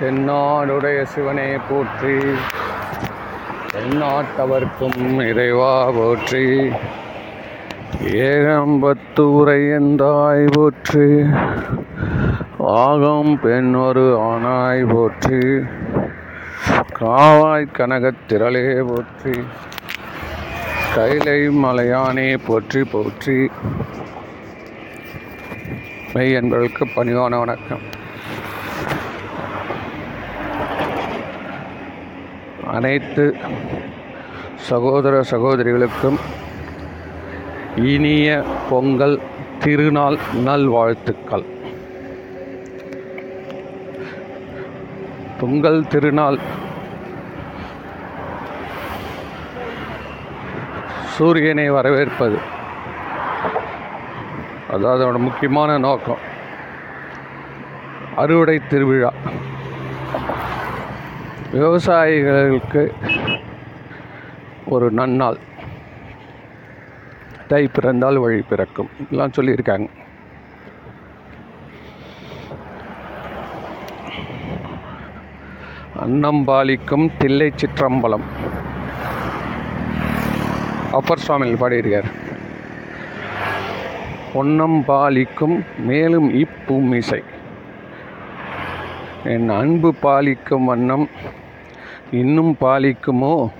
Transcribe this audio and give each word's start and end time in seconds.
தென்னாடுடைய 0.00 1.02
சிவனே 1.02 1.56
போற்றி. 1.70 2.14
தென்னாட்டவர்க்கும் 3.72 5.26
இறைவா 5.28 5.90
போற்றி. 5.90 6.70
ஏகம்பத்தூரை 8.04 9.72
என்றாய் 9.78 10.48
போற்றி. 10.52 11.24
ஆகம் 12.58 13.40
பெண் 13.42 13.74
ஒரு 13.74 14.18
ஆனாய் 14.18 14.88
போற்றி. 14.88 15.38
காவாய் 17.00 17.66
கனகத் 17.72 18.28
திரளே 18.28 18.86
போற்றி. 18.86 19.40
கைலை 20.94 21.48
மலையானே 21.48 22.38
போற்றி 22.46 22.84
போற்றி. 22.84 23.50
மெய் 26.12 26.36
என்பவர்களுக்கு 26.36 26.84
பணிவான 26.96 27.38
வணக்கம். 27.38 28.04
அனைத்து 32.76 33.24
சகோதர 34.68 35.20
சகோதரிகளுக்கும் 35.30 36.18
இனிய 37.76 38.28
பொங்கல் 38.70 39.16
திருநாள் 39.58 40.18
நல்வாழ்த்துக்கள். 40.44 41.44
பொங்கல் 45.40 45.88
திருநாள் 45.88 46.38
சூரியனை 51.16 51.68
வரவேற்பது. 51.70 52.38
அதாவது 54.70 55.02
அதோட 55.04 55.18
முக்கியமான 55.18 55.78
நோக்கம். 55.78 56.22
அறுவடை 58.16 58.60
திருவிழா. 58.68 59.12
விவசாயிகளுக்கு 61.56 62.82
ஒரு 64.66 64.92
நன்னாள். 64.92 65.38
தை 67.48 67.68
பிறந்தால் 67.68 68.16
வழி 68.16 68.40
பிறக்கும். 68.40 68.88
எல்லாம் 69.10 69.32
சொல்லியிருக்காங்க. 69.36 69.88
அன்னம்பாலிக்கும் 76.04 77.10
தில்லை 77.18 77.52
சிற்றம்பலம். 77.56 78.26
அப்பர் 80.92 81.24
சுவாமியில் 81.28 81.60
பாடியிருக்கார். 81.60 82.10
பொன்னம் 84.34 84.82
பாலிக்கும் 84.88 85.64
மேலும் 85.78 86.28
இப்பூமிசை 86.34 87.22
என் 89.24 89.48
அன்பு 89.48 89.94
பாலிக்கும் 90.02 90.64
வண்ணம் 90.64 91.08
இன்னும் 92.10 92.56
பாலிக்குமோ? 92.60 93.50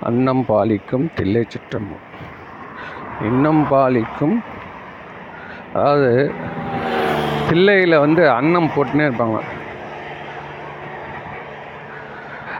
அன்னம் 0.00 0.44
பாலிக்கும் 0.48 1.10
தில்லை 1.14 1.46
சிற்றம்பலம் 1.48 2.04
இன்னம் 3.20 3.66
பாலிக்கும் 3.70 4.42
அதாவது 5.72 6.32
தில்லையில் 7.48 7.98
வந்து 7.98 8.30
அன்னம் 8.30 8.70
போட்டுனே 8.76 9.06
இருப்பாங்க. 9.06 9.40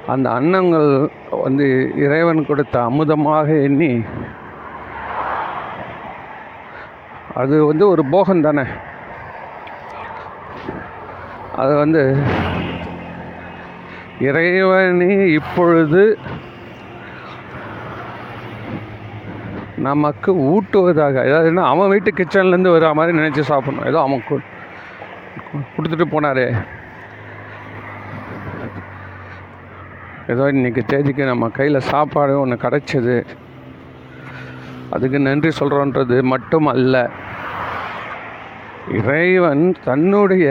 அந்த 0.07 0.31
அன்னங்கள் 0.31 1.11
வந்து 1.31 1.93
இறைவன் 1.97 2.47
கொடுத்த 2.47 2.81
அமுதமாக 2.81 3.63
எண்ணி 3.63 4.05
அது 7.35 7.67
வந்து 7.67 7.89
ஒரு 7.89 8.05
போகம் 8.05 8.41
தானே 8.41 8.65
அது 11.63 11.73
வந்து 11.83 12.03
இறைவனே 14.29 15.15
இப்பொழுது 15.39 16.03
நமக்கு 19.87 20.31
ஊட்டுவதாக. 20.53 21.23
அதாவதுன்னா 21.25 21.65
அவன் 21.73 21.93
வீட்டு 21.93 22.11
கிச்சன்லேருந்து 22.19 22.75
வர 22.75 22.93
மாதிரி 22.99 23.19
நினச்சி 23.19 23.43
சாப்பிடணும். 23.51 23.89
ஏதோ 23.91 23.99
அவன் 24.07 24.25
கொடுத்துட்டு 25.77 26.07
போனாரே. 26.15 26.47
ஏதோ 30.33 30.45
இன்னைக்கு 30.55 30.83
தேதிக்கு 30.93 31.25
நம்ம 31.33 31.49
கையில் 31.59 31.89
சாப்பாடு 31.93 32.41
ஒன்று 32.41 32.57
கிடச்சிது. 32.65 33.17
அதுக்கு 34.95 35.19
நன்றி 35.29 35.51
சொல்கிறோன்றது 35.61 36.17
மட்டும் 36.33 36.69
அல்ல. 36.75 36.95
இறைவன் 38.99 39.65
தன்னுடைய 39.85 40.47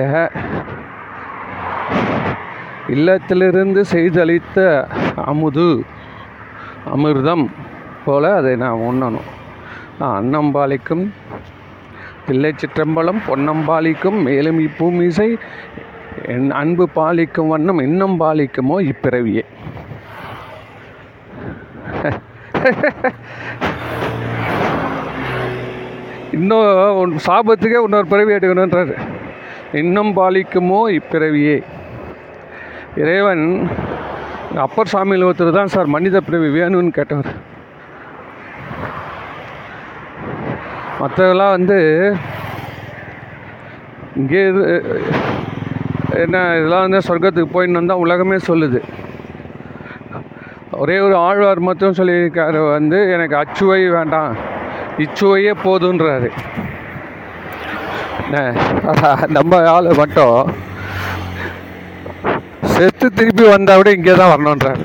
இல்லத்திலிருந்து 2.94 3.81
செய்தளித்த 3.94 4.57
அமுது 5.31 5.68
அமிர்தம் 6.94 7.46
போல 8.06 8.23
அதை 8.40 8.53
நான் 8.63 8.84
உண்ணணும். 8.90 9.29
அன்னம்பாளிக்கும் 10.01 10.16
அன்னம்பாலிக்கும் 10.19 11.03
பிள்ளை 12.28 12.51
சிற்றம்பலம் 12.62 13.22
பொன்னம்பாலிக்கும் 13.28 14.18
மேலும் 14.28 14.59
இப்பூமிசை 14.68 15.29
என் 16.34 16.51
அன்பு 16.62 16.85
பாலிக்கும் 16.95 17.51
வண்ணம் 17.53 17.81
இன்னும் 17.88 18.16
பாலிக்குமோ 18.22 18.78
இப்பிறவியே 18.91 19.44
இன்னும் 26.38 27.18
சாபத்துக்கே 27.28 27.81
இன்னொரு 27.85 28.07
பிறவி 28.13 28.34
எடுக்கணுன்றாரு 28.38 28.95
இன்னும் 29.81 30.12
பாலிக்குமோ 30.18 30.79
இப்பிறவியே. 31.00 31.57
இறைவன் 33.01 33.44
அப்பர் 34.66 34.91
சாமியில் 34.91 35.25
ஒருத்தர் 35.28 35.57
தான் 35.57 35.72
சார் 35.73 35.94
மனித 35.95 36.17
பிறவி 36.28 36.50
வேணும்னு 36.57 36.91
கேட்டவர். 36.97 37.31
மற்றதெல்லாம் 41.00 41.56
வந்து 41.57 41.79
இங்கே 44.19 44.41
இது 44.51 44.61
என்ன 46.23 46.44
இதெல்லாம் 46.57 46.85
வந்து 46.85 47.01
சொர்க்கத்துக்கு 47.07 47.53
போயின்னு 47.56 47.79
வந்தால் 47.79 48.03
உலகமே 48.03 48.38
சொல்லுது. 48.50 48.79
ஒரே 50.83 50.95
ஒரு 51.06 51.16
ஆழ்வார் 51.25 51.67
மட்டும் 51.69 51.97
சொல்லியிருக்காரு 51.97 52.62
வந்து 52.75 53.00
எனக்கு 53.16 53.35
அச்சுவை 53.41 53.81
வேண்டாம் 53.97 54.31
இச்சுவையே 55.03 55.53
போதுன்றாரு. 55.66 56.29
என்ன, 58.23 58.39
நம்ம 59.38 59.59
ஆள் 59.73 59.89
மட்டும் 60.01 60.39
செத்து 62.75 63.08
திருப்பி 63.18 63.46
வந்தால் 63.53 63.80
விட 63.80 63.90
இங்கே 63.97 64.13
தான் 64.22 64.31
வரணுன்றார் 64.34 64.81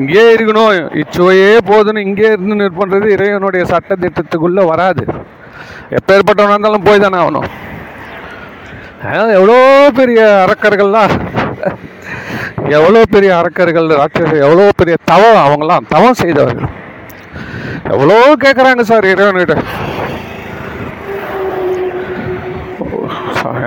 இங்கே 0.00 0.24
இருக்கணும் 0.34 0.72
இச்சுவையே 1.02 1.52
போதுன்னு 1.70 2.04
இங்கே 2.08 2.28
இருந்து 2.34 2.58
நிற்பன்றது 2.60 3.08
இறைவனுடைய 3.14 3.62
சட்ட 3.70 3.94
திட்டத்துக்குள்ளே 4.02 4.64
வராது. 4.72 5.04
எப்பேற்பட்டவனாக 5.96 6.56
இருந்தாலும் 6.56 6.86
போய் 6.88 7.02
தானே 7.04 7.18
ஆகணும். 7.22 7.48
எவ்வளோ 9.38 9.58
பெரிய 9.98 10.20
அறக்கர்கள்லாம் 10.44 11.14
எவ்வளோ 12.76 13.02
பெரிய 13.14 13.30
அரக்கர்கள் 13.40 13.88
ராட்சசர் 14.00 14.44
எவ்வளோ 14.46 14.64
பெரிய 14.80 14.96
தவம் 15.10 15.42
அவங்களாம் 15.44 15.88
தவம் 15.94 16.18
செய்தவர்கள். 16.22 16.70
எவ்வளோ 17.94 18.18
கேட்குறாங்க 18.44 18.84
சார் 18.90 19.10
இறைவன்கிட்ட. 19.12 19.56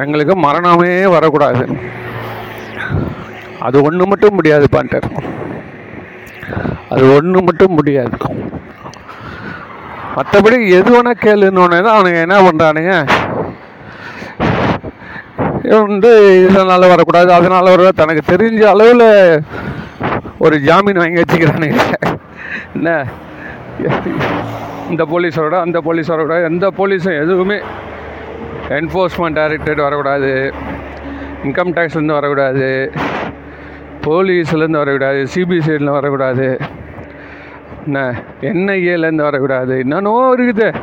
எங்களுக்கு 0.03 0.35
மரணமே 0.45 0.93
வரக்கூடாது. 1.15 1.63
அது 3.67 3.77
ஒன்று 3.87 4.05
மட்டும் 4.11 4.37
முடியாது 4.39 4.65
பாண்டர். 4.75 5.07
அது 6.93 7.03
ஒன்று 7.15 7.41
மட்டும் 7.47 7.75
முடியாது. 7.79 8.17
மற்றபடி 10.15 10.57
எது 10.77 10.89
வேணால் 10.93 11.21
கேளுன்னு 11.25 11.83
தான் 11.87 11.97
அவனுங்க 11.97 12.21
என்ன 12.27 12.37
பண்ணுறானுங்க 12.47 12.93
இவன் 15.67 15.87
வந்து 15.87 16.11
இதனால் 16.45 16.91
வரக்கூடாது. 16.93 17.29
அதனால் 17.37 17.71
வர 17.73 17.91
தனக்கு 18.01 18.23
தெரிஞ்ச 18.31 18.63
அளவில் 18.73 19.07
ஒரு 20.45 20.55
ஜாமீன் 20.67 21.01
வாங்கி 21.01 21.21
வச்சுக்கிறானுங்க. 21.21 21.79
என்ன? 22.75 22.89
இந்த 24.91 25.03
போலீஸோட 25.11 25.55
அந்த 25.65 25.77
போலீஸோட 25.85 26.35
எந்த 26.49 26.65
போலீஸும் 26.77 27.21
எதுவுமே 27.23 27.57
என்ஃபோர்ஸ்மெண்ட் 28.71 29.37
டைரக்டரேட் 29.37 29.81
வரக்கூடாது. 29.81 30.53
இன்கம் 31.43 31.71
டேக்ஸ்லேருந்து 31.77 32.17
வரக்கூடாது. 32.19 32.91
போலீஸ்லேருந்து 34.01 34.79
வரக்கூடாது. 34.81 35.27
சிபிசிஐலேருந்து 35.35 35.97
வரக்கூடாது. 35.99 36.57
என்ன? 37.85 38.23
என்ஐஏலேருந்து 38.41 39.27
வரக்கூடாது. 39.29 39.79
என்னென்னோ 39.79 40.33
இருக்குது. 40.37 40.75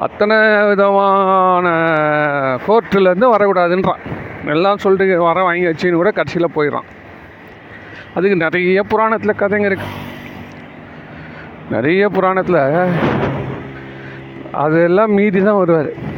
அத்தனை 0.00 0.36
விதமான 0.64 1.68
கோர்ட்டுலேருந்து 2.66 3.26
வரக்கூடாதுன்றான். 3.34 4.02
எல்லாம் 4.46 4.78
சொல்லிட்டு 4.78 5.22
வர 5.22 5.42
வாங்கி 5.42 5.66
வச்சுன்னு 5.66 5.92
கூட 5.92 6.10
கடைசியில் 6.10 6.54
போயிடுறான். 6.56 6.88
அதுக்கு 8.14 8.36
நிறைய 8.36 8.82
புராணத்தில் 8.82 9.40
கதைங்க 9.40 9.64
இருக்கு. 9.64 9.90
நிறைய 11.70 12.08
புராணத்தில் 12.08 12.62
அதெல்லாம் 14.52 15.12
மீறி 15.12 15.40
தான் 15.42 15.56
வருவார். 15.56 16.10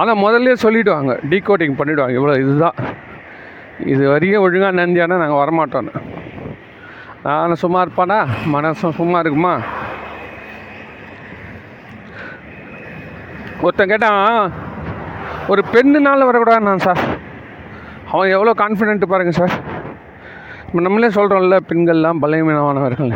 ஆனால் 0.00 0.22
முதல்ல 0.24 0.54
சொல்லிவிடுவாங்க 0.64 1.12
டீகோடிங் 1.32 1.76
பண்ணிவிடுவாங்க 1.78 2.16
இவ்வளோ 2.18 2.34
இதுதான். 2.42 2.78
இது 3.92 4.02
வரைக்கும் 4.10 4.44
ஒழுங்காக 4.46 4.78
நந்தியானா 4.80 5.16
நாங்கள் 5.22 5.40
வரமாட்டோன்னு 5.42 5.92
நான் 7.24 7.60
சும்மா 7.62 7.80
இருப்பானா? 7.84 8.18
மனசும் 8.54 8.96
சும்மா 8.98 9.18
இருக்குமா? 9.24 9.54
ஒருத்தன் 13.64 13.90
கேட்டான் 13.92 14.52
ஒரு 15.52 15.62
பெண்ணுனால 15.74 16.26
வரக்கூடாது 16.28 16.84
சார். 16.86 17.02
அவன் 18.12 18.32
எவ்வளோ 18.36 18.52
கான்ஃபிடென்ட் 18.62 19.10
பாருங்கள் 19.12 19.38
சார். 19.40 19.54
இப்போ 20.66 20.80
நம்மளே 20.86 21.08
சொல்கிறோம்ல 21.16 21.58
பெண்கள்லாம் 21.70 22.20
பலவீனமானவர்கள். 22.22 23.12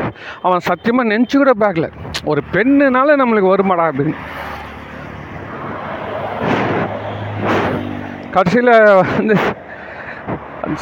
அவன் 0.46 0.66
சத்தியமாக 0.68 1.10
நினச்சி 1.12 1.36
கூட 1.36 1.52
பார்க்கல. 1.64 1.88
ஒரு 2.32 2.42
பெண்ணுனால 2.54 3.16
நம்மளுக்கு 3.22 3.52
வருமாடா 3.54 3.86
அப்படின்னு. 3.90 4.16
கடைசியில் 8.34 8.72
வந்து 9.14 9.34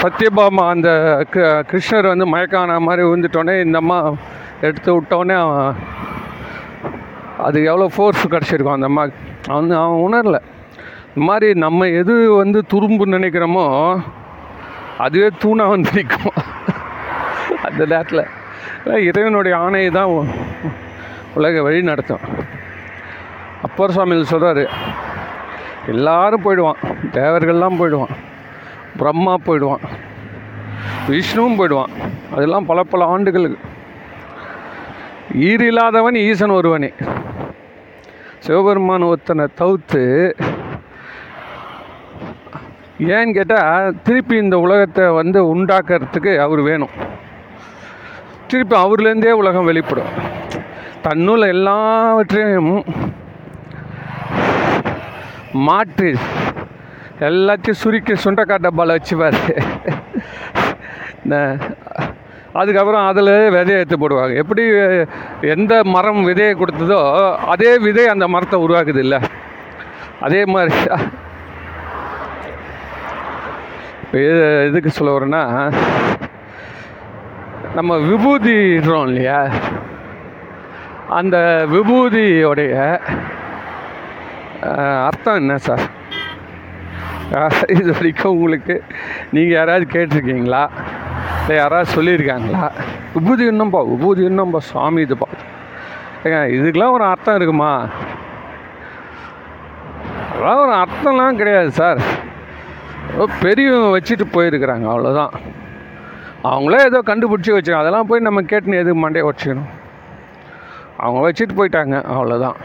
சத்யபாமா 0.00 0.64
அந்த 0.74 0.90
கிருஷ்ணர் 1.70 2.10
வந்து 2.12 2.26
மயக்கான 2.34 2.78
மாதிரி 2.86 3.02
விழுந்துட்டோன்னே 3.06 3.54
இந்த 3.66 3.78
அம்மா 3.82 3.98
எடுத்து 4.66 4.90
விட்டோடனே 4.96 5.36
அவன் 5.44 5.78
அது 7.46 7.58
எவ்வளோ 7.70 7.86
ஃபோர்ஸ் 7.94 8.22
கிடச்சிருக்கும் 8.34 8.76
அந்த 8.76 8.88
அம்மா. 8.90 9.02
அவன் 9.48 9.60
வந்து 9.60 9.76
அவன் 9.82 10.02
உணரல. 10.06 10.38
இந்த 11.08 11.22
மாதிரி 11.28 11.48
நம்ம 11.64 11.86
எது 12.00 12.14
வந்து 12.42 12.60
துரும்பு 12.72 13.04
நினைக்கிறோமோ 13.16 13.66
அதுவே 15.04 15.28
தூணாக 15.42 15.74
வந்து 15.74 15.90
நிற்கும். 15.98 16.38
அந்த 17.66 17.80
நேரத்தில். 17.92 18.24
இறைவனுடைய 19.08 19.54
ஆணையை 19.64 19.90
தான் 19.98 20.12
உலக 21.38 21.62
வழி 21.66 21.80
நடத்தும். 21.90 22.24
அப்பர் 23.66 23.94
சுவாமியில் 23.96 24.30
சொல்கிறாரு 24.32 24.64
எல்லாரும் 25.88 26.42
போயிடுவான். 26.42 26.76
தேவர்கள்லாம் 27.12 27.76
போயிடுவான். 27.76 28.08
பிரம்மா 28.96 29.34
போயிடுவான். 29.36 29.80
விஷ்ணுவும் 31.08 31.56
போயிடுவான். 31.56 31.90
அதெல்லாம் 32.34 32.66
பல 32.66 32.82
பல 32.82 33.04
ஆண்டுகளுக்கு. 33.04 33.68
ஈரில்லாதவன் 35.32 36.16
ஈசன் 36.16 36.50
ஒருவனே. 36.50 36.92
சிவபெருமான் 38.38 39.02
ஒருத்தனை 39.02 39.46
தவிர்த்து 39.54 40.36
ஏன்னு 42.98 43.32
கேட்டால் 43.32 43.94
திருப்பி 44.02 44.36
இந்த 44.36 44.58
உலகத்தை 44.58 45.08
வந்து 45.08 45.56
உண்டாக்குறதுக்கு 45.56 46.38
அவர் 46.38 46.60
வேணும். 46.60 47.16
திருப்பி 48.46 48.76
அவர்லேருந்தே 48.76 49.30
உலகம் 49.30 49.64
வெளிப்படும். 49.64 50.36
தன்னுள்ள 51.02 51.46
எல்லாவற்றையும் 51.46 52.84
மாற்று 55.66 56.10
எல்லாத்தையும் 57.28 57.80
சுருக்கி 57.82 58.14
சுண்டக்காய் 58.24 58.64
டப்பாவில் 58.64 58.96
வச்சுப்பார். 58.96 59.38
அதுக்கப்புறம் 62.60 63.06
அதில் 63.10 63.32
விதையை 63.54 63.78
எடுத்து 63.80 63.96
போடுவாங்க. 64.02 64.34
எப்படி 64.42 64.62
எந்த 65.54 65.72
மரம் 65.94 66.20
விதையை 66.28 66.52
கொடுத்ததோ 66.60 67.00
அதே 67.54 67.72
விதை 67.86 68.04
அந்த 68.14 68.26
மரத்தை 68.34 68.58
உருவாக்குது 68.66 69.02
இல்லை 69.06 69.20
அதே 70.26 70.40
மாதிரி. 70.54 70.76
இப்போ 74.02 74.18
எதுக்கு 74.68 74.90
சொல்ல 74.98 75.16
வரேன்னா 75.16 75.42
நம்ம 77.78 77.96
விபூதிடுறோம் 78.10 79.06
இல்லையா? 79.10 79.40
அந்த 81.18 81.36
விபூதியோடைய 81.74 82.74
அர்த்தம் 85.08 85.38
என்ன 85.40 85.54
சார்? 85.66 85.82
இது 87.74 87.90
வரைக்கும் 87.96 88.32
உங்களுக்கு 88.34 88.74
நீங்கள் 89.34 89.56
யாராவது 89.58 89.84
கேட்டிருக்கீங்களா? 89.94 90.62
இல்லை 91.40 91.56
யாராவது 91.56 91.94
சொல்லியிருக்காங்களா? 91.96 92.62
விபூதி 93.14 93.44
இன்னும்பா 93.52 93.80
விபூதி 93.90 94.22
இன்னும்பா 94.30 94.60
சுவாமி 94.70 95.04
இதுப்பா 95.06 95.28
ஏங்க 96.24 96.38
இதுக்கெலாம் 96.56 96.94
ஒரு 96.96 97.04
அர்த்தம் 97.12 97.38
இருக்குமா? 97.38 97.72
அதெல்லாம் 100.30 100.62
ஒரு 100.64 100.74
அர்த்தம்லாம் 100.82 101.38
கிடையாது 101.40 101.70
சார். 101.80 102.00
பெரியவங்க 103.42 103.88
வச்சுட்டு 103.94 104.26
போயிருக்கிறாங்க 104.34 104.86
அவ்வளோதான் 104.92 105.32
அவங்களே 106.50 106.80
ஏதோ 106.88 106.98
கண்டுபிடிச்சி 107.10 107.52
வச்சுருக்காங்க 107.54 107.84
அதெல்லாம் 107.84 108.08
போய் 108.10 108.26
நம்ம 108.26 108.42
கேட்டுன்னு 108.50 108.80
எதுக்கு 108.82 109.02
மண்டையை 109.04 109.26
வச்சுக்கணும் 109.28 109.70
அவங்க 111.04 111.20
வச்சுட்டு 111.26 111.56
போயிட்டாங்க 111.60 111.96
அவ்வளோதான் 112.14 112.58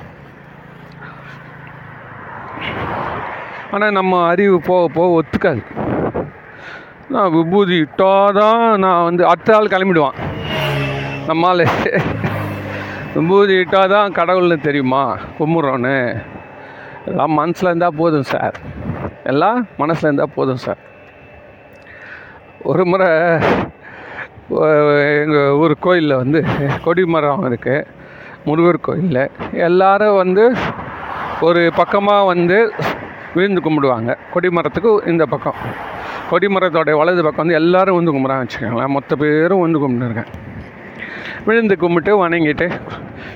ஆனால் 3.74 3.96
நம்ம 3.98 4.14
அறிவு 4.32 4.58
போக 4.68 4.82
போக 4.96 5.08
ஒத்துக்காது. 5.20 5.62
நான் 7.14 7.34
விபூதி 7.36 7.76
இட்டால் 7.84 8.36
தான் 8.40 8.64
நான் 8.84 9.06
வந்து 9.08 9.24
அடுத்த 9.32 9.56
ஆள் 9.56 9.72
கிளம்பிடுவான். 9.74 10.18
நம்மால். 11.30 11.64
விபூதி 13.16 13.56
இட்டால் 13.62 13.94
தான் 13.96 14.16
கடவுள்னு 14.20 14.58
தெரியுமா? 14.68 15.02
கும்பிட்றோன்னு. 15.40 15.96
எல்லாம் 17.10 17.34
மனசில் 17.40 17.70
இருந்தால் 17.72 18.00
போதும் 18.02 18.30
சார். 18.34 18.58
எல்லாம் 19.32 19.60
மனசில் 19.82 20.08
இருந்தால் 20.10 20.36
போதும் 20.38 20.64
சார். 20.66 20.82
ஒரு 22.72 22.86
முறை 22.92 23.10
எங்கள் 25.24 25.56
ஊர் 25.62 25.76
கோயிலில் 25.86 26.22
வந்து 26.22 26.40
கொடிமரம் 26.86 27.46
இருக்குது 27.50 27.88
முருகர் 28.48 28.86
கோயிலில். 28.88 29.24
எல்லாரும் 29.68 30.20
வந்து 30.24 30.46
ஒரு 31.48 31.62
பக்கமாக 31.80 32.30
வந்து 32.34 32.58
விழுந்து 33.36 33.62
கும்பிடுவாங்க. 33.62 34.12
கொடிமரத்துக்கு 34.34 34.92
இந்த 35.08 35.26
பக்கம். 35.26 35.60
கொடிமரத்தோடைய 36.32 36.96
வலது 36.98 37.24
பக்கம் 37.24 37.44
வந்து 37.46 37.60
எல்லோரும் 37.62 37.98
வந்து 38.00 38.14
கும்பிட்றாங்க 38.16 38.46
வச்சுக்கோங்களேன். 38.46 38.96
மொத்த 38.98 39.16
பேரும் 39.16 39.64
வந்து 39.66 39.82
கும்பிட்டுருக்கேன் 39.84 40.32
விழுந்து 41.46 41.78
கும்பிட்டு 41.78 42.12
வணங்கிட்டு 42.24 42.68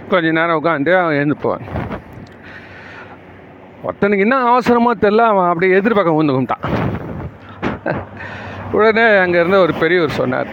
கொஞ்ச 0.09 0.31
நேரம் 0.31 0.59
உட்காந்து 0.59 0.91
அவன் 1.01 1.15
எழுந்து 1.15 1.37
போவாங்க. 1.43 1.67
ஒருத்தனுக்கு 3.87 4.25
என்ன 4.25 4.37
அவசரமோ 4.51 4.91
தெரில 5.01 5.25
அவன் 5.31 5.47
அப்படியே 5.47 5.73
எதிர்பக்கம் 5.79 6.19
வந்து 6.19 6.35
கும்பிட்டான். 6.37 6.65
உடனே 8.71 9.05
அங்கேருந்து 9.23 9.59
ஒரு 9.65 9.73
பெரியவர் 9.73 10.19
சொன்னார். 10.21 10.49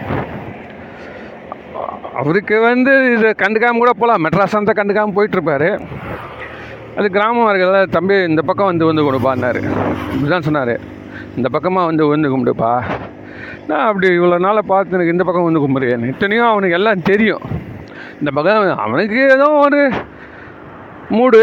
அவருக்கு 2.19 2.57
வந்து 2.61 2.91
இதை 3.13 3.29
கண்டுக்காமல் 3.37 3.83
கூட 3.83 3.91
போகலாம் 3.91 4.23
மெட்ராஸ் 4.25 4.59
அந்த 4.59 4.73
கண்டுக்காமல் 4.75 5.15
போயிட்டுருப்பாரு 5.17 5.69
அது 6.97 7.07
கிராமவார்கள 7.15 7.79
தம்பி 7.95 8.15
இந்த 8.31 8.41
பக்கம் 8.49 8.69
வந்து 8.71 8.85
வந்து 8.89 9.05
கொடுப்பான்னாரு. 9.07 9.61
இப்படிதான் 10.13 10.45
சொன்னார். 10.47 10.73
இந்த 11.37 11.47
பக்கமாக 11.55 11.89
வந்து 11.89 12.03
வந்து 12.11 12.31
கும்பிடுப்பா. 12.33 12.71
நான் 13.69 13.87
அப்படி 13.89 14.07
இவ்வளோ 14.17 14.37
நாளை 14.45 14.61
பார்த்து 14.71 14.95
எனக்கு 14.97 15.13
இந்த 15.15 15.25
பக்கம் 15.27 15.47
வந்து 15.47 15.63
கும்பிடுவேன் 15.63 16.05
இத்தனையும் 16.11 16.49
அவனுக்கு 16.51 16.77
எல்லாம் 16.79 17.05
தெரியும். 17.11 17.43
இந்த 18.19 18.31
பக்கம் 18.37 18.69
அவனுக்கு 18.85 19.19
ஏதோ 19.35 19.47
ஒரு 19.65 19.81
மூடு. 21.17 21.41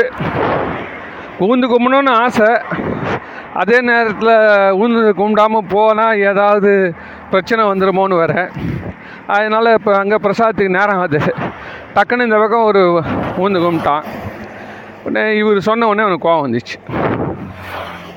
கூந்து 1.38 1.66
கும்பிடணும்னு 1.72 2.12
ஆசை. 2.24 2.50
அதே 3.60 3.78
நேரத்தில் 3.90 4.34
ஊந்து 4.80 5.00
கும்பிடாமல் 5.20 5.70
போனால் 5.74 6.20
ஏதாவது 6.30 6.70
பிரச்சனை 7.32 7.62
வந்துடுமோன்னு 7.70 8.20
வேற. 8.22 8.34
அதனால் 9.34 9.74
இப்போ 9.78 9.92
அங்கே 10.02 10.24
பிரசாதத்துக்கு 10.26 10.76
நேரம் 10.78 11.00
ஆகுது. 11.02 11.20
டக்குன்னு 11.96 12.28
இந்த 12.28 12.38
பக்கம் 12.42 12.68
ஒரு 12.70 12.82
ஊந்து 13.44 13.60
கும்பிட்டான். 13.64 14.04
உடனே 15.04 15.22
இவர் 15.40 15.66
சொன்ன 15.68 15.86
உடனே 15.90 16.04
அவனுக்கு 16.06 16.26
கோவம் 16.28 16.44
வந்துச்சு. 16.46 16.76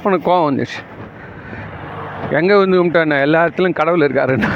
அவனுக்கு 0.01 0.27
கோவம் 0.29 0.47
வந்துச்சு. 0.49 0.79
எங்கே 2.39 2.55
வந்து 2.61 2.77
கும்பிட்டாண்ணா 2.79 3.17
எல்லா 3.25 3.41
இடத்துலையும் 3.45 3.79
கடவுள் 3.79 4.05
இருக்காருண்ணா 4.07 4.51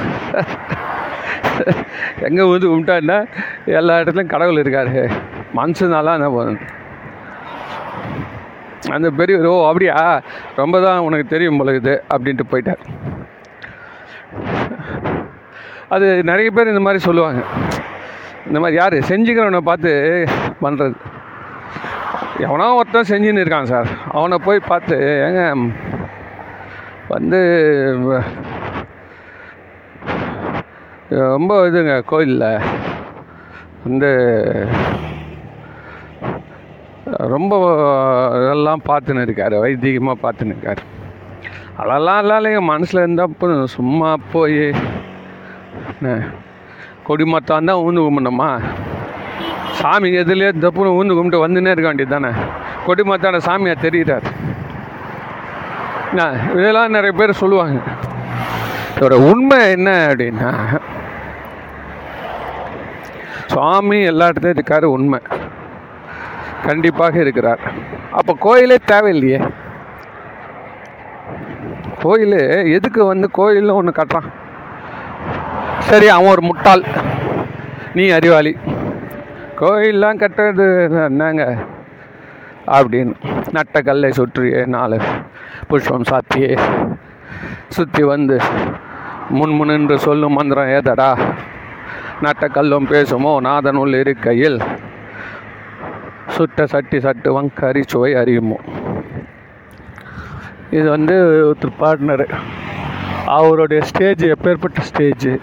எங்கே 2.27 2.43
வந்து 2.51 2.69
கும்பிட்டாண்ணா 2.71 3.17
எல்லா 3.79 3.97
இடத்துலையும் 4.01 4.33
கடவுள் 4.33 4.61
இருக்காரு. 4.63 5.01
மனசுனாலாம் 5.59 6.17
என்ன 6.19 6.29
போதும்? 6.37 6.61
அந்த 8.95 9.07
பெரியவர் 9.19 9.51
ஓ 9.51 9.55
அப்படியா? 9.69 9.95
ரொம்ப 10.59 10.75
தான் 10.85 11.03
உனக்கு 11.07 11.25
தெரியும் 11.33 11.59
பொழுது 11.61 11.93
அப்படின்ட்டு 12.13 12.49
போயிட்டார். 12.51 12.83
அது 15.95 16.07
நிறைய 16.31 16.49
பேர் 16.55 16.71
இந்த 16.73 16.83
மாதிரி 16.85 16.99
சொல்லுவாங்க. 17.07 17.41
இந்த 18.47 18.59
மாதிரி 18.63 18.77
யார்? 18.81 18.97
செஞ்சுக்கிறவனை 19.11 19.61
பார்த்து 19.69 19.91
பண்ணுறது 20.65 20.95
எவனோ 22.45 22.67
ஒருத்தன் 22.75 23.09
செஞ்சுன்னு 23.09 23.41
இருக்கான் 23.43 23.71
சார். 23.71 23.89
அவனை 24.17 24.37
போய் 24.43 24.67
பார்த்து 24.67 24.95
ஏங்க 25.25 25.41
வந்து 27.13 27.39
ரொம்ப 31.35 31.53
இதுங்க 31.69 31.93
கோயிலில். 32.11 32.65
வந்து 33.85 34.09
ரொம்ப 37.33 37.53
இதெல்லாம் 38.41 38.81
பார்த்துன்னு 38.89 39.25
இருக்கார் 39.27 39.55
வைத்தியமாக 39.63 40.23
பார்த்துன்னு 40.23 40.53
இருக்கார். 40.55 40.81
அதெல்லாம் 41.81 42.19
இல்லை 42.23 42.59
மனசில் 42.71 43.03
இருந்தால் 43.03 43.65
சும்மா 43.77 44.09
போய் 44.31 44.61
என்ன 45.91 46.09
கொடி 47.07 47.25
தான் 47.45 47.69
ஊந்து 47.85 48.03
கும்பிடணுமா 48.05 48.49
சாமி 49.71 50.09
எதுலேயே 50.09 50.51
தப்புன்னு 50.63 50.95
ஊந்து 50.99 51.15
கும்பிட்டு 51.17 51.47
வந்துன்னே 51.47 51.73
இருக்க 51.75 51.89
வேண்டியது 51.91 52.13
தானே 52.15 52.31
கொடிமத்தான 52.87 53.39
சாமியாக 53.47 53.83
தெரிகிறார் 53.85 54.27
என்ன 56.11 56.23
இதெல்லாம் 56.53 56.95
நிறைய 56.95 57.11
பேர் 57.17 57.39
சொல்லுவாங்க. 57.41 57.79
இதோட 58.95 59.15
உண்மை 59.31 59.59
என்ன 59.71 59.89
அப்படின்னா 60.07 60.51
சுவாமி 63.45 63.99
எல்லா 64.01 64.27
இடத்துலையும் 64.27 64.59
இருக்காரு 64.59 64.83
உண்மை. 64.83 65.19
கண்டிப்பாக 66.65 67.19
இருக்கிறார். 67.19 67.61
அப்போ 68.11 68.35
கோயிலே 68.39 68.77
தேவையில்லையே? 68.91 69.39
கோயில் 72.03 72.39
எதுக்கு 72.71 73.05
வந்து 73.05 73.31
கோயிலில் 73.31 73.77
ஒன்று 73.77 73.93
கட்டுறான் 73.95 74.29
சரி 75.79 76.07
அவன் 76.09 76.31
ஒரு 76.31 76.41
முட்டாள். 76.41 76.83
நீ 77.93 78.09
அறிவாளி. 78.09 78.57
கோயிலெலாம் 79.59 80.19
கட்டுறது 80.19 80.65
என்னங்க? 81.05 81.57
அப்படின்னு 82.67 83.13
நட்ட 83.51 83.81
கல்லை 83.81 84.11
சுற்றியே 84.11 84.65
நாலு 84.65 84.97
புஷ்பம் 85.69 86.05
சாத்தியே 86.09 86.59
சுற்றி 87.67 88.03
வந்து 88.03 88.37
முன்முனின்று 89.33 89.95
சொல்லும் 89.95 90.33
மந்திரம் 90.33 90.67
ஏதடா? 90.67 91.17
நட்ட 92.21 92.47
கல்லும் 92.47 92.87
பேசுமோ? 92.87 93.39
நாதனுள் 93.39 93.93
இருக்கையில் 93.93 94.59
சுட்ட 96.27 96.65
சட்டி 96.65 96.97
சட்டு 96.97 97.29
வங்கரி 97.37 97.83
சுவை 97.85 98.13
அறியுமோ? 98.13 98.57
இது 100.71 100.89
வந்து 100.89 101.15
ஒருத்தர் 101.49 101.79
பாடினர். 101.79 102.25
அவருடைய 103.25 103.83
ஸ்டேஜ் 103.83 104.25
எப்பேற்பட்ட 104.25 104.81
ஸ்டேஜு 104.93 105.39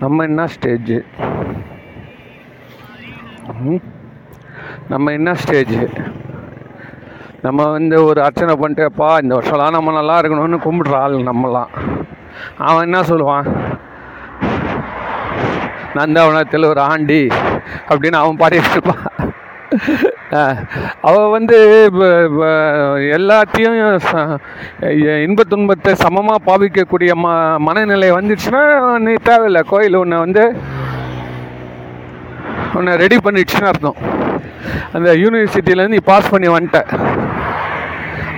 நம்ம 0.00 0.24
என்ன 0.24 0.44
ஸ்டேஜு 0.44 1.04
நம்ம 4.90 5.12
என்ன 5.18 5.30
ஸ்டேஜு 5.42 5.80
நம்ம 7.44 7.66
வந்து 7.76 7.96
ஒரு 8.08 8.20
அர்ச்சனை 8.26 8.54
பண்ணிட்டேப்பா 8.60 9.08
இந்த 9.22 9.32
வருஷம்லாம் 9.38 9.76
நம்ம 9.76 9.92
நல்லா 9.98 10.16
இருக்கணும்னு 10.20 10.58
கும்பிட்ற 10.66 10.94
ஆள் 11.04 11.16
நம்மலாம். 11.30 11.72
அவன் 12.68 12.86
என்ன 12.88 13.00
சொல்லுவான்? 13.10 13.48
நந்தவனத்தில் 15.98 16.70
ஒரு 16.72 16.80
ஆண்டி 16.90 17.22
அப்படின்னு 17.90 18.22
அவன் 18.22 18.40
பாடிட்டு 18.42 18.72
இருப்பான் 18.74 19.04
அவள் 21.08 21.32
வந்து 21.36 21.58
எல்லாத்தையும் 23.16 23.78
இன்ப 25.26 25.44
துன்பத்தை 25.52 25.92
சமமாக 26.04 26.46
பாவிக்கக்கூடிய 26.48 27.12
ம 27.24 27.36
மனநிலை 27.66 28.10
வந்துச்சுன்னா 28.18 28.62
நீ 29.06 29.14
தேவையில்லை. 29.30 29.62
கோயில் 29.72 30.00
ஒன்று 30.02 30.24
வந்து 30.26 30.44
உன்னை 32.76 32.92
ரெடி 33.02 33.16
பண்ணிடுச்சுன்னு 33.24 33.70
அர்த்தம். 33.70 33.98
அந்த 34.96 35.08
யூனிவர்சிட்டியிலேருந்து 35.22 35.96
நீ 35.96 36.02
பாஸ் 36.10 36.32
பண்ணி 36.32 36.48
வந்துட்ட. 36.56 36.80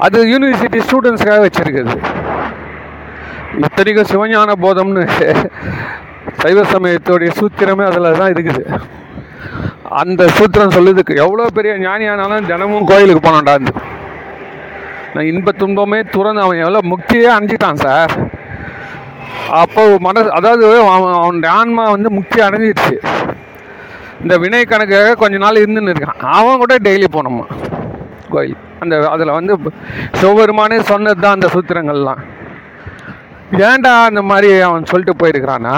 அது 0.07 0.19
யூனிவர்சிட்டி 0.33 0.79
ஸ்டூடெண்ட்ஸ்க்காக 0.87 1.41
வச்சுருக்குது. 1.47 1.95
இத்தனைக்கும் 3.67 4.11
சிவஞான 4.13 4.51
போதம்னு 4.65 5.05
சைவ 6.43 6.59
சமயத்துடைய 6.75 7.31
சூத்திரமே 7.39 7.85
அதில் 7.91 8.19
தான் 8.21 8.33
இருக்குது. 8.35 8.63
அந்த 10.01 10.23
சூத்திரம் 10.37 10.75
சொல்லுதுக்கு 10.77 11.13
எவ்வளோ 11.25 11.47
பெரிய 11.57 11.73
ஞானியானாலும் 11.85 12.49
தினமும் 12.51 12.89
கோயிலுக்கு 12.91 13.23
போனான்டாந்து 13.27 13.73
நான் 15.15 15.29
இன்ப 15.31 15.53
துன்பமே 15.61 15.99
துறந்து 16.15 16.43
அவன் 16.45 16.63
எவ்வளோ 16.65 16.81
முக்தியே 16.93 17.29
அணிஞ்சிட்டான் 17.37 17.83
சார். 17.85 18.13
அப்போ 19.63 19.83
மனசு 20.07 20.29
அதாவது 20.39 20.67
அவன் 20.83 21.17
அவனுடைய 21.23 21.53
ஆன்மா 21.61 21.85
வந்து 21.95 22.11
முக்தி 22.19 22.39
அடைஞ்சிடுச்சு 22.47 22.97
இந்த 24.23 24.35
வினை 24.43 24.63
கணக்காக 24.65 25.15
கொஞ்ச 25.21 25.37
நாள் 25.45 25.61
இருந்துன்னு 25.63 25.93
இருக்கான். 25.93 26.21
அவன் 26.39 26.61
கூட 26.63 26.75
டெய்லி 26.87 27.07
போனோம்மா 27.17 27.47
கோயில். 28.35 28.59
அந்த 28.83 28.95
அதில் 29.13 29.37
வந்து 29.39 29.53
சிவபெருமானே 30.19 30.79
சொன்னது 30.91 31.21
தான் 31.25 31.37
அந்த 31.37 31.49
சூத்திரங்கள்லாம். 31.55 32.21
ஏன்டா 33.69 33.93
அந்த 34.09 34.23
மாதிரி 34.31 34.51
அவன் 34.67 34.91
சொல்லிட்டு 34.91 35.15
போயிருக்கிறான்னா? 35.21 35.77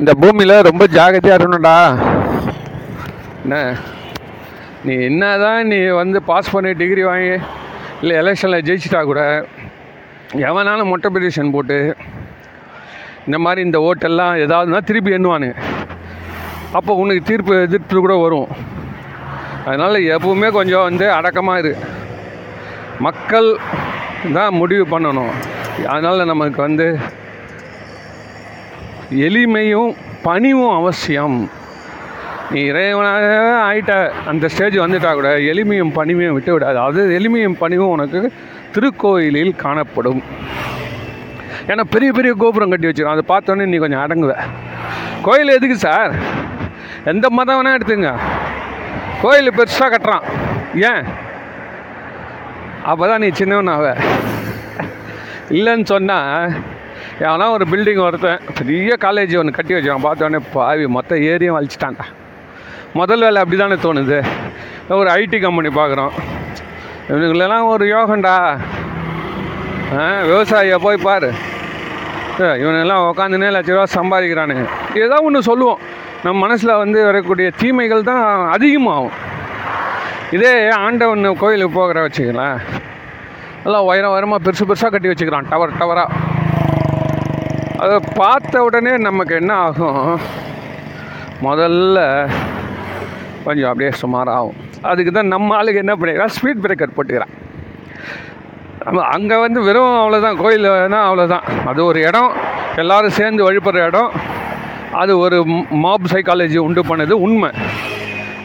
இந்த 0.00 0.12
பூமியில் 0.22 0.64
ரொம்ப 0.68 0.84
ஜாகிரதையாக 0.96 1.36
இருக்கணும்டா. 1.36 1.76
என்ன? 3.44 3.56
நீ 4.86 4.94
என்ன 5.10 5.24
தான் 5.44 5.60
நீ 5.72 5.78
வந்து 6.02 6.18
பாஸ் 6.30 6.52
பண்ணி 6.54 6.72
டிகிரி 6.80 7.02
வாங்கி 7.10 7.32
இல்லை 8.00 8.14
எலெக்ஷனில் 8.22 8.64
ஜெயிச்சிட்டா 8.66 9.00
கூட 9.10 9.22
எவனாலும் 10.48 10.90
மொட்டை 10.92 11.08
பெட்டிஷன் 11.14 11.54
போட்டு 11.56 11.78
இந்த 13.26 13.38
மாதிரி 13.44 13.60
இந்த 13.68 13.78
ஓட்டெல்லாம் 13.88 14.34
ஏதாவதுனா 14.44 14.80
திருப்பி 14.90 15.16
எண்ணுவானுங்க. 15.16 15.56
அப்போ 16.78 16.92
உனக்கு 17.02 17.28
தீர்ப்பு 17.30 17.54
எதிர்ப்பு 17.66 18.00
கூட 18.04 18.14
வரும். 18.22 18.48
அதனால் 19.68 20.06
எப்பவுமே 20.14 20.48
கொஞ்சம் 20.56 20.86
வந்து 20.88 21.06
அடக்கமாக 21.18 21.60
இரு. 21.62 21.72
மக்கள் 23.06 23.48
தான் 24.36 24.56
முடிவு 24.60 24.84
பண்ணணும். 24.92 25.32
அதனால் 25.92 26.30
நமக்கு 26.32 26.58
வந்து 26.66 26.86
எளிமையும் 29.26 29.90
பணிவும் 30.26 30.74
அவசியம். 30.80 31.38
நீ 32.52 32.60
இறைவனாக 32.70 33.26
ஆகிட்ட 33.68 33.94
அந்த 34.30 34.48
ஸ்டேஜ் 34.52 34.76
வந்துட்டா 34.84 35.10
கூட 35.18 35.30
எளிமையும் 35.52 35.92
பணிவையும் 35.98 36.36
விட்டு 36.36 36.52
விடாது. 36.52 36.78
அது 36.88 37.02
எளிமையும் 37.18 37.58
பணிவும் 37.62 37.94
உனக்கு 37.96 38.20
திருக்கோயிலில் 38.74 39.60
காணப்படும். 39.64 40.22
ஏன்னா 41.70 41.84
பெரிய 41.94 42.10
பெரிய 42.18 42.32
கோபுரம் 42.42 42.72
கட்டி 42.72 42.88
வச்சிருக்கோம். 42.88 43.16
அதை 43.16 43.24
பார்த்தோன்னே 43.32 43.66
நீ 43.72 43.78
கொஞ்சம் 43.84 44.04
அடங்குவ. 44.04 44.34
கோயில் 45.26 45.56
எதுக்கு 45.58 45.76
சார் 45.86 46.12
எந்த 47.10 47.26
மதம் 47.38 47.56
வேணால் 47.58 47.76
எடுத்துங்க. 47.78 48.10
கோயில் 49.22 49.56
பெருசாக 49.58 49.88
கட்டுறான். 49.92 50.24
ஏன்? 50.90 51.04
அப்போ 52.90 53.04
தான் 53.10 53.22
நீ 53.24 53.28
சின்னவனாவ 53.38 53.84
இல்லைன்னு 55.58 55.86
சொன்னால் 55.92 56.52
எவனா 57.24 57.46
ஒரு 57.56 57.64
பில்டிங் 57.72 58.00
ஒருத்தன் 58.06 58.42
பெரிய 58.58 58.92
காலேஜ் 59.04 59.34
ஒன்று 59.40 59.56
கட்டி 59.58 59.74
வச்சான் 59.76 60.04
பார்த்தோன்னே 60.06 60.40
பாவி 60.54 60.86
மொத்த 60.96 61.18
ஏரியும் 61.30 61.56
வலிச்சிட்டான்டா 61.56 62.06
முதல் 63.00 63.24
வேலை 63.26 63.40
அப்படி 63.42 63.58
தானே 63.60 63.76
தோணுது 63.84 64.18
ஒரு 65.00 65.08
ஐடி 65.20 65.38
கம்பெனி 65.44 65.70
பார்க்குறோம் 65.78 66.12
இவனுங்களெல்லாம் 67.08 67.66
ஒரு 67.74 67.84
யோகண்டா 67.94 68.34
ஆ 69.96 70.04
விவசாயியை 70.28 70.78
போய் 70.84 71.04
பாரு. 71.08 71.28
இவனெல்லாம் 72.62 73.04
உட்காந்துனே 73.10 73.50
லட்ச 73.56 73.70
ரூபா 73.74 73.84
சம்பாதிக்கிறானுங்க. 73.98 74.64
ஏதோ 75.04 75.16
ஒன்று 75.26 75.48
சொல்லுவோம். 75.48 75.82
நம்ம 76.24 76.36
மனசில் 76.44 76.80
வந்து 76.82 76.98
வரக்கூடிய 77.08 77.48
தீமைகள் 77.60 78.08
தான் 78.10 78.24
அதிகமாகும். 78.54 79.16
இதே 80.36 80.54
ஆண்டவன் 80.84 81.26
கோயிலுக்கு 81.42 81.76
போகிற 81.78 82.00
வச்சுக்கலாம் 82.06 82.58
எல்லாம் 83.66 83.86
உயரம் 83.88 84.14
உயரமாக 84.14 84.44
பெருசு 84.46 84.64
பெருசாக 84.70 84.90
கட்டி 84.94 85.10
வச்சுக்கிறான். 85.10 85.48
டவர் 85.52 85.78
டவராக 85.80 86.18
அதை 87.84 87.96
பார்த்த 88.18 88.62
உடனே 88.66 88.92
நமக்கு 89.06 89.34
என்ன 89.40 89.52
ஆகும்? 89.64 89.98
முதல்ல 91.46 91.98
கொஞ்சம் 93.46 93.70
அப்படியே 93.70 93.90
சுமாராகும். 94.02 94.60
அதுக்கு 94.90 95.12
தான் 95.16 95.32
நம்ம 95.34 95.56
ஆளுக்கு 95.58 95.82
என்ன 95.84 95.94
பண்ணிக்கிறான்? 95.98 96.34
ஸ்பீட் 96.36 96.62
பிரேக்கர் 96.64 96.96
போட்டுக்கிறான். 96.96 97.34
அங்கே 99.16 99.36
வந்து 99.44 99.60
வெறும் 99.68 99.98
அவ்வளோதான் 100.02 100.40
கோயில்னா 100.42 101.00
அவ்வளோதான் 101.08 101.46
அது 101.70 101.80
ஒரு 101.90 102.00
இடம். 102.08 102.32
எல்லாரும் 102.82 103.16
சேர்ந்து 103.18 103.46
வழிபடுற 103.48 103.86
இடம். 103.90 104.10
அது 104.92 105.12
ஒரு 105.18 105.38
மாப் 105.84 106.10
சைக்காலஜி 106.12 106.58
உண்டு 106.66 106.82
பண்ணது 106.88 107.14
உண்மை. 107.26 107.50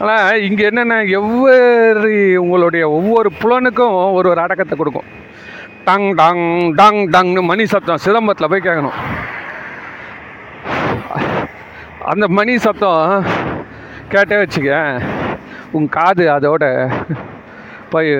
ஆனால் 0.00 0.42
இங்கே 0.46 0.64
என்னென்ன 0.70 0.94
எவ்வொரு 1.18 2.12
உங்களுடைய 2.42 2.84
ஒவ்வொரு 2.90 3.28
புலனுக்கும் 3.42 3.96
ஒரு 4.18 4.28
ஒரு 4.32 4.40
அடக்கத்தை 4.44 4.76
கொடுக்கும். 4.78 5.08
டங் 5.88 6.08
டங் 6.20 6.42
டங் 6.80 7.00
டங்னு 7.14 7.42
மணி 7.50 7.64
சத்தம் 7.72 8.02
சிதம்பரத்தில் 8.04 8.50
போய் 8.52 8.66
கேட்கணும் 8.66 8.98
அந்த 12.10 12.26
மணி 12.38 12.54
சத்தம் 12.66 13.24
கேட்டே 14.12 14.36
வச்சுக்க 14.40 14.72
உன் 15.76 15.88
காது 15.88 16.24
அதோட 16.36 16.64
போய் 17.90 18.10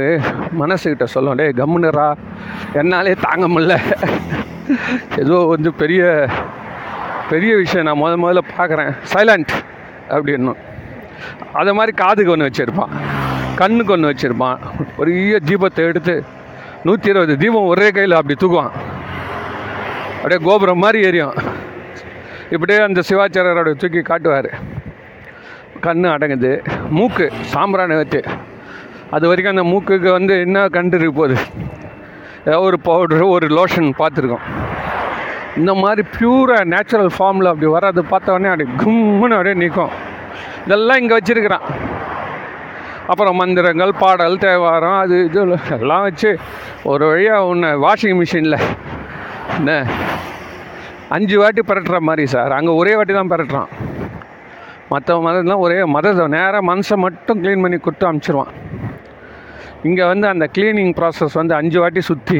மனசுக்கிட்ட 0.60 1.06
சொல்லும் 1.14 1.38
டேய் 1.40 1.58
கம்முனுரா 1.60 2.08
என்னாலே 2.80 3.14
தாங்க 3.26 3.46
முடில 3.48 3.74
ஏதோ 5.22 5.38
வந்து 5.54 5.72
பெரிய 5.82 6.02
பெரிய 7.30 7.56
விஷயம் 7.56 7.86
நான் 7.86 8.02
முத 8.02 8.22
முதல்ல 8.22 8.38
பார்க்குறேன். 8.58 8.96
சைலண்ட் 9.14 9.52
அப்படின்னும். 10.08 10.56
அதை 11.52 11.72
மாதிரி 11.72 11.96
காதுக்கு 11.96 12.30
ஒன்று 12.30 12.48
வச்சுருப்பான். 12.48 12.88
கண்ணுக்கு 13.56 13.92
ஒன்று 13.92 14.10
வச்சுருப்பான். 14.10 14.58
பெரிய 14.96 15.38
தீபத்தை 15.46 15.86
எடுத்து 15.86 16.24
நூற்றி 16.82 17.08
இருபது 17.08 17.36
தீபம் 17.36 17.64
ஒரே 17.64 17.90
கையில் 17.90 18.12
அப்படி 18.12 18.46
தூக்குவான். 18.46 18.70
அப்படியே 20.16 20.44
கோபுரம் 20.44 20.78
மாதிரி 20.78 21.06
எரியும். 21.06 21.34
இப்படியே 22.50 22.78
அந்த 22.78 23.02
சிவாச்சாரியரோட 23.08 23.72
தூக்கி 23.72 24.00
காட்டுவார். 24.00 24.50
கண் 25.80 26.04
அடங்குது. 26.04 26.64
மூக்கு 26.90 27.32
சாம்பிராணி 27.40 27.94
வச்சு. 27.94 28.24
அது 29.10 29.28
வரைக்கும் 29.28 29.56
அந்த 29.56 29.68
மூக்குக்கு 29.68 30.10
வந்து 30.10 30.40
என்ன 30.40 30.68
கண்டு 30.68 30.98
இருக்கு 30.98 31.14
போகுது? 31.14 31.40
ஏதோ 32.44 32.60
ஒரு 32.60 32.80
பவுடர் 32.80 33.22
ஒரு 33.22 33.46
லோஷன் 33.46 33.90
பார்த்துருக்கோம். 33.98 34.44
இந்த 35.60 35.72
மாதிரி 35.74 36.02
பியூராக 36.16 36.64
நேச்சுரல் 36.74 37.10
ஃபார்மில் 37.16 37.50
அப்படி 37.50 37.68
வர்றது 37.76 38.02
பார்த்தோன்னே 38.12 38.50
அப்படி 38.52 38.66
கும்முன்னு 38.82 39.36
அப்படியே 39.38 39.56
நிற்கும் 39.62 39.92
இதெல்லாம் 40.66 41.00
இங்கே 41.02 41.16
வச்சுருக்கிறான். 41.18 41.66
அப்புறம் 43.12 43.38
மந்திரங்கள் 43.40 43.92
பாடல் 44.02 44.42
தேவாரம் 44.44 44.98
அது 45.02 45.16
இது 45.24 45.40
எல்லாம் 45.78 46.04
வச்சு 46.08 46.30
ஒரு 46.90 47.04
வழியாக 47.10 47.46
ஒன்று 47.46 47.70
வாஷிங் 47.84 48.18
மிஷினில் 48.20 48.58
என்ன 49.56 49.72
அஞ்சு 51.16 51.36
வாட்டி 51.42 51.62
பரட்டுற 51.70 51.98
மாதிரி 52.08 52.24
சார் 52.34 52.52
அங்கே 52.58 52.72
ஒரே 52.80 52.92
வாட்டி 52.96 53.14
தான் 53.18 53.32
பரட்டுறான். 53.32 53.70
மற்ற 54.92 55.16
மதம்லாம் 55.26 55.64
ஒரே 55.66 55.78
மதத்தை 55.96 56.24
நேராக 56.36 56.62
மனசை 56.70 56.96
மட்டும் 57.04 57.40
க்ளீன் 57.42 57.62
பண்ணி 57.64 57.78
கொடுத்து 57.78 58.08
அனுப்பிச்சிருவான் 58.08 58.52
இங்கே 59.88 60.04
வந்து 60.12 60.26
அந்த 60.32 60.44
க்ளீனிங் 60.56 60.94
ப்ராசஸ் 60.98 61.38
வந்து 61.40 61.54
அஞ்சு 61.60 61.78
வாட்டி 61.80 62.00
சுற்றி 62.10 62.38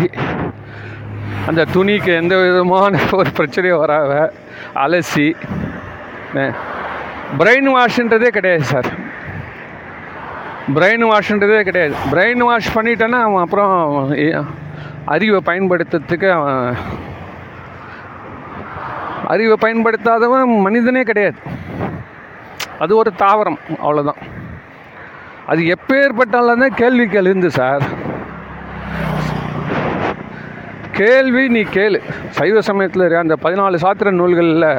அந்த 1.47 1.67
துணிக்கு 1.75 2.11
எந்த 2.21 2.35
விதமான 2.43 2.99
ஒரு 3.19 3.31
பிரச்சனையும் 3.37 3.79
வராத 3.79 4.33
அலசி. 4.75 5.27
பிரெயின் 7.39 7.69
வாஷ்ன்றதே 7.77 8.29
கிடையாது 8.37 8.65
சார். 8.65 8.89
பிரெயின் 10.75 11.05
வாஷ்ன்றதே 11.11 11.61
கிடையாது. 11.63 11.95
பிரெயின் 12.13 12.45
வாஷ் 12.49 12.77
பண்ணிட்டேன்னா 12.77 13.21
அவன் 13.29 13.45
அப்புறம் 13.45 13.73
அறிவை 15.05 15.41
பயன்படுத்துறதுக்கு 15.47 16.29
அவன் 16.31 16.77
அறிவை 19.27 19.57
பயன்படுத்தாதவன் 19.61 20.61
மனிதனே 20.61 21.03
கிடையாது. 21.03 21.41
அது 22.79 22.97
ஒரு 22.97 23.13
தாவரம் 23.19 23.59
அவ்வளோதான் 23.83 24.23
அது 25.47 25.63
எப்பேற்பட்டாலும் 25.75 26.63
தான் 26.63 26.79
கேள்வி 26.81 27.07
எழுந்து 27.13 27.51
சார். 27.51 27.85
கேள்வி 31.03 31.45
நீ 31.55 31.63
கேளு. 31.77 31.99
சைவ 32.39 32.61
சமயத்தில் 32.71 33.03
இருக்க 33.05 33.27
அந்த 33.27 33.37
பதினாலு 33.45 33.77
சாத்திர 33.85 34.11
நூல்களில் 34.19 34.73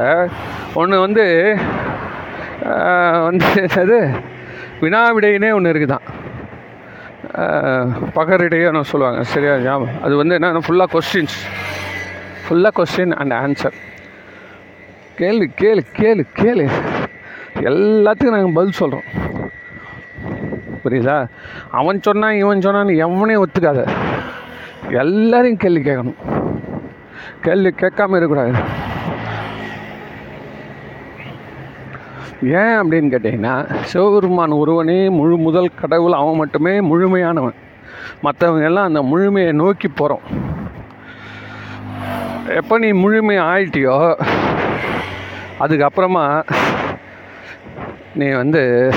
ஒன்று 0.82 0.98
வந்து 1.06 1.26
வந்து 3.28 3.48
அது 3.82 3.98
வினாவிடையினே 4.84 5.50
ஒன்று 5.56 5.72
இருக்குதான். 5.74 6.06
பகரிடையன்னு 8.18 8.90
சொல்லுவாங்க. 8.92 9.22
சரியா 9.34 9.54
ஞாபகம். 9.66 10.00
அது 10.06 10.14
வந்து 10.22 10.36
என்னென்னா 10.38 10.62
ஃபுல்லாக 10.68 10.92
கொஸ்டின்ஸ் 10.96 11.38
ஃபுல்லாக 12.46 12.74
கொஸ்டின் 12.80 13.14
அண்ட் 13.22 13.36
ஆன்சர் 13.42 13.78
கேள்வி 15.20 15.48
கேளு 15.62 15.84
கேளு 16.00 16.24
கேளு 16.42 16.66
எல்லாத்துக்கும் 17.72 18.36
நாங்கள் 18.36 18.58
பதில் 18.60 18.80
சொல்கிறோம் 18.82 19.10
புரியுதா? 20.84 21.18
அவன் 21.80 22.06
சொன்னான் 22.08 22.40
இவன் 22.44 22.66
சொன்னான்னு 22.66 23.02
எவனையும் 23.06 23.44
ஒத்துக்காத. 23.44 23.82
எல்லாரையும் 24.90 25.58
கேள்வி 25.58 25.90
கேட்கணும். 25.90 26.16
கேள்வி 27.42 27.70
கேட்காம 27.70 28.16
இருக்கக்கூடாது. 28.16 28.54
ஏன் 32.44 32.80
அப்படின்னு 32.80 33.12
கேட்டிங்கன்னா 33.14 33.74
சிவபெருமான் 33.84 34.50
ஒருவனே 34.50 35.10
முழு 35.10 35.38
முதல் 35.38 35.76
கடவுள் 35.76 36.12
அவன் 36.12 36.36
மட்டுமே 36.36 36.80
முழுமையானவன். 36.80 37.54
மற்றவங்க 38.24 38.64
எல்லாம் 38.64 38.86
அந்த 38.86 39.02
முழுமையை 39.02 39.52
நோக்கி 39.52 39.88
போகிறோம் 39.88 40.22
எப்போ 42.48 42.78
நீ 42.78 42.92
முழுமை 42.92 43.38
ஆயிட்டியோ 43.38 44.16
அதுக்கப்புறமா 45.60 46.44
நீ 48.16 48.30
வந்து 48.30 48.92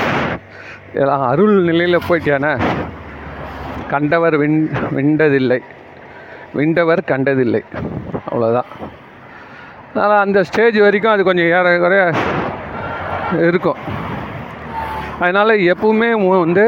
எல்லாம் 0.93 1.21
அருள் 1.21 1.63
நிலையில் 1.63 2.05
போயிட்டியானே? 2.09 2.59
கண்டவர் 3.87 4.37
விண் 4.37 4.69
விண்டதில்லை. 4.95 5.59
விண்டவர் 6.59 7.01
கண்டதில்லை. 7.11 7.61
அவ்வளோதான் 8.29 8.69
அதனால் 9.89 10.23
அந்த 10.25 10.39
ஸ்டேஜ் 10.49 10.77
வரைக்கும் 10.85 11.13
அது 11.13 11.21
கொஞ்சம் 11.29 11.51
ஏறக்குறைய 11.57 12.03
இருக்கும். 13.49 13.79
அதனால் 15.23 15.53
எப்பவுமே 15.73 16.09
வந்து 16.45 16.65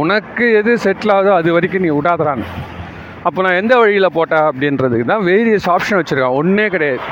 உனக்கு 0.00 0.46
எது 0.60 0.72
செட்டில் 0.84 1.14
ஆகுதோ 1.14 1.34
அது 1.40 1.54
வரைக்கும் 1.56 1.84
நீ 1.86 1.90
விடாதறான் 1.98 2.42
அப்போ 3.28 3.40
நான் 3.44 3.60
எந்த 3.60 3.74
வழியில் 3.80 4.14
போட்டேன் 4.16 4.46
அப்படின்றதுக்கு 4.48 5.06
தான் 5.12 5.24
வேரியஸ் 5.28 5.68
ஆப்ஷன் 5.74 5.98
வச்சுருக்கேன். 6.00 6.36
ஒன்றே 6.40 6.66
கிடையாது. 6.74 7.04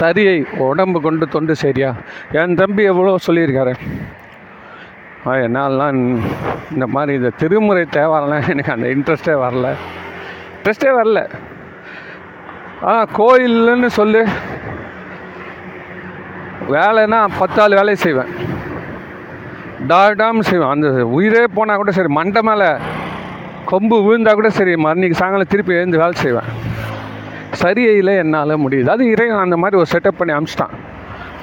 சரியை 0.00 0.36
உடம்பு 0.68 0.98
கொண்டு 1.06 1.24
தொண்டு 1.34 1.54
சரியா 1.62 1.90
என் 2.40 2.58
தம்பி 2.60 2.82
எவ்வளோ 2.92 3.16
சொல்லியிருக்காரு? 3.28 3.74
என்னாலலாம் 5.46 5.98
இந்த 6.74 6.86
மாதிரி 6.94 7.12
இந்த 7.20 7.30
திருமுறை 7.40 7.84
தேவாரம்லாம் 7.98 8.48
எனக்கு 8.54 8.74
அந்த 8.76 8.88
இன்ட்ரெஸ்ட்டே 8.94 9.36
வரல. 9.44 9.68
இன்ட்ரெஸ்டே 10.64 10.90
வரல. 10.98 11.30
ஆ 12.84 13.06
கோயில்னு 13.18 13.86
சொல்லு. 13.86 14.26
வேலைன்னா 16.68 17.28
பத்தாள் 17.38 17.68
வேலையை 17.68 17.94
செய்வேன். 17.94 18.30
டாடாம் 19.88 20.40
செய்வேன். 20.40 20.68
அந்த 20.68 20.88
உயிரே 21.06 21.44
போனால் 21.54 21.76
கூட 21.76 21.90
சரி 21.90 22.08
மண்டை 22.08 22.42
மேலே 22.42 22.68
கொம்பு 23.64 24.02
விழுந்தால் 24.02 24.34
கூட 24.34 24.50
சரி 24.50 24.74
மறுநீக்கு 24.74 25.18
சாயங்காலம் 25.20 25.50
திருப்பி 25.50 25.74
எழுந்து 25.74 25.98
வேலை 25.98 26.12
செய்வேன். 26.12 26.48
சரியில்லை 27.50 28.16
என்னால் 28.16 28.58
முடியுது. 28.64 28.88
அது 28.88 29.10
இறைவன் 29.10 29.38
அந்த 29.38 29.56
மாதிரி 29.56 29.80
ஒரு 29.80 29.90
செட்டப் 29.92 30.18
பண்ணி 30.18 30.34
அமிச்சிட்டான் 30.34 30.74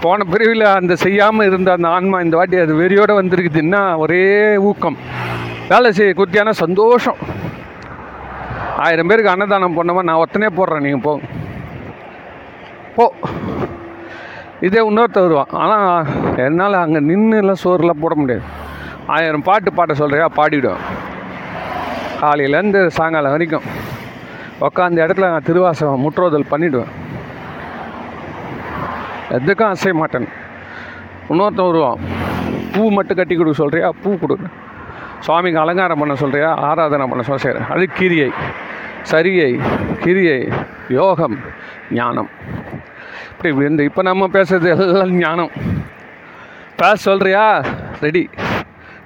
போன 0.01 0.23
பிரிவில் 0.23 0.61
அந்த 0.61 0.95
செய்யாமல் 0.95 1.47
இருந்த 1.47 1.71
அந்த 1.71 1.87
ஆன்மா 1.87 2.19
இந்த 2.19 2.37
வாட்டி 2.37 2.57
அது 2.57 2.75
வெறியோடு 2.75 3.13
வந்திருக்குதுன்னா 3.21 3.97
ஒரே 3.97 4.57
ஊக்கம். 4.57 4.97
வேலை 5.69 5.91
செய்ய 5.91 6.13
குத்தியான 6.17 6.49
சந்தோஷம். 6.49 7.49
ஆயிரம் 8.83 9.09
பேருக்கு 9.09 9.33
அன்னதானம் 9.33 9.77
பண்ணமா 9.77 10.01
நான் 10.09 10.21
ஒத்தனே 10.23 10.49
போடுறேன் 10.57 10.85
நீங்கள் 10.85 11.05
போ. 11.05 11.13
போ. 12.95 13.05
இதே 14.67 14.81
இன்னொருத்தர் 14.87 15.25
வருவான். 15.27 15.53
ஆனால் 15.61 16.07
என்னால் 16.45 16.81
அங்கே 16.83 16.99
நின்றுலாம் 17.09 17.61
சோறுலாம் 17.63 18.01
போட 18.03 18.15
முடியாது. 18.21 18.45
ஆயிரம் 19.15 19.45
பாட்டு 19.47 19.69
பாட 19.77 19.93
சொல்கிறியா 20.01 20.27
பாடிவிடுவேன். 20.39 20.83
காலையிலேருந்து 22.21 22.81
சாயங்காலம் 22.97 23.35
வரைக்கும் 23.35 23.67
உக்காந்த 24.65 25.03
இடத்துல 25.05 25.29
நான் 25.33 25.47
திருவாசகம் 25.49 26.03
முற்றோதல் 26.05 26.51
பண்ணிவிடுவேன் 26.53 26.91
எதுக்கும் 29.37 29.71
அசைய 29.73 29.93
மாட்டேன். 29.99 30.27
இன்னொருத்தன் 31.29 31.69
வருவான். 31.69 31.99
பூ 32.73 32.83
மட்டும் 32.97 33.19
கட்டி 33.19 33.35
கொடுக்க 33.35 33.61
சொல்கிறியா 33.61 33.89
பூ 34.03 34.11
கொடு. 34.21 34.35
சுவாமிக்கு 35.25 35.59
அலங்காரம் 35.63 36.01
பண்ண 36.01 36.13
சொல்கிறியா 36.21 36.51
ஆராதனை 36.69 37.07
பண்ண 37.11 37.23
சொல்ல 37.27 37.41
செய்கிறேன் 37.45 37.69
அது 37.73 37.85
கிரியை. 37.99 38.29
சரியை 39.11 39.51
கிரியை 40.03 40.39
யோகம் 40.97 41.37
ஞானம். 41.99 42.29
இப்படி 43.35 43.65
இந்த 43.69 43.83
இப்போ 43.89 44.01
நம்ம 44.09 44.27
பேசுறது 44.35 44.67
எல்லாம் 44.73 45.15
ஞானம். 45.25 45.53
பேச 46.81 46.97
சொல்கிறியா 47.07 47.45
ரெடி 48.05 48.23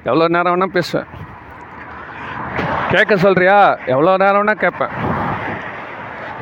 எவ்வளோ 0.07 0.27
நேரம் 0.35 0.53
வேணால் 0.53 0.75
பேசுவேன். 0.77 1.07
கேட்க 2.93 3.13
சொல்கிறியா 3.25 3.57
எவ்வளோ 3.93 4.15
நேரம் 4.23 4.41
வேணால் 4.41 4.63
கேட்பேன். 4.63 4.93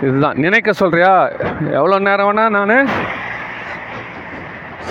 இதுதான். 0.05 0.39
நினைக்க 0.45 0.71
சொல்கிறியா 0.81 1.13
எவ்வளோ 1.79 1.99
நேரம் 2.07 2.29
வேணால் 2.29 2.55
நான் 2.57 2.89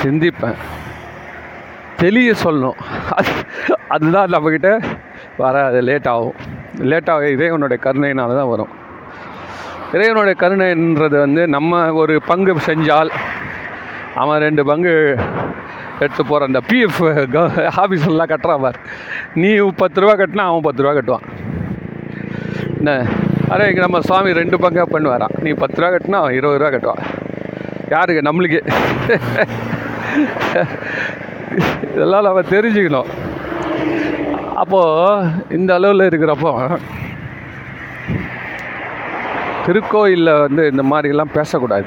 சிந்திப்பேன். 0.02 0.60
தெளிய 2.00 2.32
சொல்லணும். 2.44 2.78
அது 3.18 3.32
அதுதான் 3.88 4.32
நம்மக்கிட்ட 4.32 4.70
வராது 5.36 5.80
லேட் 5.88 6.08
ஆகும். 6.08 6.34
லேட் 6.90 7.10
ஆக 7.10 7.28
இறைவனுடைய 7.36 7.78
கருணையினால 7.84 8.36
தான் 8.40 8.52
வரும். 8.52 8.72
இறைவனுடைய 9.96 10.34
கருணைன்றது 10.42 11.16
வந்து 11.26 11.42
நம்ம 11.56 11.92
ஒரு 11.92 12.14
பங்கு 12.30 12.54
செஞ்சால் 12.66 13.10
அவன் 14.22 14.40
ரெண்டு 14.40 14.64
பங்கு 14.64 14.94
எடுத்து 15.98 16.22
போகிற 16.24 16.46
அந்த 16.46 16.60
பிஎஃப் 16.68 17.00
ஆஃபீஸ்லாம் 17.82 18.32
கட்டுறாவார் 18.32 18.78
நீ 19.34 19.50
பத்து 19.82 20.00
ரூபா 20.00 20.14
கட்டினா 20.14 20.44
அவன் 20.50 20.66
பத்து 20.68 20.82
ரூபா 20.82 20.94
கட்டுவான். 20.98 21.26
என்ன? 22.78 22.94
அரே 23.52 23.68
இங்கே 23.68 23.80
நம்ம 23.80 24.00
சுவாமி 24.00 24.32
ரெண்டு 24.32 24.56
பங்காக 24.56 24.86
பண்ணுவாரான் 24.94 25.36
நீ 25.44 25.50
பத்து 25.50 25.80
ரூபா 25.80 25.92
கட்டினா 25.94 26.22
அவன் 26.22 26.38
இருபது 26.38 26.60
ரூபா 26.62 26.72
கட்டுவான். 26.74 27.04
யாருக்கு? 27.94 28.26
நம்மளுக்கே. 28.28 28.62
இதெல்லாம் 31.92 32.26
நம்ம 32.26 32.42
தெரிஞ்சுக்கணும். 32.54 33.10
அப்போது 34.62 35.30
இந்த 35.58 35.70
அளவில் 35.78 36.08
இருக்கிறப்போ 36.10 36.52
திருக்கோயிலில் 39.66 40.40
வந்து 40.44 40.62
இந்த 40.72 40.82
மாதிரிலாம் 40.92 41.34
பேசக்கூடாது. 41.38 41.86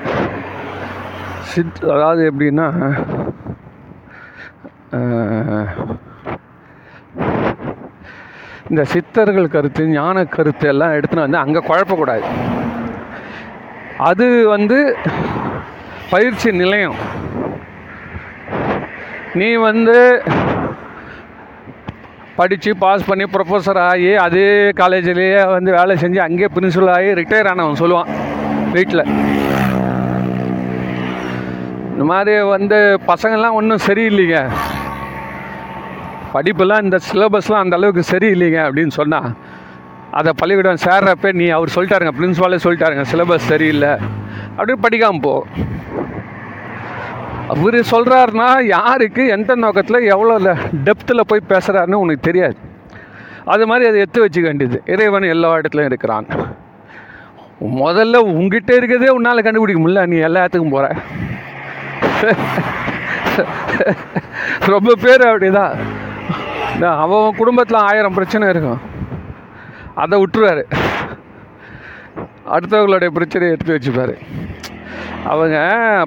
சித் 1.52 1.82
அதாவது 1.96 2.22
எப்படின்னா 2.32 2.68
இந்த 8.70 8.84
சித்தர்கள் 8.94 9.54
கருத்து 9.56 9.84
ஞான 9.98 10.24
கருத்து 10.36 10.66
எல்லாம் 10.74 10.96
எடுத்துன்னு 10.98 11.26
வந்து 11.26 11.44
அங்கே 11.44 11.62
குழப்பக்கூடாது. 11.70 12.26
அது 14.10 14.26
வந்து 14.54 14.78
பயிற்சி 16.14 16.50
நிலையம். 16.62 16.98
நீ 19.40 19.48
வந்து 19.70 19.98
படித்து 22.36 22.72
பாஸ் 22.84 23.08
பண்ணி 23.08 23.24
ப்ரொஃபஸர் 23.24 23.80
ஆகி 23.90 24.16
அதே 24.26 24.48
காலேஜ்லேயே 24.80 25.42
வந்து 25.52 25.72
வேலை 25.72 25.94
செஞ்சு 26.04 26.20
அங்கேயே 26.28 26.50
பிரின்சிபல் 26.56 26.92
ஆகி 26.96 27.10
ரிட்டையர் 27.20 27.50
ஆனவன் 27.52 27.82
சொல்லுவான் 27.82 28.10
வீட்டில் 28.72 29.04
இந்த 31.92 32.06
மாதிரி 32.12 32.34
வந்து 32.56 32.78
பசங்கள்லாம் 33.08 33.58
ஒன்றும் 33.60 33.86
சரியில்லைங்க. 33.88 34.40
படிப்பெல்லாம் 36.34 36.84
இந்த 36.84 36.98
சிலபஸ்லாம் 37.10 37.64
அந்த 37.64 37.76
அளவுக்கு 37.76 38.04
சரியில்லைங்க 38.14 38.60
அப்படின்னு 38.68 38.94
சொன்னால் 39.00 39.30
அதை 40.12 40.32
பள்ளிக்கூடம் 40.38 40.84
சேர்றப்ப 40.86 41.32
நீ 41.34 41.48
அவர் 41.58 41.76
சொல்லிட்டாருங்க 41.76 42.14
பிரின்ஸ்பாலே 42.20 42.60
சொல்லிட்டாருங்க 42.66 43.06
சிலபஸ் 43.12 43.50
சரியில்லை. 43.52 43.94
அப்படின்னு 44.58 44.84
படிக்காமல் 44.86 45.20
போ. 45.20 45.34
அவர் 47.54 47.78
சொல்கிறாருன்னா 47.92 48.48
யாருக்கு 48.76 49.24
எந்த 49.36 49.52
நோக்கத்தில் 49.64 50.10
எவ்வளோ 50.14 50.54
டெப்த்தில் 50.86 51.28
போய் 51.32 51.50
பேசுகிறாருன்னு 51.52 52.04
உனக்கு 52.04 52.28
தெரியாது. 52.28 52.58
அது 53.54 53.64
மாதிரி 53.70 53.88
அதை 53.90 54.00
எடுத்து 54.04 54.26
வச்சுக்க 54.26 54.48
வேண்டியது. 54.50 54.78
இறைவன் 54.94 55.32
எல்லா 55.34 55.50
இடத்துலையும் 55.58 55.92
இருக்கிறான். 55.92 56.28
முதல்ல 57.82 58.22
உங்ககிட்ட 58.32 58.72
இருக்கிறதே 58.80 59.10
உன்னால் 59.18 59.46
கண்டுபிடிக்க 59.48 59.82
முடியல. 59.84 60.06
நீ 60.14 60.18
எல்லா 60.30 60.40
இடத்துக்கும் 60.40 60.76
போகிற 60.76 60.96
ரொம்ப 64.74 64.92
பேர் 65.04 65.24
அப்படிதான். 65.30 65.74
அவன் 67.04 67.38
குடும்பத்தில் 67.40 67.86
ஆயிரம் 67.90 68.18
பிரச்சனை 68.18 68.50
இருக்கும். 68.54 68.82
அதை 70.04 70.16
விட்டுருவார். 70.22 70.64
அடுத்தவங்களுடைய 72.56 73.12
பிரச்சனையை 73.18 73.56
எடுத்து 73.56 73.76
வச்சுப்பாரு. 73.76 74.16
அவங்க 75.32 75.58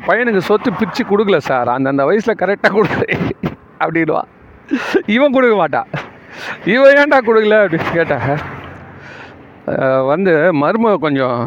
பையனுக்கு 0.06 0.40
சொத்து 0.48 0.70
பிரித்து 0.80 1.02
கொடுக்கல 1.04 1.38
சார். 1.50 1.68
அந்தந்த 1.76 2.02
வயசில் 2.08 2.40
கரெக்டாக 2.42 2.72
கொடுக்குறே 2.76 3.16
அப்படின்வா 3.82 4.22
இவன் 5.14 5.34
கொடுக்க 5.36 5.54
மாட்டான் 5.62 5.88
இவன் 6.74 6.96
ஏன்டா 7.00 7.18
கொடுக்கல 7.28 7.58
அப்படின்னு 7.62 7.96
கேட்டாங்க 7.98 8.28
வந்து 10.10 10.32
மரும 10.62 10.92
கொஞ்சம் 11.06 11.40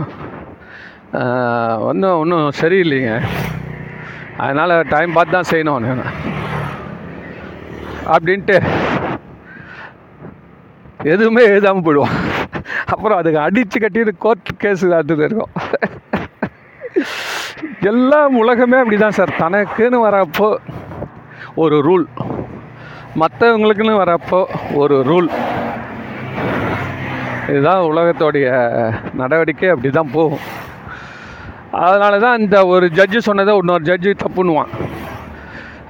வந்து 1.87 2.07
ஒன்றும் 2.21 2.57
சரியில்லைங்க. 2.61 3.13
அதனால் 4.43 4.73
டைம் 4.93 5.15
பார்த்து 5.15 5.35
தான் 5.35 5.49
செய்யணும் 5.51 5.87
நான் 6.01 6.19
அப்படின்ட்டு 8.13 8.57
எதுவுமே 11.13 11.43
எழுதாமல் 11.51 11.85
போயிடுவான். 11.85 12.17
அப்புறம் 12.93 13.19
அதுக்கு 13.19 13.39
அடித்து 13.47 13.77
கட்டிட்டு 13.83 14.13
கோர்ட் 14.25 14.51
கேஸு 14.63 14.93
அடுத்தது 14.97 15.25
இருக்கும். 15.27 15.53
எல்லாம் 17.89 18.33
உலகமே 18.41 18.77
அப்படி 18.81 18.97
தான் 19.03 19.15
சார். 19.17 19.31
தனக்குன்னு 19.43 19.99
வரப்போ 20.07 20.49
ஒரு 21.63 21.77
ரூல். 21.87 22.05
மற்றவங்களுக்குன்னு 23.21 23.95
வரப்போ 24.01 24.39
ஒரு 24.81 24.97
ரூல். 25.09 25.29
இதுதான் 27.51 27.87
உலகத்தோடைய 27.91 28.47
நடவடிக்கை 29.21 29.69
அப்படி 29.73 29.91
தான் 29.97 30.13
போகும். 30.17 30.43
அதனால 31.85 32.13
தான் 32.25 32.39
இந்த 32.43 32.57
ஒரு 32.73 32.85
ஜட்ஜு 32.99 33.21
சொன்னதை 33.29 33.55
இன்னொரு 33.61 33.83
ஜட்ஜு 33.89 34.13
தப்புன்னுவான். 34.23 34.71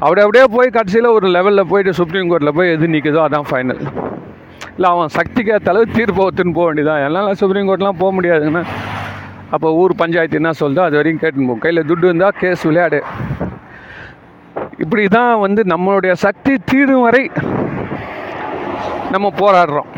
அப்படி 0.04 0.22
அப்படியே 0.26 0.46
போய் 0.56 0.76
கடைசியில் 0.78 1.16
ஒரு 1.18 1.28
லெவலில் 1.36 1.70
போயிட்டு 1.72 1.98
சுப்ரீம் 2.00 2.30
கோர்ட்டில் 2.32 2.58
போய் 2.60 2.74
எது 2.76 2.94
நிற்குதோ 2.96 3.22
அதான் 3.26 3.50
ஃபைனல் 3.50 3.84
இல்லை 4.76 4.90
அவன் 4.94 5.14
சக்திக்கு 5.18 5.54
ஏற்ற 5.56 5.70
அளவு 5.74 5.96
தீர்ப்பு 5.98 6.22
ஒத்துன்னு 6.28 6.58
போக 6.58 6.66
வேண்டியதான் 6.68 7.04
எல்லாம் 7.08 7.40
சுப்ரீம் 7.42 7.68
கோர்ட்லாம் 7.70 8.02
போக 8.02 8.12
முடியாதுங்கன்னா 8.18 8.64
அப்போ 9.56 9.68
ஊர் 9.82 9.94
பஞ்சாயத்து 10.02 10.40
என்ன 10.42 10.52
சொல்லுதோ 10.62 10.82
அது 10.88 10.98
வரைக்கும் 11.00 11.22
கேட்டுன்னு 11.24 11.50
போகும் 11.50 11.64
கையில் 11.66 11.88
துட்டு 11.90 12.08
இருந்தால் 12.10 12.38
கேஸ் 12.42 12.64
விளையாடு. 12.70 13.00
இப்படி 14.84 15.04
தான் 15.18 15.34
வந்து 15.46 15.62
நம்மளுடைய 15.74 16.14
சக்தி 16.26 16.54
தீரும் 16.72 17.06
வரை 17.08 17.24
நம்ம 19.14 19.28
போராடுறோம். 19.42 19.90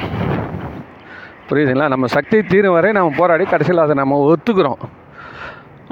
புரியுதுங்களா? 1.49 1.87
நம்ம 1.93 2.05
சக்தி 2.15 2.37
தீரும் 2.51 2.75
வரை 2.77 2.91
நம்ம 2.97 3.09
போராடி 3.19 3.45
கடைசியில் 3.53 3.85
அதை 3.85 3.95
நம்ம 4.01 4.19
ஒத்துக்கிறோம். 4.31 4.81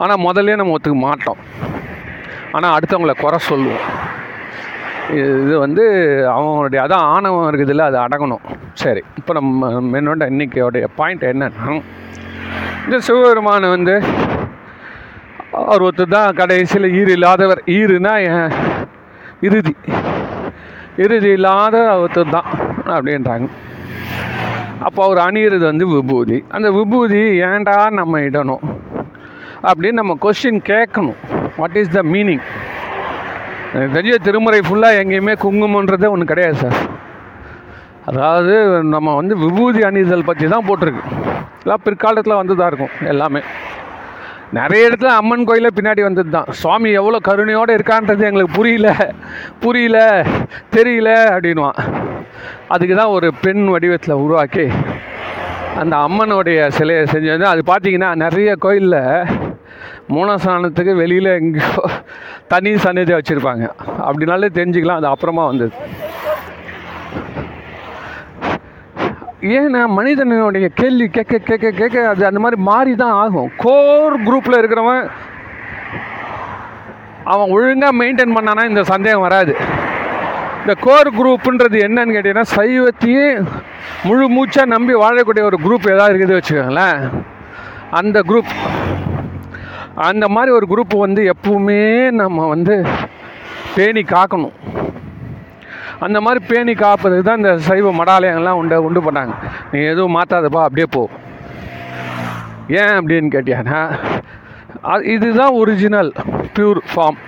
ஆனால் 0.03 0.23
முதல்ல 0.27 0.55
நம்ம 0.61 0.75
ஒத்துக்க 0.77 0.99
மாட்டோம். 1.07 1.41
ஆனால் 2.57 2.73
அடுத்தவங்கள 2.77 3.13
குறை 3.23 3.39
சொல்லுவோம். 3.51 3.85
இது 5.17 5.29
இது 5.43 5.55
வந்து 5.65 5.83
அவங்களுடைய 6.33 6.79
அதான் 6.85 7.07
ஆணவம் 7.13 7.47
இருக்குதுல்ல 7.49 7.85
அது 7.89 7.97
அடங்கணும் 8.03 8.43
சரி 8.81 9.01
இப்போ 9.19 9.31
நம்ம 9.37 9.69
என்னோட 9.99 10.27
இன்னைக்கோடைய 10.33 10.85
பாயிண்ட் 10.99 11.23
என்னன்னா 11.31 11.73
இந்த 12.85 12.97
சிவபெருமான் 13.07 13.73
வந்து 13.75 13.95
அவர் 15.59 15.83
ஒருத்தர் 15.87 16.15
தான் 16.15 16.37
கடைசியில் 16.39 16.87
ஈர் 16.99 17.11
இல்லாதவர். 17.15 17.61
ஈருனா 17.77 18.13
ஏன்? 18.29 18.53
இறுதி. 19.47 19.73
இறுதி 21.03 21.29
இல்லாத 21.37 21.77
ஒருத்தர் 22.01 22.33
தான் 22.37 22.49
அப்படின்றாங்க. 22.95 23.47
அப்போ 24.87 24.99
அவர் 25.07 25.19
அணியிறது 25.27 25.65
வந்து 25.71 25.85
விபூதி. 25.95 26.37
அந்த 26.55 26.67
விபூதி 26.77 27.21
ஏன்டா 27.49 27.77
நம்ம 27.99 28.21
இடணும் 28.27 28.63
அப்படின்னு 29.69 29.99
நம்ம 30.01 30.15
கொஸ்டின் 30.23 30.61
கேட்கணும். 30.71 31.19
வாட் 31.59 31.77
இஸ் 31.81 31.95
த 31.97 32.01
மீனிங் 32.13 32.45
தெரிஞ்ச 33.95 34.15
திருமுறை 34.27 34.61
ஃபுல்லாக 34.67 35.01
எங்கேயுமே 35.01 35.33
குங்குமன்றதே 35.43 36.07
ஒன்று 36.13 36.31
கிடையாது 36.31 36.57
சார் 36.63 36.79
அதாவது 38.09 38.53
நம்ம 38.93 39.09
வந்து 39.19 39.33
விபூதி 39.43 39.81
அணிதல் 39.89 40.29
பற்றி 40.29 40.45
தான் 40.53 40.67
போட்டிருக்கு. 40.69 41.03
எல்லாம் 41.63 41.83
பிற்காலத்தில் 41.85 42.39
வந்ததாக 42.39 42.69
இருக்கும் 42.71 42.95
எல்லாமே. 43.11 43.41
நிறைய 44.57 44.87
இடத்துல 44.89 45.11
அம்மன் 45.19 45.45
கோயிலில் 45.49 45.75
பின்னாடி 45.75 46.01
வந்தது 46.05 46.29
தான் 46.35 46.49
சுவாமி 46.61 46.89
எவ்வளோ 46.99 47.19
கருணையோடு 47.27 47.75
இருக்கான்றது 47.77 48.23
எங்களுக்கு 48.29 48.57
புரியல. 48.57 48.89
புரியல 49.63 49.99
தெரியல 50.75 51.09
அப்படின்வான் 51.35 51.79
அதுக்கு 52.73 52.95
தான் 52.95 53.13
ஒரு 53.17 53.27
பெண் 53.45 53.63
வடிவத்தில் 53.73 54.21
உருவாக்கி 54.23 54.65
அந்த 55.81 55.95
அம்மனுடைய 56.07 56.59
சிலையை 56.77 57.03
செஞ்சது. 57.13 57.45
அது 57.53 57.61
பார்த்தீங்கன்னா 57.71 58.09
நிறைய 58.25 58.51
கோயிலில் 58.65 58.99
மூலஸ்தானத்துக்கு 60.15 60.93
வெளியில் 61.01 61.31
எங்கேயோ 61.39 61.83
தனி 62.53 62.71
சன்னதியாக 62.85 63.19
வச்சுருப்பாங்க. 63.19 63.65
அப்படினாலே 64.07 64.49
தெரிஞ்சுக்கலாம் 64.57 64.99
அது 65.01 65.07
அப்புறமா 65.13 65.43
வந்தது. 65.51 65.73
ஏன்னா 69.41 69.87
மனிதனுடைய 69.87 70.67
கேள்வி 70.69 71.07
கேட்க 71.07 71.37
கேட்க 71.37 71.69
கேட்க 71.71 72.07
அது 72.07 72.25
அந்த 72.25 72.39
மாதிரி 72.39 72.61
மாறி 72.61 72.95
தான் 72.95 73.11
ஆகும் 73.11 73.51
கோர் 73.57 74.15
குரூப்பில் 74.23 74.57
இருக்கிறவன் 74.61 75.09
அவன் 77.23 77.49
ஒழுங்காக 77.49 77.97
மெயின்டைன் 78.03 78.35
பண்ணானா 78.35 78.63
இந்த 78.69 78.83
சந்தேகம் 78.83 79.21
வராது. 79.21 79.55
இந்த 80.61 80.73
கோர் 80.79 81.09
குரூப்புன்றது 81.17 81.77
என்னன்னு 81.87 82.15
கேட்டிங்கன்னா 82.15 82.45
சைவத்தையே 82.55 83.25
முழு 84.03 84.29
மூச்சாக 84.29 84.65
நம்பி 84.65 84.93
வாழக்கூடிய 84.93 85.43
ஒரு 85.43 85.59
குரூப் 85.65 85.91
ஏதாவது 85.91 86.13
இருக்குது 86.13 86.37
வச்சுக்கோங்களேன். 86.37 87.11
அந்த 87.89 88.19
குரூப் 88.19 88.53
அந்த 89.95 90.27
மாதிரி 90.27 90.51
ஒரு 90.55 90.67
குரூப் 90.69 90.97
வந்து 90.97 91.33
எப்பவுமே 91.33 92.11
நம்ம 92.11 92.47
வந்து 92.47 92.85
பேணி 93.75 94.01
காக்கணும். 94.01 94.55
அந்த 96.05 96.17
மாதிரி 96.25 96.39
பேணி 96.49 96.73
காப்பதுக்கு 96.83 97.25
தான் 97.27 97.41
இந்த 97.41 97.51
சைவ 97.67 97.89
மடாலயங்கள்லாம் 97.97 98.59
உண்டு 98.61 98.77
உண்டு 98.87 99.01
பண்ணாங்க. 99.07 99.33
நீ 99.71 99.79
எதுவும் 99.91 100.15
மாற்றாதப்பா 100.17 100.61
அப்படியே 100.67 100.87
போ. 100.95 101.03
ஏன் 102.79 102.95
அப்படின்னு 102.99 103.33
கேட்டியானா 103.35 103.79
அது 104.91 105.03
இதுதான் 105.15 105.57
ஒரிஜினல் 105.61 106.11
பியூர் 106.55 106.79
ஃபார்ம் 106.91 107.19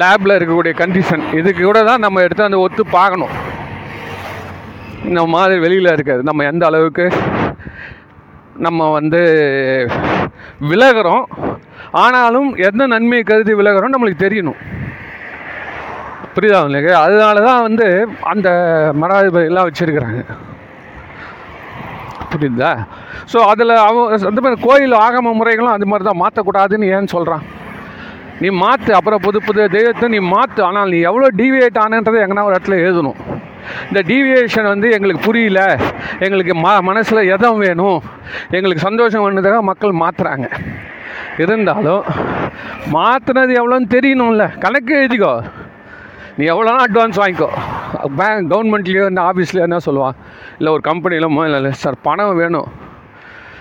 லேபில் 0.00 0.36
இருக்கக்கூடிய 0.38 0.72
கண்டிஷன் 0.80 1.24
இதுக்கு 1.38 1.62
கூட 1.62 1.80
தான் 1.90 2.04
நம்ம 2.04 2.22
எடுத்து 2.26 2.48
அந்த 2.48 2.58
ஒத்து 2.64 2.82
பார்க்கணும். 2.98 3.32
இந்த 5.08 5.20
மாதிரி 5.34 5.56
வெளியில் 5.64 5.94
இருக்காது 5.96 6.22
நம்ம 6.28 6.44
எந்த 6.50 6.64
அளவுக்கு 6.70 7.06
நம்ம 8.66 8.90
வந்து 8.98 9.22
விலகிறோம் 10.70 11.24
ஆனாலும் 12.02 12.50
எந்த 12.68 12.82
நன்மையை 12.94 13.24
கருதி 13.30 13.52
விலகிறோம் 13.60 13.94
நம்மளுக்கு 13.94 14.24
தெரியணும். 14.26 14.60
புரியுதா 16.34 16.58
உங்களுக்கு? 16.66 16.92
அதனால 17.04 17.36
தான் 17.48 17.64
வந்து 17.66 17.86
அந்த 18.32 18.48
மடாதிபதியெல்லாம் 19.02 19.68
வச்சுருக்கிறாங்க. 19.68 20.20
புரியுதா? 22.32 22.72
ஸோ 23.32 23.38
அதில் 23.52 23.74
அவன் 23.86 24.28
அந்த 24.30 24.40
மாதிரி 24.44 24.58
கோயில் 24.66 24.94
ஆகம 25.06 25.32
முறைகளும் 25.38 25.74
அது 25.76 25.88
மாதிரி 25.92 26.06
தான் 26.08 26.22
மாற்றக்கூடாதுன்னு 26.22 26.92
ஏன்னு 26.96 27.14
சொல்கிறான் 27.16 27.44
நீ 28.42 28.48
மாற்று 28.64 28.92
அப்புறம் 28.98 29.22
புது 29.24 29.38
புது 29.46 29.62
தெய்வத்தை 29.76 30.06
நீ 30.12 30.18
மாற்று 30.34 30.60
ஆனால் 30.66 30.90
நீ 30.92 30.98
எவ்வளோ 31.08 31.26
டீவியேட் 31.40 31.80
ஆனன்றதை 31.84 32.20
எங்கன்னா 32.24 32.44
ஒரு 32.48 32.54
இடத்துல 32.56 32.76
எழுதணும். 32.84 33.18
இந்த 33.88 34.00
டீவியேஷன் 34.10 34.68
வந்து 34.72 34.88
எங்களுக்கு 34.96 35.26
புரியல. 35.26 35.60
எங்களுக்கு 36.26 36.54
ம 36.64 36.68
மனசில் 36.88 37.28
எதம் 37.34 37.60
வேணும்? 37.64 37.98
எங்களுக்கு 38.56 38.86
சந்தோஷம் 38.88 39.24
வேணுதாக 39.24 39.58
மக்கள் 39.70 40.00
மாற்றுறாங்க 40.02 40.48
இருந்தாலும் 41.44 42.04
மாற்றினது 42.96 43.52
எவ்வளோன்னு 43.60 43.94
தெரியணும்ல. 43.96 44.46
கணக்கு 44.64 44.94
எழுதிக்கோ. 45.00 45.34
நீ 46.40 46.46
எவ்வளோனா 46.46 46.82
அட்வான்ஸ் 46.84 47.18
வாங்கிக்கோ. 47.20 47.48
பேங்க் 48.18 48.50
கவர்மெண்ட்லேயோ 48.52 49.08
இந்த 49.08 49.22
ஆஃபீஸ்லேயோ 49.22 49.66
என்ன 49.68 49.78
சொல்லுவான்? 49.86 50.16
இல்லை 50.58 50.70
ஒரு 50.72 50.82
கம்பெனியில் 50.82 51.54
இல்லை 51.54 51.72
சார் 51.72 51.96
பணம் 52.02 52.36
வேணும். 52.36 52.68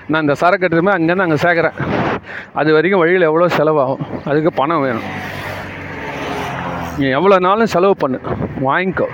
நான் 0.08 0.22
இந்த 0.22 0.34
சரக்கு 0.42 0.66
எடுத்துமே 0.68 0.94
அங்கேருந்து 0.98 1.26
அங்கே 1.26 1.40
சேர்க்குறேன். 1.46 1.78
அது 2.54 2.74
வரைக்கும் 2.74 3.02
வழியில் 3.02 3.26
எவ்வளோ 3.30 3.48
செலவாகும்? 3.58 4.04
அதுக்கு 4.26 4.54
பணம் 4.54 4.82
வேணும். 4.82 5.08
நீ 6.98 7.08
எவ்வளோ 7.18 7.40
நாளும் 7.40 7.74
செலவு 7.76 7.96
பண்ணு. 7.96 8.20
வாங்கிக்கோ. 8.68 9.08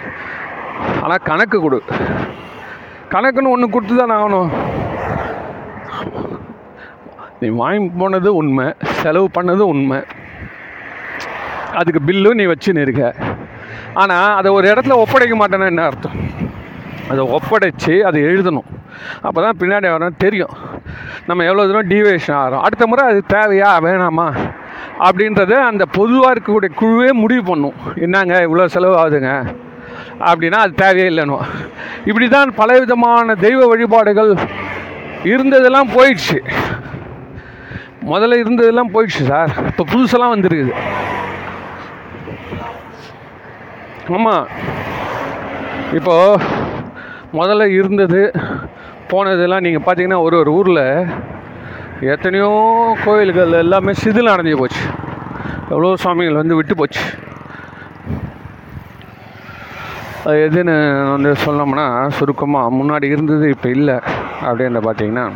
ஆனால் 1.01 1.25
கணக்கு 1.29 1.59
கொடு. 1.61 1.79
கணக்குன்னு 3.15 3.53
ஒன்று 3.55 3.69
கொடுத்து 3.69 3.95
தான் 3.95 4.15
ஆகணும். 4.17 4.51
நீ 7.39 7.47
வாங்கி 7.63 7.91
போனது 7.97 8.35
உண்மை. 8.35 8.67
செலவு 8.83 9.29
பண்ணது 9.39 9.65
உண்மை. 9.73 10.01
அதுக்கு 11.81 12.01
பில்லும் 12.11 12.39
நீ 12.41 12.45
வச்சுன்னு 12.45 12.85
இருக்க. 12.87 13.13
ஆனால் 13.93 14.35
அதை 14.39 14.51
ஒரு 14.57 14.65
இடத்துல 14.73 14.95
ஒப்படைக்க 15.03 15.35
மாட்டேன்னா 15.41 15.67
என்ன 15.73 15.85
அர்த்தம்? 15.89 16.17
அதை 17.11 17.23
ஒப்படைச்சு 17.37 17.95
அதை 18.09 18.19
எழுதணும். 18.29 18.69
அப்போ 19.27 19.39
தான் 19.45 19.57
பின்னாடி 19.61 19.87
வரணும் 19.93 20.21
தெரியும். 20.25 20.53
நம்ம 21.27 21.43
எவ்வளோ 21.49 21.65
தூரம் 21.69 21.89
டீவியேஷன் 21.93 22.37
ஆகிறோம். 22.41 22.63
அடுத்த 22.65 22.83
முறை 22.91 23.03
அது 23.11 23.19
தேவையா 23.35 23.69
வேணாமா? 23.87 24.27
அப்படின்றத 25.07 25.53
அந்த 25.71 25.83
பொதுவாக 25.97 26.33
இருக்கக்கூடிய 26.33 26.71
குழுவே 26.81 27.09
முடிவு 27.23 27.43
பண்ணும். 27.49 27.77
என்னங்க 28.05 28.35
இவ்வளோ 28.47 28.67
செலவு 28.75 28.95
ஆகுதுங்க? 29.01 29.31
அப்படின்னா 30.29 30.59
அது 30.65 30.73
தேவையே 30.83 31.07
இல்லைன்னு 31.11 31.37
இப்படி 32.09 32.27
தான் 32.35 32.51
பலவிதமான 32.61 33.35
தெய்வ 33.45 33.61
வழிபாடுகள் 33.71 34.31
இருந்ததெல்லாம் 35.33 35.89
போயிடுச்சு. 35.95 36.39
முதல்ல 38.11 38.39
இருந்ததெல்லாம் 38.43 38.91
போயிடுச்சு 38.95 39.23
சார். 39.31 39.51
இப்போ 39.69 39.83
புதுசெல்லாம் 39.93 40.33
வந்துருக்குது. 40.35 40.73
ஆமாம் 44.13 44.47
இப்போது 45.93 46.43
முதல்ல 47.33 47.63
இருந்தது 47.67 48.33
போனதெல்லாம் 49.07 49.65
நீங்கள் 49.65 49.85
பார்த்தீங்கன்னா 49.85 50.19
ஒரு 50.21 50.37
ஒரு 50.37 50.51
ஊரில் 50.53 51.07
எத்தனையோ 52.13 52.49
கோயில்கள் 53.05 53.51
எல்லாமே 53.51 53.91
சிதில் 53.93 54.31
அடைஞ்சு 54.33 54.57
போச்சு. 54.57 54.83
எவ்வளோ 55.69 55.95
சுவாமிகள் 55.95 56.33
வந்து 56.33 56.55
விட்டு 56.55 56.75
போச்சு. 56.75 57.05
அது 60.23 60.37
எதுன்னு 60.49 60.75
வந்து 61.11 61.31
சொன்னோம்னா 61.45 62.09
சுருக்கமாக 62.09 62.75
முன்னாடி 62.75 63.03
இருந்தது 63.03 63.49
இப்போ 63.49 63.69
இல்லை. 63.69 63.99
அப்படின்னு 64.41 64.81
பார்த்தீங்கன்னா 64.87 65.31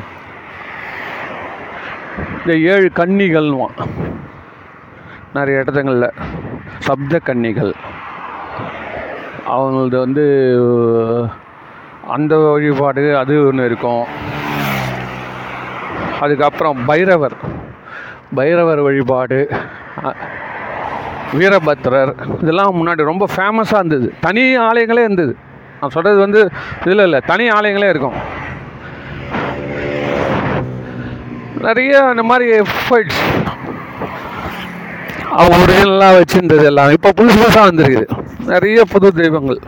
இந்த 2.41 2.58
ஏழு 2.58 2.91
கன்னிகள்னுவான். 2.95 3.77
நிறைய 5.34 5.60
இடத்துங்களில். 5.60 6.12
சப்த 6.79 7.19
கன்னிகள். 7.19 7.75
அவங்களது 9.53 9.97
வந்து 10.05 10.25
அந்த 12.15 12.33
வழிபாடு 12.38 13.03
அது 13.17 13.33
ஒன்று 13.47 13.65
இருக்கும். 13.65 14.03
அதுக்கப்புறம் 16.23 16.79
பைரவர். 16.85 17.35
பைரவர் 18.38 18.81
வழிபாடு 18.88 19.39
வீரபத்ரர் 21.39 22.12
இதெல்லாம் 22.41 22.77
முன்னாடி 22.79 23.01
ரொம்ப 23.12 23.25
ஃபேமஸாக 23.35 23.81
இருந்தது. 23.81 24.07
தனி 24.21 24.43
ஆலயங்களே 24.57 25.03
இருந்தது. 25.07 25.33
நான் 25.79 25.93
சொல்கிறது 25.95 26.19
வந்து 26.19 26.41
இதில் 26.85 27.03
இல்லை 27.07 27.19
தனி 27.31 27.45
ஆலயங்களே 27.57 27.89
இருக்கும். 27.93 28.17
நிறைய 31.67 31.93
இந்த 32.09 32.23
மாதிரி 32.23 32.45
எஃபர்ட்ஸ் 32.59 33.21
அவங்க 35.43 35.73
எல்லாம் 35.85 36.15
வச்சுருந்தது 36.19 36.65
எல்லாம். 36.71 36.91
இப்போ 36.97 37.09
புதுசு 37.17 37.39
புதுசாக 37.41 37.69
வந்துருக்குது. 37.69 38.07
நிறைய 38.45 38.84
புது 38.86 39.13
தெய்வங்கள். 39.13 39.60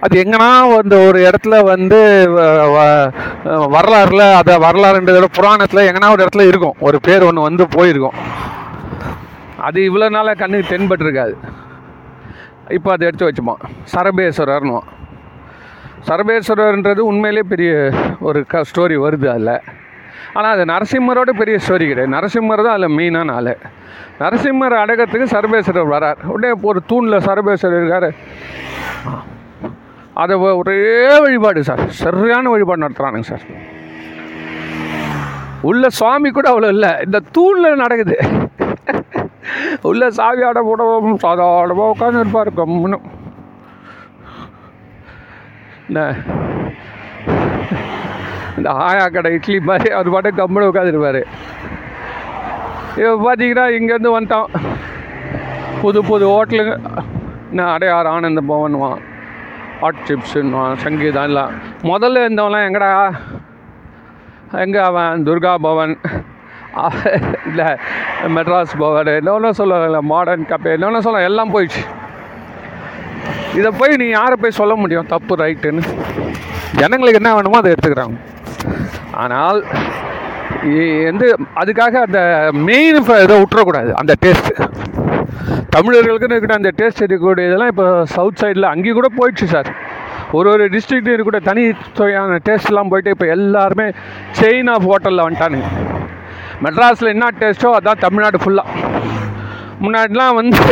அது 0.00 0.22
எங்கன்னா 0.22 0.76
அந்த 0.76 0.96
ஒரு 0.96 1.30
இடத்துல 1.30 1.64
வந்து 1.64 2.26
வ- 2.28 3.10
வ- 3.44 3.44
வரலாறுல 3.44 4.32
அதை 4.32 4.56
வரலாறுன்றதோட 4.56 5.24
புராணத்தில் 5.24 5.90
எங்கன்னா 5.90 6.10
ஒரு 6.10 6.24
இடத்துல 6.24 6.48
இருக்கும். 6.48 6.74
ஒரு 6.80 7.00
பேர் 7.00 7.22
ஒன்று 7.22 7.42
வந்து 7.42 7.68
போயிருக்கும். 7.68 8.14
அது 9.58 9.80
இவ்வளோ 9.80 10.10
நாளாக 10.10 10.34
கண்ணுக்கு 10.34 10.76
தென்பட்டுருக்காது. 10.76 11.34
இப்போ 12.68 12.92
அதை 12.92 13.06
எடுத்து 13.06 13.32
வச்சுப்போம். 13.32 13.62
சரபேஸ்வரர்னுவோம். 13.94 14.86
சரபேஸ்வரர்ன்றது 16.06 16.98
உண்மையிலே 16.98 17.42
பெரிய 17.48 17.92
ஒரு 18.20 18.44
க 18.46 18.60
ஸ்டோரி 18.60 18.96
வருது 18.98 19.26
அதில். 19.26 19.60
ஆனால் 20.36 20.52
அது 20.54 20.64
நரசிம்மரோட 20.72 21.30
பெரிய 21.40 21.56
ஸ்டோரி 21.64 21.86
கிடையாது. 21.90 22.14
நரசிம்மர் 22.16 22.64
தான் 22.66 22.76
அதில் 22.76 22.96
மெயினான 22.98 23.34
ஆள். 23.38 23.52
நரசிம்மர் 24.22 24.76
அடகத்துக்கு 24.82 25.26
சரபேஸ்வரர் 25.34 25.92
வரார். 25.94 26.20
உடனே 26.34 26.52
ஒரு 26.70 26.80
தூணில் 26.90 27.24
சரபேஸ்வரர் 27.28 27.80
இருக்கார். 27.80 28.08
அதை 30.22 30.34
ஒரே 30.60 30.82
வழிபாடு 31.24 31.62
சார். 31.70 31.82
சரியான 32.02 32.50
வழிபாடு 32.54 32.82
நடத்துகிறானுங்க 32.84 33.28
சார். 33.32 33.46
உள்ள 35.70 35.84
சுவாமி 35.98 36.28
கூட 36.30 36.46
அவ்வளோ 36.52 36.68
இல்லை. 36.76 36.90
இந்த 37.06 37.18
தூணில் 37.36 37.82
நடக்குது. 37.84 38.16
உள்ள 39.90 40.02
சாவி 40.18 40.42
ஆட 40.48 40.60
போடவும் 40.68 41.18
சாதாரணமாக 41.24 41.92
உட்காந்து 41.94 42.22
இருப்பார் 42.22 42.50
கம்முன்னு. 42.58 42.98
என்ன 45.88 46.00
இந்த 48.56 48.68
ஆயா 48.86 49.06
கடை 49.14 49.30
இட்லி 49.36 49.58
மாதிரி 49.68 49.90
அவர் 49.96 50.12
பாட்டு 50.14 50.30
கம்முன்னு 50.40 50.70
உட்காந்துருப்பார். 50.70 51.22
இப்போ 52.98 53.14
பார்த்தீங்கன்னா 53.24 53.64
இங்கேருந்து 53.78 54.14
வந்துட்டான். 54.16 54.48
புது 55.82 56.00
புது 56.10 56.24
ஹோட்டலுங்க. 56.34 56.74
என்ன 57.50 57.66
அடையார் 57.72 58.12
ஆனந்த 58.12 58.42
பவன்வான். 58.52 59.02
ஹாட் 59.80 60.04
சிப்ஸுன்னுவான் 60.08 60.80
சங்கீதம் 60.84 61.26
எல்லாம். 61.30 61.52
முதல்ல 61.90 62.22
இருந்தவன்லாம் 62.26 62.66
எங்கடா? 62.68 62.90
எங்கே 64.64 64.80
அவன்? 64.88 65.24
துர்கா 65.26 65.52
பவன். 65.68 65.94
இல்லை 67.50 67.68
மெட்ராஸ் 68.36 68.74
பவன். 68.84 69.10
என்னென்ன 69.18 69.50
சொல்ல 69.60 70.00
மாடர்ன் 70.12 70.48
கப்பே 70.50 70.72
என்னென்ன 70.76 71.00
சொல்ல 71.06 71.28
எல்லாம் 71.30 71.52
போயிடுச்சு. 71.54 71.84
இதை 73.58 73.70
போய் 73.80 74.00
நீ 74.02 74.06
யாரை 74.18 74.36
போய் 74.40 74.58
சொல்ல 74.60 74.72
முடியும்? 74.80 75.10
தப்பு 75.12 75.36
ரைட்டுன்னு 75.42 75.84
ஜனங்களுக்கு 76.80 77.20
என்ன 77.20 77.30
வேணுமோ 77.36 77.60
அதை 77.60 77.70
எடுத்துக்கிறாங்க. 77.74 78.16
ஆனால் 79.22 79.58
வந்து 81.10 81.26
அதுக்காக 81.62 82.00
அந்த 82.06 82.20
மெயின் 82.68 82.98
இதை 83.24 83.36
விட்டுறக்கூடாது 83.42 83.90
அந்த 84.00 84.12
டேஸ்ட் 84.24 84.52
தமிழர்களுக்குன்னு 85.74 86.36
இருக்கிற 86.36 86.54
அந்த 86.60 86.70
டேஸ்ட் 86.78 87.02
இருக்கக்கூடிய 87.02 87.48
இதெல்லாம் 87.48 87.72
இப்போ 87.72 87.86
சவுத் 88.16 88.40
சைடில் 88.42 88.72
அங்கேயும் 88.72 88.98
கூட 88.98 89.08
போயிடுச்சு 89.18 89.46
சார். 89.54 89.68
ஒரு 90.36 90.48
ஒரு 90.52 90.64
டிஸ்ட்ரிக்ட்டும் 90.74 91.14
இருக்கக்கூடிய 91.14 91.42
தனி 91.48 91.62
தொகையான 91.98 92.38
டேஸ்ட்லாம் 92.46 92.90
போயிட்டு 92.92 93.14
இப்போ 93.14 93.26
எல்லாருமே 93.36 93.86
செயின் 94.40 94.70
ஆஃப் 94.74 94.86
ஹோட்டலில் 94.90 95.24
வந்துட்டானுங்க. 95.24 95.68
மெட்ராஸில் 96.64 97.12
என்ன 97.14 97.26
டேஸ்ட்டோ 97.42 97.72
அதான் 97.78 98.02
தமிழ்நாடு 98.06 98.38
ஃபுல்லாக 98.44 98.84
முன்னாடிலாம் 99.84 100.38
வந்து 100.40 100.62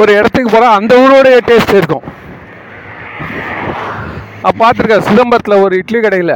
ஒரு 0.00 0.10
இடத்துக்கு 0.18 0.50
போனால் 0.54 0.76
அந்த 0.78 0.94
ஊரோடைய 1.04 1.38
டேஸ்ட் 1.50 1.78
இருக்கும். 1.80 2.06
பார்த்துருக்கேன் 4.60 5.04
சிதம்பரத்தில் 5.08 5.62
ஒரு 5.64 5.74
இட்லி 5.80 5.98
கடையில் 6.04 6.34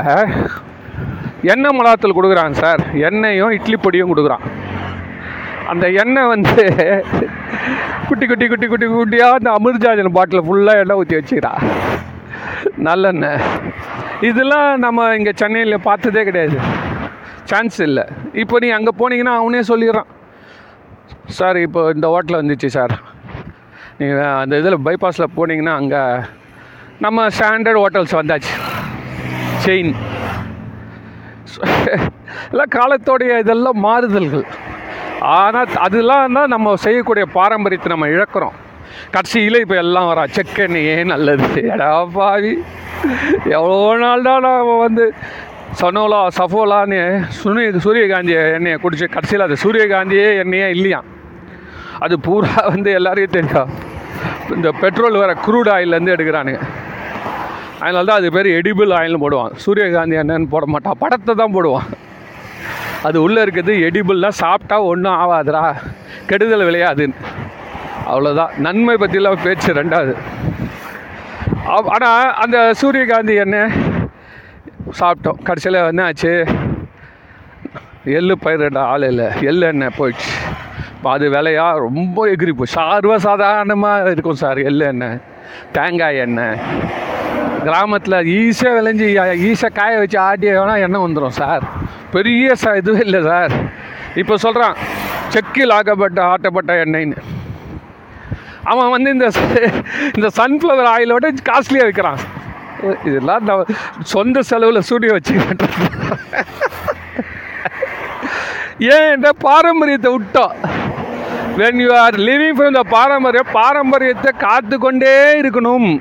எண்ணெய் 1.53 1.75
மிளகாத்தூள் 1.77 2.17
கொடுக்குறாங்க 2.19 2.57
சார். 2.65 2.83
எண்ணெயும் 3.09 3.55
இட்லி 3.57 3.77
பொடியும் 3.85 4.11
கொடுக்குறான். 4.11 4.45
அந்த 5.73 5.87
எண்ணெய் 6.03 6.31
வந்து 6.33 6.63
குட்டி 8.09 8.27
குட்டி 8.31 8.47
குட்டி 8.53 8.67
குட்டி 8.73 8.87
குட்டியாக 8.93 9.39
அந்த 9.39 9.51
அமிர்தாஜன் 9.59 10.17
பாட்டில் 10.17 10.45
ஃபுல்லாக 10.47 10.83
எண்ணெய் 10.83 11.01
ஊற்றி 11.01 11.19
வச்சுக்கிறான் 11.19 11.61
நல்லெண்ணெய். 12.89 13.43
இதெல்லாம் 14.29 14.69
நம்ம 14.85 15.09
இங்கே 15.19 15.33
சென்னையில் 15.43 15.85
பார்த்ததே 15.89 16.23
கிடையாது. 16.29 16.59
சான்ஸ் 17.51 17.79
இல்லை. 17.89 18.05
இப்போ 18.43 18.59
நீ 18.65 18.69
அங்கே 18.79 18.93
போனீங்கன்னா 19.01 19.35
அவனே 19.41 19.63
சொல்லிடுறான். 19.73 20.11
சார் 21.39 21.59
இப்போ 21.67 21.81
இந்த 21.97 22.07
ஹோட்டல் 22.15 22.41
வந்துச்சு 22.41 22.69
சார். 22.79 22.95
நீங்கள் 24.01 24.35
அந்த 24.43 24.55
இதில் 24.63 24.85
பைபாஸில் 24.87 25.35
போனீங்கன்னா 25.39 25.75
அங்கே 25.83 26.03
நம்ம 27.05 27.25
ஸ்டாண்டர்ட் 27.37 27.81
ஹோட்டல்ஸ் 27.83 28.15
வந்தாச்சு. 28.19 28.55
செயின் 29.65 29.93
எல்லாம் 32.53 32.73
காலத்தோடைய 32.77 33.33
இதெல்லாம் 33.43 33.79
மாறுதல்கள். 33.87 34.47
ஆனால் 35.41 35.77
அதெல்லாம் 35.87 36.37
தான் 36.39 36.53
நம்ம 36.55 36.75
செய்யக்கூடிய 36.85 37.25
பாரம்பரியத்தை 37.39 37.91
நம்ம 37.93 38.09
இழக்கிறோம். 38.15 38.57
கடைசியில் 39.15 39.63
இப்போ 39.65 39.77
எல்லாம் 39.85 40.09
வரா 40.11 40.25
செக்கெண்ணெயே 40.37 40.97
நல்லது? 41.13 41.49
எடா 41.73 41.91
பாவி. 42.17 42.53
எவ்வளோ 43.57 43.91
நாள் 44.05 44.27
தான் 44.29 44.45
நம்ம 44.47 44.77
வந்து 44.87 45.05
சனோலா 45.81 46.21
சஃபோலான்னு 46.39 47.01
சுனி 47.41 47.65
சூரியகாந்தி 47.87 48.35
எண்ணெயை 48.59 48.79
குடிச்சு 48.85 49.09
கடைசியில் 49.17 49.47
அது 49.49 49.57
சூரியகாந்தியே 49.65 50.29
எண்ணெயே 50.43 50.69
இல்லையா 50.77 51.01
அது 52.05 52.15
பூரா 52.27 52.55
வந்து 52.73 52.91
எல்லாரையும் 53.01 53.37
தெரியும். 53.37 53.71
இந்த 54.55 54.69
பெட்ரோல் 54.83 55.21
வர 55.23 55.33
க்ரூட் 55.45 55.71
ஆயிலேருந்து 55.75 56.15
எடுக்கிறானுங்க. 56.17 56.61
அதனால 57.83 58.05
தான் 58.09 58.19
அது 58.21 58.29
பேர் 58.37 58.49
எடிபிள் 58.59 58.93
ஆயில்னு 58.99 59.23
போடுவான். 59.25 59.55
சூரியகாந்தி 59.65 60.19
எண்ணெய்னு 60.23 60.53
போட 60.55 60.67
மாட்டான் 60.75 61.01
படத்தை 61.03 61.33
தான் 61.41 61.55
போடுவான். 61.57 61.89
அது 63.07 63.17
உள்ளே 63.25 63.41
இருக்கிறது 63.45 63.75
எடிபிள்லாம் 63.89 64.41
சாப்பிட்டா 64.43 64.77
ஒன்றும் 64.91 65.19
ஆகாதுடா 65.23 65.65
கெடுதல் 66.31 66.67
விளையாதுன்னு. 66.69 67.19
அவ்வளோதான் 68.11 68.55
நன்மை 68.67 68.95
பற்றிலாம் 69.03 69.45
பேச்சு 69.45 69.71
ரெண்டாவது. 69.81 70.15
ஆனால் 71.95 72.33
அந்த 72.45 72.59
சூரியகாந்தி 72.81 73.35
எண்ணெய் 73.45 73.77
சாப்பிட்டோம். 75.01 75.41
கடைசியில் 75.49 75.79
என்ன 75.93 76.05
ஆச்சு 76.09 76.33
எள்ளு 78.19 78.35
பயிரிட 78.45 78.81
ஆள் 78.93 79.07
இல்லை. 79.13 79.29
எள்ளு 79.51 79.65
எண்ணெய் 79.73 79.97
போயிடுச்சு. 79.99 80.33
அது 81.13 81.27
விலையா 81.35 81.67
ரொம்ப 81.87 82.27
எகிரி 82.35 82.53
போச்சு. 82.59 83.19
சாதாரணமாக 83.29 84.11
இருக்கும் 84.15 84.41
சார். 84.43 84.59
எள்ளு 84.69 84.85
எண்ணெய் 84.93 85.19
தேங்காய் 85.77 86.21
எண்ணெய். 86.25 86.57
கிராமத்தில் 87.67 88.19
ஈஸியாக 88.37 88.77
விளைஞ்சி 88.79 89.07
ஈஸியாக 89.49 89.73
காய 89.79 89.99
வச்சு 90.03 90.19
ஆட்டி 90.27 90.47
வேணால் 90.57 90.83
எண்ணெய் 90.87 91.05
வந்துடும் 91.05 91.37
சார். 91.41 91.65
பெரிய 92.15 92.55
ச 92.63 92.77
இதுவே 92.81 93.01
இல்லை 93.07 93.21
சார். 93.31 93.55
இப்போ 94.23 94.37
சொல்கிறான் 94.45 94.77
செக்கில் 95.35 95.75
ஆக்கப்பட்ட 95.77 96.19
ஆட்டப்பட்ட 96.33 96.73
எண்ணெய்ன்னு. 96.85 97.19
அவன் 98.73 98.93
வந்து 98.95 99.11
இந்த 99.17 99.27
இந்த 100.17 100.29
சன்ஃப்ளவர் 100.39 100.91
ஆயிலோட 100.95 101.27
காஸ்ட்லியாக 101.51 101.89
விற்கிறான் 101.89 102.23
இதெல்லாம் 103.09 103.45
நான் 103.49 103.71
சொந்த 104.15 104.43
செலவில் 104.51 104.85
ஸ்டூடியோ 104.87 105.13
வச்சு 105.17 105.35
கட்டுறது. 105.35 105.87
ஏன் 108.95 109.11
என்ற 109.13 109.29
பாரம்பரியத்தை 109.45 110.11
விட்டோம். 110.17 110.57
When 111.57 111.75
you 111.75 111.97
are 111.97 112.15
living 112.15 112.57
from 112.57 112.73
the 112.73 112.83
பாரம்பரியம் 112.83 113.47
பாரம்பரியத்தை 113.53 114.33
காத்து 114.39 114.79
கொண்டே 114.79 115.41
இருக்கணும். 115.41 116.01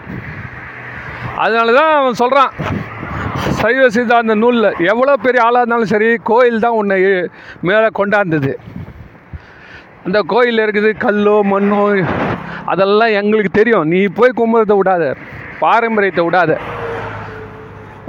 அதனால 1.38 1.74
தான் 1.74 2.00
அவன் 2.00 2.14
சொல்கிறான் 2.14 2.52
சைவ 3.34 3.90
சித்தாந்த 3.90 4.36
நூலில் 4.36 4.74
எவ்வளோ 4.78 5.16
பெரிய 5.16 5.42
ஆளாக 5.42 5.58
இருந்தாலும் 5.58 5.86
சரி 5.86 6.18
கோயில் 6.24 6.60
தான் 6.60 6.72
உன்னை 6.72 7.02
மேலே 7.62 7.88
கொண்டாந்தது. 7.96 8.54
அந்த 10.06 10.22
கோயில் 10.28 10.58
இருக்குது 10.58 10.98
கல்லோ 10.98 11.42
மண்ணோ 11.44 12.06
அதெல்லாம் 12.66 13.10
எங்களுக்கு 13.10 13.52
தெரியும். 13.52 13.88
நீ 13.88 14.06
போய் 14.06 14.34
கும்பிட்றத 14.38 14.78
விடாத 14.78 15.16
பாரம்பரியத்தை 15.60 16.30
விடாத. 16.30 16.58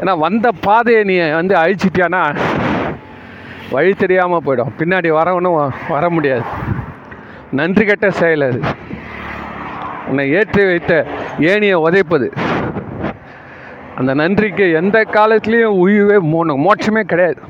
ஏன்னா 0.01 0.19
வந்த 0.19 0.53
பாதையை 0.61 1.05
நீ 1.05 1.31
வந்து 1.31 1.55
அழிச்சிட்டியானா 1.55 2.37
வழி 3.71 3.95
தெரியாமல் 3.95 4.43
போயிடும். 4.47 4.73
பின்னாடி 4.79 5.09
வரவனும் 5.09 5.59
வ- 5.59 5.73
வர 5.89 6.11
முடியாது. 6.11 6.43
நன்றி 7.57 7.85
கெட்ட 7.85 8.11
செயல் 8.11 8.41
அது. 8.41 8.61
உன்னை 10.09 10.31
ஏற்றி 10.31 10.65
வைத்த 10.65 11.07
ஏனியை 11.39 11.75
உதைப்பது. 11.75 12.37
அந்த 13.97 14.15
நன்றிக்கு 14.15 14.73
எந்த 14.73 15.07
காலத்துலேயும் 15.13 15.79
உயிவே 15.87 16.19
மோ- 16.21 16.67
மோட்சமே 16.67 17.01
கிடையாது. 17.01 17.41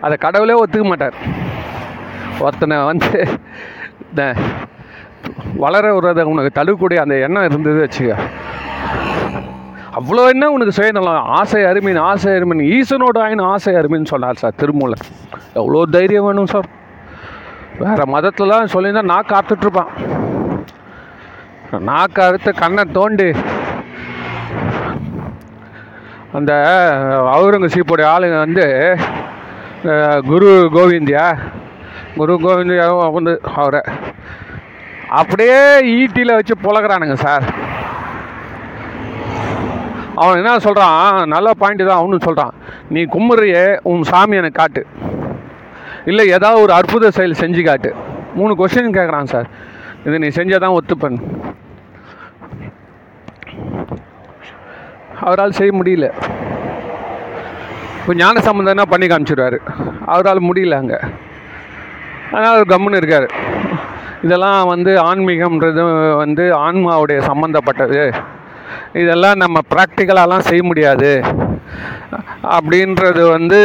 அதை 0.00 0.16
கடவுளே 0.16 0.64
ஒத்துக்க 0.64 0.82
மாட்டார். 0.82 1.14
ஒருத்தனை 2.38 2.84
வந்து 2.84 3.28
இந்த 4.08 4.34
வளர 5.56 6.00
விடுறத 6.00 6.22
உனக்கு 6.22 6.62
தடுக்கக்கூடிய 6.62 6.96
அந்த 6.96 7.14
எண்ணம் 7.14 7.44
இருந்தது 7.44 7.88
வச்சுக்க. 7.88 8.18
அவ்வளோ 9.94 10.28
என்ன 10.28 10.50
உனக்கு 10.50 10.72
சுயநலம் 10.72 11.22
ஆசை 11.22 11.62
அருமின் 11.62 11.98
ஆசை 11.98 12.32
அருமின் 12.32 12.80
ஈசனோட 12.80 13.18
ஆயின் 13.18 13.42
ஆசை 13.42 13.74
அருமின்னு 13.74 14.04
சொன்னார் 14.04 14.34
சார் 14.34 14.54
திருமூலன் 14.56 15.06
எவ்வளோ 15.54 15.82
தைரியம் 15.90 16.24
வேணும் 16.24 16.46
சார்? 16.46 16.82
வேறு 17.80 18.04
மதத்துலலாம் 18.14 18.72
சொல்லியிருந்தால் 18.74 19.12
நான் 19.12 19.30
காத்துட்ருப்பான் 19.32 19.92
நாக்கு 21.80 22.20
அறுத்து 22.22 22.50
கண்ணை 22.54 22.84
தோண்டி 22.92 23.28
அந்த 26.32 26.52
அவுரங்கசீப்புடைய 27.34 28.06
ஆளுங்க 28.12 28.38
வந்து 28.38 28.66
குரு 30.26 30.50
கோவிந்தியா 30.76 31.26
குரு 32.16 32.34
கோவிந்தியா 32.44 32.86
வந்து 33.10 33.32
அவரை 33.54 33.82
அப்படியே 35.20 35.58
ஈட்டியில் 35.96 36.36
வச்சு 36.36 36.54
புழகிறானுங்க 36.62 37.16
சார். 37.24 37.44
அவன் 40.16 40.38
என்ன 40.38 40.58
சொல்கிறான் 40.58 41.00
நல்ல 41.26 41.50
பாயிண்ட் 41.52 41.88
தான் 41.88 42.00
அவனு 42.00 42.24
சொல்கிறான் 42.24 42.54
நீ 42.88 43.00
கும்பிட்றியே 43.04 43.64
உன் 43.82 44.02
சாமி 44.02 44.36
எனக்கு 44.36 44.60
காட்டு. 44.60 44.82
இல்லை 46.10 46.24
ஏதாவது 46.36 46.62
ஒரு 46.64 46.72
அற்புத 46.78 47.10
செயல் 47.16 47.40
செஞ்சு 47.42 47.62
காட்டு. 47.66 47.90
மூணு 48.38 48.52
கொஷின் 48.60 48.96
கேட்குறான் 48.96 49.30
சார் 49.32 49.48
இது 50.06 50.16
நீ 50.22 50.28
செஞ்சால் 50.38 50.64
தான் 50.64 50.76
ஒத்துப்பேன். 50.78 51.18
அவரால் 55.26 55.58
செய்ய 55.58 55.72
முடியல. 55.80 56.06
இப்போ 57.98 58.14
ஞான 58.22 58.40
சம்பந்தம்னா 58.48 58.84
பண்ணி 58.92 59.06
காமிச்சிடுவார் 59.10 59.58
அவரால் 60.14 60.46
முடியல 60.48 60.78
அங்கே. 60.82 60.98
அதனால் 62.32 62.54
அவர் 62.54 62.72
கம்முன்னு 62.72 63.00
இருக்கார். 63.02 63.28
இதெல்லாம் 64.26 64.60
வந்து 64.72 64.92
ஆன்மீகம்ன்றது 65.10 65.82
வந்து 66.22 66.44
ஆன்மாவுடைய 66.66 67.18
சம்மந்தப்பட்டது 67.30 68.02
இதெல்லாம் 69.02 69.40
நம்ம 69.42 69.60
ப்ராக்டிக்கலாலாம் 69.72 70.46
செய்ய 70.48 70.62
முடியாது. 70.70 71.10
அப்படின்றது 72.56 73.22
வந்து 73.36 73.58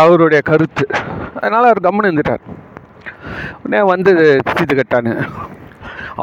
அவருடைய 0.00 0.40
கருத்து. 0.50 0.86
அதனால் 1.40 1.68
அவர் 1.70 1.86
கம்முன்னு 1.86 2.10
இருந்துட்டார். 2.10 2.44
உடனே 3.62 3.82
வந்து 3.92 4.12
தீத்து 4.48 4.74
கட்டானு. 4.74 5.12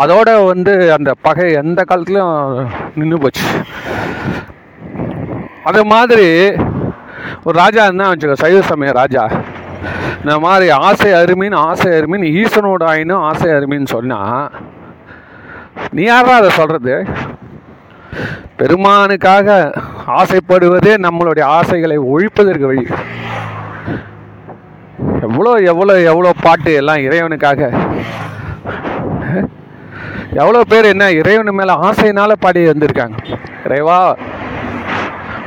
அதோட 0.03 0.29
வந்து 0.51 0.73
அந்த 0.97 1.11
பகை 1.27 1.47
எந்த 1.61 1.79
காலத்துலையும் 1.89 2.67
நின்று 2.99 3.17
போச்சு. 3.23 3.47
அது 5.69 5.81
மாதிரி 5.93 6.29
ஒரு 7.43 7.55
ராஜா 7.63 7.81
இருந்தால் 7.85 8.11
வச்சுக்கோ 8.11 8.37
சைவ 8.43 8.61
சமய 8.69 8.91
ராஜா. 9.01 9.23
இந்த 10.21 10.33
மாதிரி 10.45 10.65
ஆசை 10.87 11.11
அருமின்னு 11.19 11.57
ஆசை 11.67 11.89
அருமின்னு 11.97 12.31
ஈசனோட 12.41 12.83
ஆயினும் 12.91 13.23
ஆசை 13.29 13.49
அருமின்னு 13.57 13.93
சொன்னால் 13.95 14.49
நீ 15.97 16.03
யாரா 16.03 16.33
அதை 16.41 16.49
சொல்கிறது 16.59 16.95
பெருமானுக்காக 18.57 19.73
ஆசைப்படுவதே 20.07 20.93
நம்மளுடைய 20.97 21.41
ஆசைகளை 21.41 21.97
ஒழிப்பதற்கு 21.97 22.65
வழி. 22.65 22.87
எவ்வளோ 25.21 25.53
எவ்வளோ 25.53 26.01
எவ்வளோ 26.01 26.31
பாட்டு 26.41 26.73
எல்லாம் 26.73 26.95
இறைவனுக்காக? 26.95 27.71
எவ்வளோ 30.33 30.61
பேர் 30.69 30.85
என்ன 30.85 31.11
இறைவன் 31.11 31.55
மேலே 31.55 31.73
ஆசையினால 31.73 32.31
பாடி 32.39 32.67
வந்திருக்காங்க? 32.67 33.11
இறைவா 33.65 34.15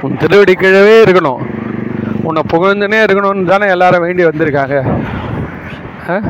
உன் 0.01 0.17
திருவடி 0.17 0.53
கீழவே 0.53 1.03
இருக்கணும். 1.03 1.41
உன்னை 2.23 2.43
புகழ்ந்துனே 2.53 3.05
இருக்கணும்னு 3.05 3.45
தானே 3.45 3.69
எல்லாரும் 3.71 4.01
வேண்டி 4.01 4.25
வந்திருக்காங்க. 4.25 5.03
ஆ? 6.11 6.21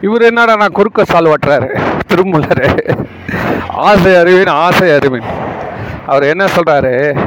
இவர் 0.00 0.22
என்னடா 0.22 0.56
நான் 0.56 0.72
குறுக்க 0.72 1.04
சால் 1.04 1.24
ஓட்டுறாரு 1.24 1.80
திருமலர் 2.08 2.96
ஆசை 3.68 4.16
அறிவின் 4.16 4.46
ஆசை 4.46 4.90
அறிவின் 4.90 5.22
அவர் 6.06 6.22
என்ன 6.22 6.44
சொல்றாரு? 6.44 7.18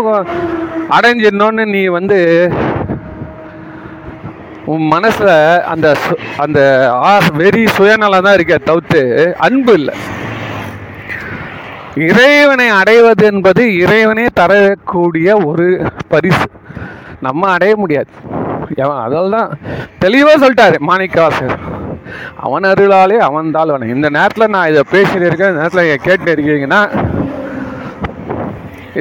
அடைஞ்சிடணும்னு 0.90 1.66
நீ 1.66 1.86
வந்து 1.86 2.52
உன் 4.66 4.92
மனசுல 4.92 5.60
அந்த 5.62 5.96
சு- 6.10 6.18
அந்த 6.38 6.90
ஆசை 6.94 7.30
வெறி 7.36 7.68
சுயநலம் 7.68 8.24
தான் 8.24 8.34
இருக்க 8.34 8.58
தவிர்த்து 8.58 9.36
அன்பு 9.40 9.74
இல்லை. 9.74 9.96
இறைவனை 11.96 12.68
அடைவது 12.68 13.26
என்பது 13.26 13.78
இறைவனே 13.78 14.26
தரக்கூடிய 14.34 15.38
ஒரு 15.38 15.92
பரிசு. 16.08 16.50
நம்ம 17.26 17.50
அடைய 17.56 17.74
முடியாது. 17.82 18.12
எவன் 18.84 19.02
அதில் 19.06 19.36
தான் 19.36 19.50
தெளிவாக 20.04 20.38
சொல்லிட்டாரு 20.44 20.78
மாணிக்கவாசகர். 20.90 21.64
அவன் 22.46 22.68
அருளாலே 22.72 23.18
அவன் 23.28 23.54
தாழ்வனை 23.56 23.88
இந்த 23.96 24.08
நேரத்தில் 24.18 24.54
நான் 24.56 24.70
இதை 24.72 24.84
பேசிட்டு 24.94 25.28
இருக்கேன் 25.28 25.52
இந்த 25.52 25.62
நேரத்தில் 25.62 25.86
நீங்கள் 25.86 26.06
கேட்டு 26.08 26.30
இருக்கீங்கன்னா 26.36 26.82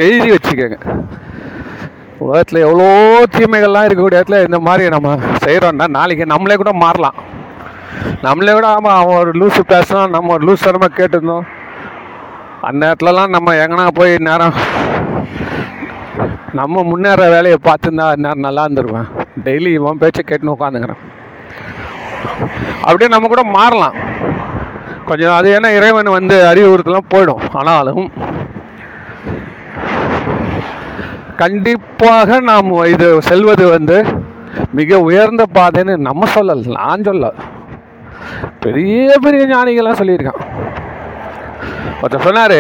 எழுதி 0.05 0.29
வச்சுக்கோங்க. 0.33 0.79
உலகத்தில் 2.25 2.65
எவ்வளோ 2.67 2.89
தீமைகள்லாம் 3.37 3.87
இருக்கக்கூடிய 3.87 4.19
இடத்துல 4.19 4.41
இந்த 4.47 4.59
மாதிரி 4.69 4.85
நம்ம 4.95 5.17
செய்கிறோம்னா 5.45 5.89
நாளைக்கு 5.99 6.27
நம்மளே 6.33 6.57
கூட 6.63 6.73
மாறலாம். 6.85 7.19
நம்மளே 8.27 8.55
கூட 8.59 8.67
ஆமாம் 8.77 8.99
அவன் 9.01 9.21
ஒரு 9.23 9.33
லூஸு 9.41 9.63
பேசினா 9.73 10.03
நம்ம 10.17 10.33
ஒரு 10.37 10.45
லூஸ் 10.49 10.67
தரமாக 10.67 10.97
கேட்டிருந்தோம். 10.99 11.47
அந்த 12.67 12.79
நேரத்துலலாம் 12.85 13.35
நம்ம 13.37 13.55
எங்கன்னா 13.65 13.87
போய் 13.99 14.15
நேரம் 14.31 14.57
நம்ம 16.59 16.83
முன்னேற 16.91 17.23
வேலையை 17.35 17.59
பார்த்துருந்தா 17.65 18.07
நேரம் 18.25 18.47
நல்லா 18.47 18.65
இருந்துருவேன் 18.67 19.09
டெய்லி 19.45 19.71
இவன் 19.79 20.01
பேச்சை 20.03 20.23
கேட்டுன்னு 20.27 20.55
உட்காந்துக்கிறேன். 20.55 21.03
அப்படியே 22.81 23.09
நம்ம 23.15 23.29
கூட 23.33 23.43
மாறலாம். 23.57 23.97
கொஞ்சம் 25.09 25.35
அது 25.39 25.49
ஏன்னா 25.57 25.71
இறைவன் 25.79 26.17
வந்து 26.19 26.37
அறிவுறுத்தலாம் 26.51 27.11
போயிடும். 27.15 27.43
ஆனாலும் 27.53 28.05
கண்டிப்பாக 31.43 32.39
நாம் 32.51 32.71
இது 32.95 33.09
செல்வது 33.31 33.65
வந்து 33.75 33.99
மிக 34.79 35.01
உயர்ந்த 35.09 35.45
பாதைன்னு 35.55 35.97
நம்ம 36.09 36.29
சொல்லல 36.35 36.77
நான் 36.79 37.07
சொல்ல. 37.09 37.33
பெரிய 38.65 39.17
பெரிய 39.25 39.43
ஞானிகள்லாம் 39.47 40.01
சொல்லியிருக்கான். 40.01 40.43
ஒருத்தர் 42.03 42.27
சொன்னார் 42.29 42.59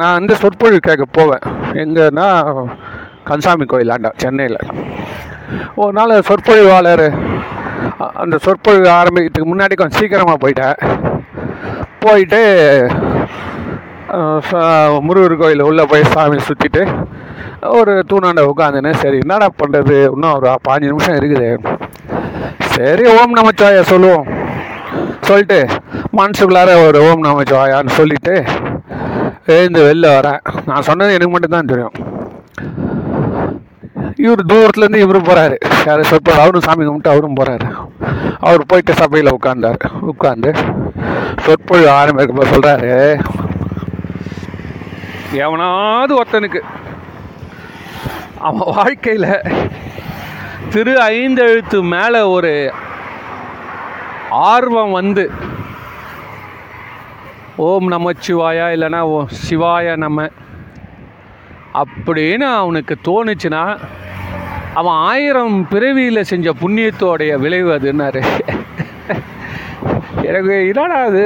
நான் 0.00 0.18
வந்து 0.18 0.34
சொற்பொழிவு 0.42 0.80
கேட்க 0.88 1.04
போவேன். 1.18 1.44
எங்கன்னா 1.82 2.26
கன்சாமி 3.28 3.64
கோயிலாண்டா 3.72 4.10
சென்னையில். 4.22 4.60
ஒரு 5.82 5.92
நாள் 5.98 6.14
சொற்பொழிவாளர் 6.28 7.06
அந்த 8.22 8.36
சொற்பொழிவு 8.46 8.88
ஆரம்பிக்கிறதுக்கு 9.00 9.50
முன்னாடி 9.52 9.74
கொஞ்சம் 9.80 10.00
சீக்கிரமாக 10.00 10.38
போயிட்டேன் 10.44 10.76
போயிட்டு 12.04 12.40
முருகர் 15.06 15.34
கோயில் 15.42 15.66
உள்ளே 15.68 15.84
போய் 15.90 16.10
சாமி 16.14 16.38
சுற்றிட்டு 16.48 16.82
ஒரு 17.78 17.92
தூணாண்ட 18.10 18.42
உட்காந்துன்னு 18.50 18.92
சரி 19.02 19.18
என்னடா 19.24 19.46
பண்ணுறது 19.60 19.96
இன்னும் 20.14 20.34
ஒரு 20.36 20.50
பாஞ்சு 20.66 20.90
நிமிஷம் 20.92 21.18
இருக்குது. 21.20 21.48
சரி 22.74 23.04
ஓம் 23.14 23.36
நமச்சாய 23.38 23.82
சொல்லுவோம். 23.92 24.26
சொல்லிட்டு 25.28 25.58
மனசுக்குள்ளார 26.18 26.70
ஒரு 26.86 26.98
ஓம் 27.08 27.24
நமச்சிவாயான்னு 27.24 27.98
சொல்லிட்டு 27.98 28.34
எழுந்து 29.54 29.80
வெளில 29.86 30.06
வரேன். 30.16 30.40
நான் 30.66 30.86
சொன்னது 30.88 31.14
எனக்கு 31.16 31.32
மட்டும்தான் 31.34 31.70
தெரியும். 31.72 31.94
இவர் 34.24 34.42
தூரத்துலேருந்து 34.50 35.02
இவரும் 35.04 35.26
போகிறாரு 35.28 35.56
யார் 35.86 36.08
சொற்பொழி 36.10 36.38
அவரும் 36.42 36.64
சாமி 36.66 36.84
கும்பிட்டு 36.84 37.12
அவரும் 37.12 37.36
போகிறாரு 37.36 37.66
அவர் 38.40 38.68
போயிட்டு 38.70 38.92
சபையில் 39.00 39.34
உட்காந்தார் 39.36 39.82
உட்காந்து 40.12 40.50
சொற்பொழிவு 41.44 41.90
ஆரம்பிக்கப்போ 42.00 42.46
சொல்கிறாரு 42.52 42.92
எவனாவது 45.44 46.14
ஒருத்தனுக்கு 46.20 46.60
அவன் 48.38 48.72
வாழ்க்கையில் 48.74 49.30
திரு 50.70 50.94
ஐந்தெழுத்து 51.12 51.78
மேலே 51.94 52.20
ஒரு 52.36 52.52
ஆர்வம் 54.50 54.90
வந்து 54.90 55.24
ஓம் 57.56 57.92
நமச்சிவாயா 57.92 58.66
இல்லைன்னா 58.74 59.00
ஓ 59.08 59.26
சிவாய 59.42 59.96
நம்ம 59.96 60.28
அப்படின்னு 61.74 62.46
அவனுக்கு 62.54 62.94
தோணுச்சுன்னா 63.04 63.62
அவன் 64.74 64.94
ஆயிரம் 65.08 65.68
பிறவியில் 65.68 66.22
செஞ்ச 66.22 66.52
புண்ணியத்தோடைய 66.52 67.38
விளைவு 67.38 67.78
அதுன்னாரு 67.78 68.22
எனக்கு 70.22 70.68
என்னடா 70.68 71.02
அது? 71.02 71.24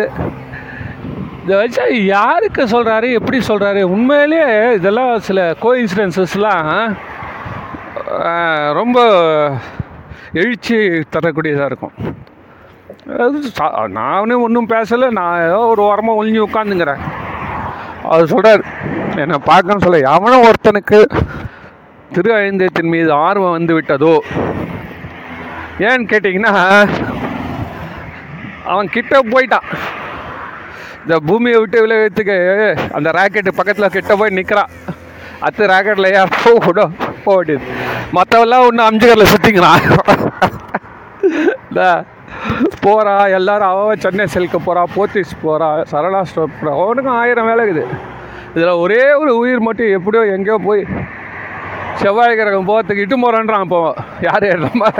இதை 1.44 1.56
வச்சா 1.58 1.84
யாருக்கு 2.04 2.62
சொல்கிறாரு 2.66 3.12
எப்படி 3.12 3.38
சொல்கிறாரு 3.48 3.82
உண்மையிலேயே 3.82 4.48
இதெல்லாம் 4.74 5.20
சில 5.20 5.54
கோ 5.60 5.76
இன்சிடென்சஸ்லாம் 5.76 6.96
ரொம்ப 8.72 8.98
எழுச்சி 10.32 10.76
தரக்கூடியதாக 11.10 11.66
இருக்கும். 11.66 11.94
அது 13.08 13.38
சா- 13.58 13.88
நானே 13.90 14.34
ஒன்றும் 14.36 14.68
பேசலை 14.68 15.10
நான் 15.10 15.42
ஏதோ 15.42 15.58
ஒரு 15.66 15.82
ஓரமாக 15.82 16.18
ஒழிஞ்சு 16.18 16.46
உட்காந்துங்கிறேன் 16.46 17.02
அவர் 18.02 18.26
சொல்கிறார் 18.26 18.62
என்னை 19.16 19.38
பார்க்கன்னு 19.46 19.82
சொல்ல 19.82 20.10
எவனும் 20.10 20.42
ஒருத்தனுக்கு 20.42 20.98
திரு 22.10 22.32
ஐந்தத்தின் 22.38 22.88
மீது 22.88 23.12
ஆர்வம் 23.20 23.50
வந்து 23.50 23.74
விட்டதோ? 23.74 24.12
ஏன்னு 25.78 26.08
கேட்டிங்கன்னா 26.08 26.52
அவன் 28.64 28.88
கிட்ட 28.88 29.18
போயிட்டான். 29.24 29.66
இந்த 31.02 31.18
பூமியை 31.20 31.58
விட்டு 31.58 31.82
விளைவித்துக்கு 31.82 32.36
அந்த 32.92 33.10
ராக்கெட்டு 33.10 33.52
பக்கத்தில் 33.54 33.88
கிட்ட 33.88 34.16
போய் 34.16 34.30
நிற்கிறான் 34.30 34.72
அத்து 35.40 35.66
ராக்கெட்டில் 35.66 36.12
ஏன் 36.12 36.32
போட 36.36 36.80
போக 37.24 37.36
வேண்டியது. 37.36 37.64
மற்றவெல்லாம் 38.12 38.66
ஒன்று 38.66 38.82
அம்ஜிகரில் 38.84 39.32
சுற்றிக்கிறான் 39.32 39.82
இந்த 41.68 41.82
போகிறா 42.84 43.14
எல்லாரும் 43.38 43.70
அவள் 43.72 44.02
சென்னை 44.04 44.24
செல்க 44.34 44.56
போகிறா 44.66 44.82
போத்தீஸ் 44.96 45.32
போகிறா 45.44 45.68
சரளா 45.92 46.20
ஸ்டோர் 46.30 46.56
போகிறா 46.56 46.74
அவனுக்கும் 46.82 47.18
ஆயிரம் 47.20 47.48
வேலை 47.50 47.62
இருக்குது. 47.66 47.84
இதில் 48.54 48.80
ஒரே 48.84 49.02
ஒரு 49.22 49.32
உயிர் 49.40 49.66
மட்டும் 49.66 49.94
எப்படியோ 49.96 50.22
எங்கேயோ 50.36 50.58
போய் 50.68 50.82
செவ்வாய் 52.02 52.38
கிரகம் 52.38 52.68
போகிறதுக்கு 52.70 53.04
இட்டு 53.04 53.16
போகிறான்றான் 53.24 53.64
இப்போ 53.66 53.80
யார் 54.26 54.46
நம்ம 54.66 54.90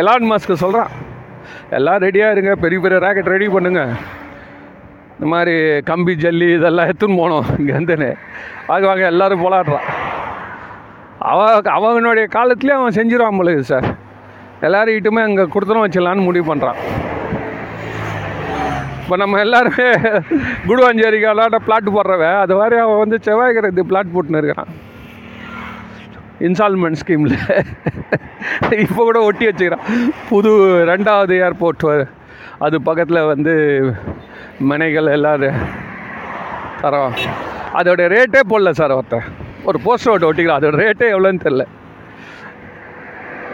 எலான் 0.00 0.28
மாஸ்க்கு 0.30 0.62
சொல்கிறான் 0.64 0.90
எல்லாம் 1.78 2.02
ரெடியாக 2.04 2.34
இருங்க 2.34 2.52
பெரிய 2.64 2.80
பெரிய 2.84 2.98
ராக்கெட் 3.04 3.32
ரெடி 3.34 3.48
பண்ணுங்க. 3.56 3.82
இந்த 5.14 5.26
மாதிரி 5.32 5.54
கம்பி 5.90 6.12
ஜல்லி 6.22 6.48
இதெல்லாம் 6.58 6.88
எடுத்துன்னு 6.90 7.20
போனோம் 7.22 7.48
இங்கேருந்துன்னு. 7.58 8.10
வாங்க 8.68 8.86
வாங்க 8.90 9.04
எல்லோரும் 9.12 9.42
போலாடுறான் 9.44 9.88
அவ 11.30 11.40
அவனுடைய 11.76 12.26
காலத்துலேயே 12.36 12.78
அவன் 12.78 12.96
செஞ்சிருவான் 12.98 13.40
பொழுது 13.40 13.64
சார் 13.72 13.88
எல்லாரும் 14.60 15.16
அங்கே 15.16 15.42
கொடுத்துரும் 15.42 15.84
வச்சிடலான்னு 15.86 16.22
முடிவு 16.22 16.54
பண்ணுறான் 16.54 16.76
இப்போ 19.02 19.16
நம்ம 19.16 19.38
எல்லாருமே 19.38 19.90
குடுவாஞ்சேரிக்கு 20.66 21.30
அல்லாட்ட 21.30 21.56
பிளாட் 21.56 21.94
போடுறவன் 21.94 22.38
அது 22.38 22.54
மாதிரி 22.54 22.80
அவன் 22.80 22.98
வந்து 22.98 23.18
செவ்வாய் 23.20 23.54
பிளாட் 23.72 24.14
போட்டுன்னு 24.14 24.36
இருக்கிறான் 24.36 24.66
இன்ஸ்டால்மெண்ட் 26.40 27.00
ஸ்கீமில் 27.00 27.38
இப்போ 28.70 29.02
கூட 29.02 29.22
ஒட்டி 29.22 29.46
வச்சுக்கிறான். 29.46 29.86
புது 30.28 30.50
ரெண்டாவது 30.86 31.34
ஏர்போர்ட் 31.46 32.08
அது 32.58 32.82
பக்கத்தில் 32.82 33.24
வந்து 33.24 33.54
மனைகள் 34.58 35.06
எல்லோரும் 35.06 35.54
தரோம். 36.82 37.12
அதோடய 37.74 38.12
ரேட்டே 38.14 38.40
போடல 38.48 38.70
சார் 38.70 38.90
ஒருத்தன். 38.90 39.22
ஒரு 39.64 39.80
போஸ்டர் 39.84 40.10
ஓட்டு 40.10 40.32
ஒட்டிக்கலாம். 40.32 40.60
அதோட 40.60 40.78
ரேட்டே 40.84 41.06
எவ்வளோன்னு 41.14 41.44
தெரில 41.44 41.66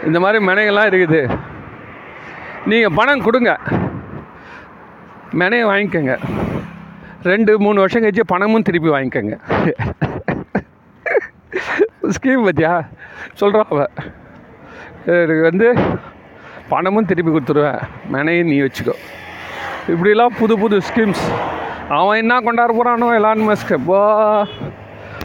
இந்த 0.05 0.19
மாதிரி 0.19 0.39
மனைகள்லாம் 0.47 0.89
இருக்குது. 0.89 1.21
நீங்கள் 2.71 2.95
பணம் 2.99 3.25
கொடுங்க. 3.25 3.51
மெனையை 5.39 5.65
வாங்கிக்கோங்க. 5.71 6.15
ரெண்டு 7.23 7.59
மூணு 7.59 7.79
வருஷம் 7.79 8.03
கழிச்சு 8.03 8.23
பணமும் 8.33 8.65
திருப்பி 8.67 8.89
வாங்கிக்கோங்க. 8.89 9.37
ஸ்கீம் 12.15 12.45
பற்றியா 12.47 12.73
சொல்கிறான் 13.33 13.71
அவள் 13.71 13.91
எனக்கு 15.23 15.41
வந்து 15.49 15.67
பணமும் 16.73 17.09
திருப்பி 17.09 17.31
கொடுத்துருவேன். 17.31 17.81
மெனையும் 18.13 18.49
நீ 18.51 18.57
வச்சுக்கோ. 18.61 18.95
இப்படிலாம் 19.93 20.37
புது 20.39 20.57
புது 20.59 20.77
ஸ்கீம்ஸ். 20.89 21.25
அவன் 21.97 22.19
என்ன 22.21 22.39
கொண்டாட 22.45 22.71
போகிறானோ 22.77 23.09
எலான் 23.19 23.47
மஸ்க்கு 23.49 23.77
போ. 23.89 23.99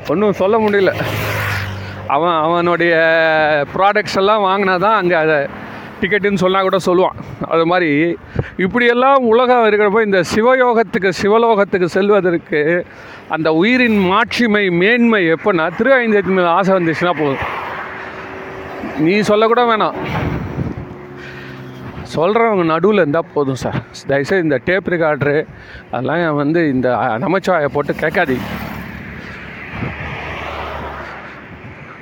ஒன்றும் 0.09 0.41
சொல்ல 0.41 0.59
முடியல. 0.59 0.93
அவன் 2.15 2.37
அவனுடைய 2.47 2.95
ப்ராடக்ட்ஸ் 3.75 4.19
எல்லாம் 4.21 4.45
வாங்கினா 4.49 4.75
தான் 4.87 4.99
அங்கே 5.01 5.17
அதை 5.25 5.39
டிக்கெட்டுன்னு 6.01 6.43
சொன்னால் 6.43 6.67
கூட 6.67 6.79
சொல்லுவான். 6.87 7.19
அது 7.55 7.65
மாதிரி 7.71 7.91
இப்படியெல்லாம் 8.65 9.29
உலகம் 9.33 9.67
இருக்கிறப்போ 9.69 10.01
இந்த 10.07 10.21
சிவயோகத்துக்கு 10.33 11.11
சிவலோகத்துக்கு 11.21 11.89
செல்வதற்கு 11.97 12.61
அந்த 13.35 13.49
உயிரின் 13.61 14.01
மாட்சிமை 14.11 14.65
மேன்மை 14.81 15.21
எப்போன்னா 15.35 15.67
திரு 15.79 15.93
ஐந்தத்து 16.01 16.35
மேலே 16.39 16.51
ஆசை 16.57 16.73
வந்துச்சுன்னா 16.79 17.15
போதும். 17.23 17.45
நீ 19.07 19.15
சொல்லக்கூட 19.31 19.63
வேணாம். 19.71 19.99
சொல்கிறவங்க 22.15 22.65
நடுவில் 22.73 23.03
இருந்தால் 23.03 23.31
போதும் 23.35 23.61
சார். 23.65 23.79
தயவுசெய்து 24.11 24.47
இந்த 24.49 24.59
டேப் 24.69 24.91
ரெக்கார்டரு 24.95 25.37
அதெல்லாம் 25.93 26.41
வந்து 26.43 26.63
இந்த 26.75 26.89
நமச்சிவாயை 27.25 27.71
போட்டு 27.77 27.95
கேட்காதீங்க. 28.05 28.49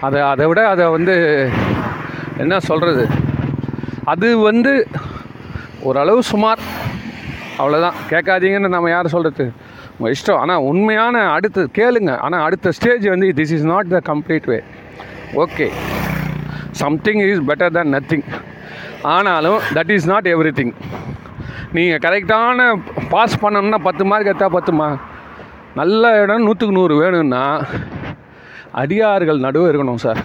அதை 0.06 0.20
அதை 0.32 0.44
விட 0.50 0.60
அதை 0.72 0.84
வந்து 0.96 1.14
என்ன 2.42 2.54
சொல்கிறது 2.68 3.04
அது 4.12 4.28
வந்து 4.48 4.72
ஓரளவு 5.88 6.20
சுமார். 6.30 6.62
அவ்வளோதான் 7.60 7.98
கேட்காதீங்கன்னு 8.12 8.74
நம்ம 8.74 8.90
யார் 8.92 9.14
சொல்கிறது 9.14 9.44
உங்கள் 9.96 10.14
இஷ்டம். 10.14 10.40
ஆனால் 10.42 10.64
உண்மையான 10.70 11.16
அடுத்து 11.36 11.62
கேளுங்க. 11.78 12.12
ஆனால் 12.26 12.44
அடுத்த 12.46 12.72
ஸ்டேஜ் 12.78 13.04
வந்து 13.14 13.28
this 13.40 13.54
is 13.56 13.66
not 13.72 13.90
the 13.96 14.00
complete 14.10 14.48
way 14.52 14.58
okay 15.44 15.66
something 16.82 17.22
is 17.26 17.44
better 17.50 17.74
than 17.76 17.92
nothing 17.96 18.26
ஆனாலும் 19.14 19.60
that 19.76 19.92
is 19.96 20.08
not 20.12 20.28
every 20.34 20.52
thing 20.60 20.74
நீங்கள் 21.76 22.02
கரெக்டான 22.06 22.60
பாஸ் 23.14 23.40
பண்ணணும்னா 23.42 23.80
பத்து 23.88 24.04
மார்க் 24.10 24.30
எடுத்தால் 24.30 24.56
பத்துமா? 24.56 24.88
நல்ல 25.80 26.04
இடம் 26.22 26.46
நூற்றுக்கு 26.46 26.78
நூறு 26.78 26.94
வேணும்னா 27.02 27.44
அடியார்கள் 28.82 29.44
நடுவு 29.46 29.68
இருக்கணும் 29.70 30.02
சார் 30.04 30.20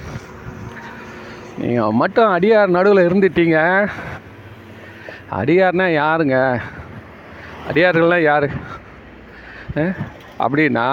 நீங்கள் 1.61 1.97
மட்டும் 2.01 2.29
அடியார் 2.35 2.75
நடுவில் 2.77 3.07
இருந்துட்டீங்க. 3.07 3.57
அடியார்னா 5.39 5.87
யாருங்க? 6.01 6.37
அடியார்கள்லாம் 7.69 8.25
யார்? 8.29 8.47
அப்படின்னா 10.43 10.85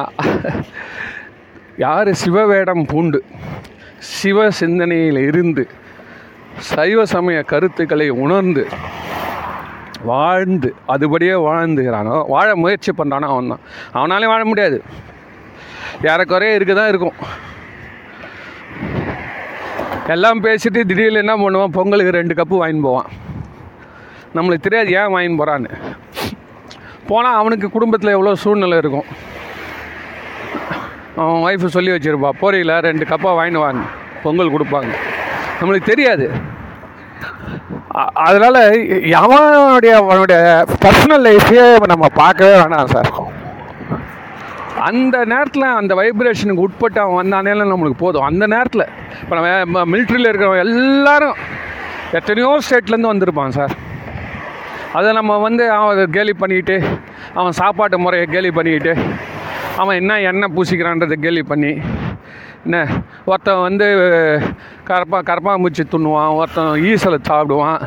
யார்? 1.84 2.10
சிவவேடம் 2.22 2.84
பூண்டு. 2.92 3.20
சிவ 4.16 4.50
சிந்தனையில் 4.60 5.20
இருந்து 5.28 5.64
சைவ 6.70 7.04
சமய 7.12 7.38
கருத்துக்களை 7.52 8.08
உணர்ந்து 8.24 8.64
வாழ்ந்து 10.10 10.70
அதுபடியே 10.94 11.34
வாழ்ந்துகிறானோ 11.48 12.16
வாழ 12.34 12.48
முயற்சி 12.62 12.92
பண்ணுறானோ 12.98 13.26
அவன் 13.32 13.52
தான் 13.52 13.64
அவனாலே 13.98 14.26
வாழ 14.32 14.42
முடியாது. 14.44 14.78
ஏறக்குறைய 16.10 16.58
இருக்க 16.58 16.72
தான் 16.78 16.90
இருக்கும். 16.92 17.18
எல்லாம் 20.14 20.38
பேசிட்டு 20.46 20.80
திடீர்னு 20.90 21.22
என்ன 21.24 21.34
பண்ணுவான்? 21.42 21.74
பொங்கலுக்கு 21.76 22.16
ரெண்டு 22.18 22.34
கப்பு 22.38 22.54
வாங்கின்னு 22.60 22.86
போவான். 22.88 23.10
நம்மளுக்கு 24.36 24.66
தெரியாது 24.66 24.90
ஏன் 25.00 25.12
வாங்கின்னு 25.14 25.40
போகிறான்னு 25.40 25.70
போனால் 27.10 27.38
அவனுக்கு 27.40 27.66
குடும்பத்தில் 27.74 28.14
எவ்வளோ 28.16 28.32
சூழ்நிலை 28.42 28.76
இருக்கும். 28.82 29.08
அவன் 31.22 31.42
ஒய்ஃபு 31.46 31.74
சொல்லி 31.76 31.90
வச்சுருப்பா 31.94 32.30
போறீங்களா? 32.42 32.76
ரெண்டு 32.88 33.04
கப்பாக 33.10 33.34
வாங்கிடுவாங்க 33.38 33.82
பொங்கல் 34.24 34.54
கொடுப்பாங்க. 34.54 34.92
நம்மளுக்கு 35.58 35.90
தெரியாது. 35.92 36.26
அதனால் 38.26 38.60
அவனுடைய 39.22 39.94
அவனுடைய 40.02 40.38
பர்சனல் 40.84 41.24
லைஃபையே 41.28 41.64
நம்ம 41.92 42.06
பார்க்கவே 42.20 42.54
வேணாம் 42.60 42.92
சார். 42.94 43.10
அந்த 44.88 45.16
நேரத்தில் 45.32 45.66
அந்த 45.80 45.92
வைப்ரேஷனுக்கு 46.00 46.64
உட்பட்டு 46.66 47.00
அவன் 47.00 47.18
வந்தானே 47.20 47.54
நம்மளுக்கு 47.72 47.98
போதும். 48.04 48.26
அந்த 48.30 48.44
நேரத்தில். 48.46 48.86
இப்போ 49.22 49.34
நம்ம 49.38 49.84
மிலிட்ரியில் 49.92 50.30
இருக்கிறவங்க 50.30 50.66
எல்லாரும் 50.68 51.36
எத்தனையோ 52.18 52.50
ஸ்டேட்லேருந்து 52.66 53.12
வந்திருப்பான் 53.12 53.56
சார். 53.58 53.74
அதை 54.98 55.10
நம்ம 55.18 55.38
வந்து 55.38 55.64
அவன் 55.76 55.92
அதை 55.94 56.06
கேலி 56.16 56.32
பண்ணிக்கிட்டு 56.34 56.76
அவன் 57.38 57.58
சாப்பாட்டு 57.60 57.98
முறையை 57.98 58.26
கேலி 58.26 58.50
பண்ணிக்கிட்டு 58.50 58.94
அவன் 59.80 59.98
என்ன 60.00 60.20
எண்ணெய் 60.30 60.54
பூசிக்கிறான்றதை 60.56 61.16
கேலி 61.26 61.42
பண்ணி 61.42 61.70
என்ன 62.64 62.78
ஒருத்தன் 63.30 63.62
வந்து 63.68 63.86
கரப்பா 64.88 65.18
கரப்பாம்பூச்சி 65.28 65.84
துண்ணுவான் 65.94 66.34
ஒருத்தன் 66.40 66.72
ஈசலை 66.90 67.18
சாப்பிடுவான் 67.30 67.80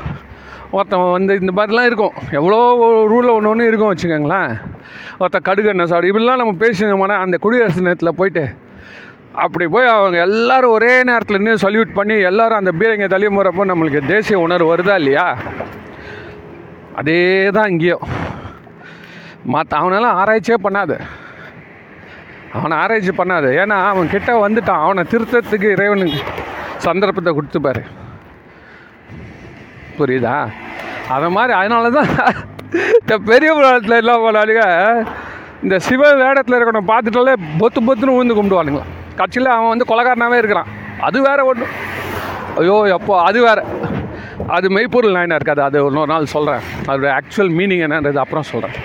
ஒருத்தன் 0.76 1.14
வந்து 1.16 1.34
இந்த 1.42 1.52
மாதிரிலாம் 1.58 1.90
இருக்கும். 1.90 2.16
எவ்வளோ 2.40 2.60
ரூலில் 3.12 3.36
ஒன்று 3.38 3.52
ஒன்று 3.54 3.70
இருக்கும் 3.70 3.92
வச்சுக்கோங்களேன். 3.92 4.54
ஒருத்தன் 5.22 5.48
கடுகெண்ணெய் 5.48 5.90
சாப்பிடு 5.92 6.12
இப்படிலாம் 6.12 6.42
நம்ம 6.42 6.56
பேசினோம்னா 6.64 7.18
அந்த 7.26 7.38
குடியரசு 7.46 7.88
நேரத்தில் 7.88 8.18
போயிட்டு 8.20 8.46
அப்படி 9.44 9.66
போய் 9.74 9.88
அவங்க 9.94 10.18
எல்லாரும் 10.26 10.74
ஒரே 10.78 10.92
நேரத்தில் 11.10 11.42
நின்று 11.46 11.64
சல்யூட் 11.64 11.98
பண்ணி 11.98 12.16
எல்லோரும் 12.30 12.60
அந்த 12.62 12.72
பீரங்க 12.80 13.08
தள்ளி 13.14 13.28
போகிறப்போ 13.28 13.64
நம்மளுக்கு 13.72 14.02
தேசிய 14.12 14.38
உணர்வு 14.44 14.70
வருதா 14.72 14.96
இல்லையா? 15.02 15.26
அதே 17.00 17.20
தான் 17.58 17.70
இங்கேயும். 17.74 18.06
மற்ற 19.54 19.72
அவனெல்லாம் 19.80 20.20
ஆராய்ச்சியே 20.22 20.58
பண்ணாது. 20.68 20.98
அவனை 22.58 22.76
ஆராய்ச்சி 22.84 23.14
பண்ணாது. 23.18 23.50
ஏன்னா 23.62 23.78
அவன் 23.92 24.14
கிட்ட 24.14 24.32
வந்துட்டான். 24.46 24.86
அவனை 24.86 25.04
திருத்தத்துக்கு 25.14 25.70
இறைவனுக்கு 25.76 26.22
சந்தர்ப்பத்தை 26.88 27.34
கொடுத்துப்பாரு. 27.38 27.84
புரியுதா? 30.00 30.36
அது 31.16 31.28
மாதிரி 31.38 31.54
அதனால 31.60 31.90
தான் 31.98 32.12
இந்த 33.02 33.16
பெரிய 33.30 33.50
புராணத்தில் 33.58 34.00
எல்லாம் 34.02 34.24
போனாலுங்க 34.26 34.64
இந்த 35.66 35.76
சிவ 35.88 36.02
வேடத்தில் 36.22 36.58
இருக்கணும் 36.58 36.90
பார்த்துட்டாலே 36.92 37.34
பொத்து 37.62 37.80
பொத்துன்னு 37.88 38.18
ஊந்து 38.20 38.38
கும்பிடுவானுங்களா 38.40 38.88
கட்சியில் 39.20 39.56
அவன் 39.56 39.72
வந்து 39.74 39.90
கொலகாரனாகவே 39.92 40.38
இருக்கிறான். 40.42 40.70
அது 41.08 41.18
வேற 41.28 41.40
ஒன்று 41.52 41.68
ஐயோ 42.62 42.76
எப்போ 42.98 43.14
அது 43.28 43.40
வேற. 43.48 43.60
அது 44.56 44.68
மெய்ப்பொருள் 44.76 45.16
நாயனா 45.18 45.38
இருக்காது 45.40 45.62
அது 45.68 45.78
இன்னொரு 45.90 46.12
நாள் 46.14 46.34
சொல்கிறேன் 46.34 46.64
அதோட 46.88 47.08
ஆக்சுவல் 47.20 47.54
மீனிங் 47.60 47.84
என்னன்றது 47.86 48.20
அப்புறம் 48.24 48.48
சொல்கிறேன் 48.52 48.76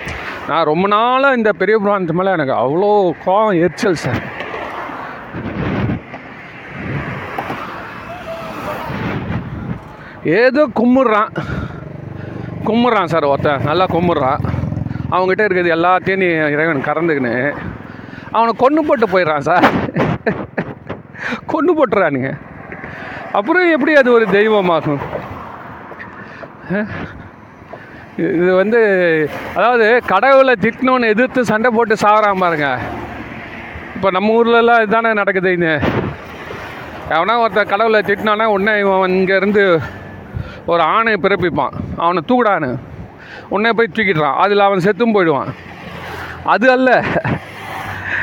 நான் 0.49 0.67
ரொம்ப 0.71 0.85
நாளாக 0.95 1.37
இந்த 1.39 1.51
பெரிய 1.61 1.75
புராணத்து 1.83 2.17
மேலே 2.19 2.35
எனக்கு 2.37 2.55
அவ்வளோ 2.63 2.89
கோவம் 3.25 3.57
எரிச்சல் 3.63 4.01
சார். 4.05 4.21
ஏதோ 10.23 10.63
கும்பிட்றான் 10.79 11.31
கும்பிட்றான் 12.67 13.11
சார் 13.13 13.31
ஒருத்தன். 13.31 13.63
நல்லா 13.69 13.85
கும்பிட்றான் 13.93 14.41
அவங்ககிட்ட 15.13 15.43
இருக்கிறது 15.45 15.75
எல்லாத்தையும் 15.77 16.21
நீ 16.23 16.27
இறைவன் 16.55 16.87
கறந்துக்கின்னு. 16.87 17.33
அவனை 18.35 18.51
கொன்று 18.57 18.81
போட்டு 18.87 19.07
போயிடுறான் 19.13 19.47
சார். 19.49 19.65
கொன்று 21.51 21.71
போட்டுறானுங்க. 21.77 22.31
அப்புறம் 23.37 23.71
எப்படி 23.75 23.93
அது 24.01 24.09
ஒரு 24.17 24.25
தெய்வமாகும்? 24.37 25.01
இது 28.17 28.51
வந்து 28.61 28.79
அதாவது 29.55 29.87
கடவுளை 30.13 30.53
திட்டணும்னு 30.65 31.11
எதிர்த்து 31.13 31.49
சண்டை 31.51 31.71
போட்டு 31.75 31.95
சாகுறான் 32.03 32.43
பாருங்க. 32.43 32.69
இப்போ 33.95 34.11
நம்ம 34.17 34.35
ஊர்லலாம் 34.39 34.83
இதுதானே 34.83 35.13
நடக்குது 35.21 35.51
இது. 35.57 35.73
எவனா 37.15 37.33
ஒருத்தன் 37.43 37.71
கடவுளை 37.71 38.01
திட்டினானா 38.09 38.45
உடனே 38.55 38.79
இவன் 38.79 39.17
இங்கேருந்து 39.19 39.63
ஒரு 40.65 40.81
ஆணை 40.81 41.13
பிறப்பிப்பான். 41.13 41.71
அவனை 41.97 42.23
தூக்குடான்னு. 42.27 42.79
உன்னே 43.49 43.69
போய் 43.69 43.93
தூக்கிடுறான். 43.93 44.35
அதில் 44.35 44.59
அவன் 44.59 44.79
செத்தும் 44.79 45.11
போயிடுவான். 45.11 45.53
அது 46.43 46.71
அல்ல. 46.71 47.03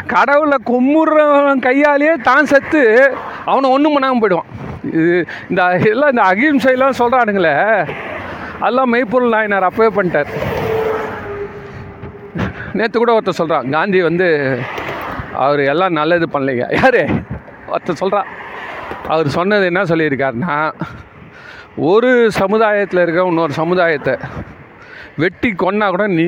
கடவுளை 0.07 0.59
கும்பிட்றவன் 0.65 1.59
கையாலேயே 1.59 2.13
தான் 2.23 2.45
செத்து 2.45 3.15
அவனை 3.45 3.71
ஒன்றும் 3.71 3.93
பண்ணாமல் 3.93 4.21
போயிடுவான். 4.21 4.47
இது 4.85 5.27
இந்த 5.49 5.63
எல்லாம் 5.91 6.11
இந்த 6.11 6.23
அகிம்சைலாம் 6.23 6.99
சொல்கிறானுங்களே 6.99 7.87
அதெல்லாம் 8.61 8.91
மெய்ப்பொருள் 8.91 9.29
நாயனார் 9.29 9.63
அப்பவே 9.63 10.03
பண்ணிட்டார். 10.03 10.27
நேற்று 12.73 12.99
கூட 12.99 13.19
ஒருத்தர் 13.19 13.41
சொல்கிறான் 13.41 13.71
காந்தி 13.71 14.03
வந்து 14.03 14.59
அவர் 15.33 15.61
எல்லாம் 15.61 15.93
நல்லது 15.93 16.29
பண்ணலைங்க. 16.33 16.67
யார்? 16.83 17.25
ஒருத்தர் 17.73 18.01
சொல்கிறான் 18.03 18.27
அவர் 19.09 19.29
சொன்னது 19.29 19.65
என்ன 19.65 19.83
சொல்லியிருக்காருன்னா 19.83 20.73
ஒரு 21.79 22.33
சமுதாயத்தில் 22.33 23.01
இருக்க 23.01 23.27
இன்னொரு 23.27 23.53
சமுதாயத்தை 23.53 24.15
வெட்டி 25.17 25.51
கொன்னா 25.51 25.89
கூட 25.89 26.07
நீ 26.07 26.25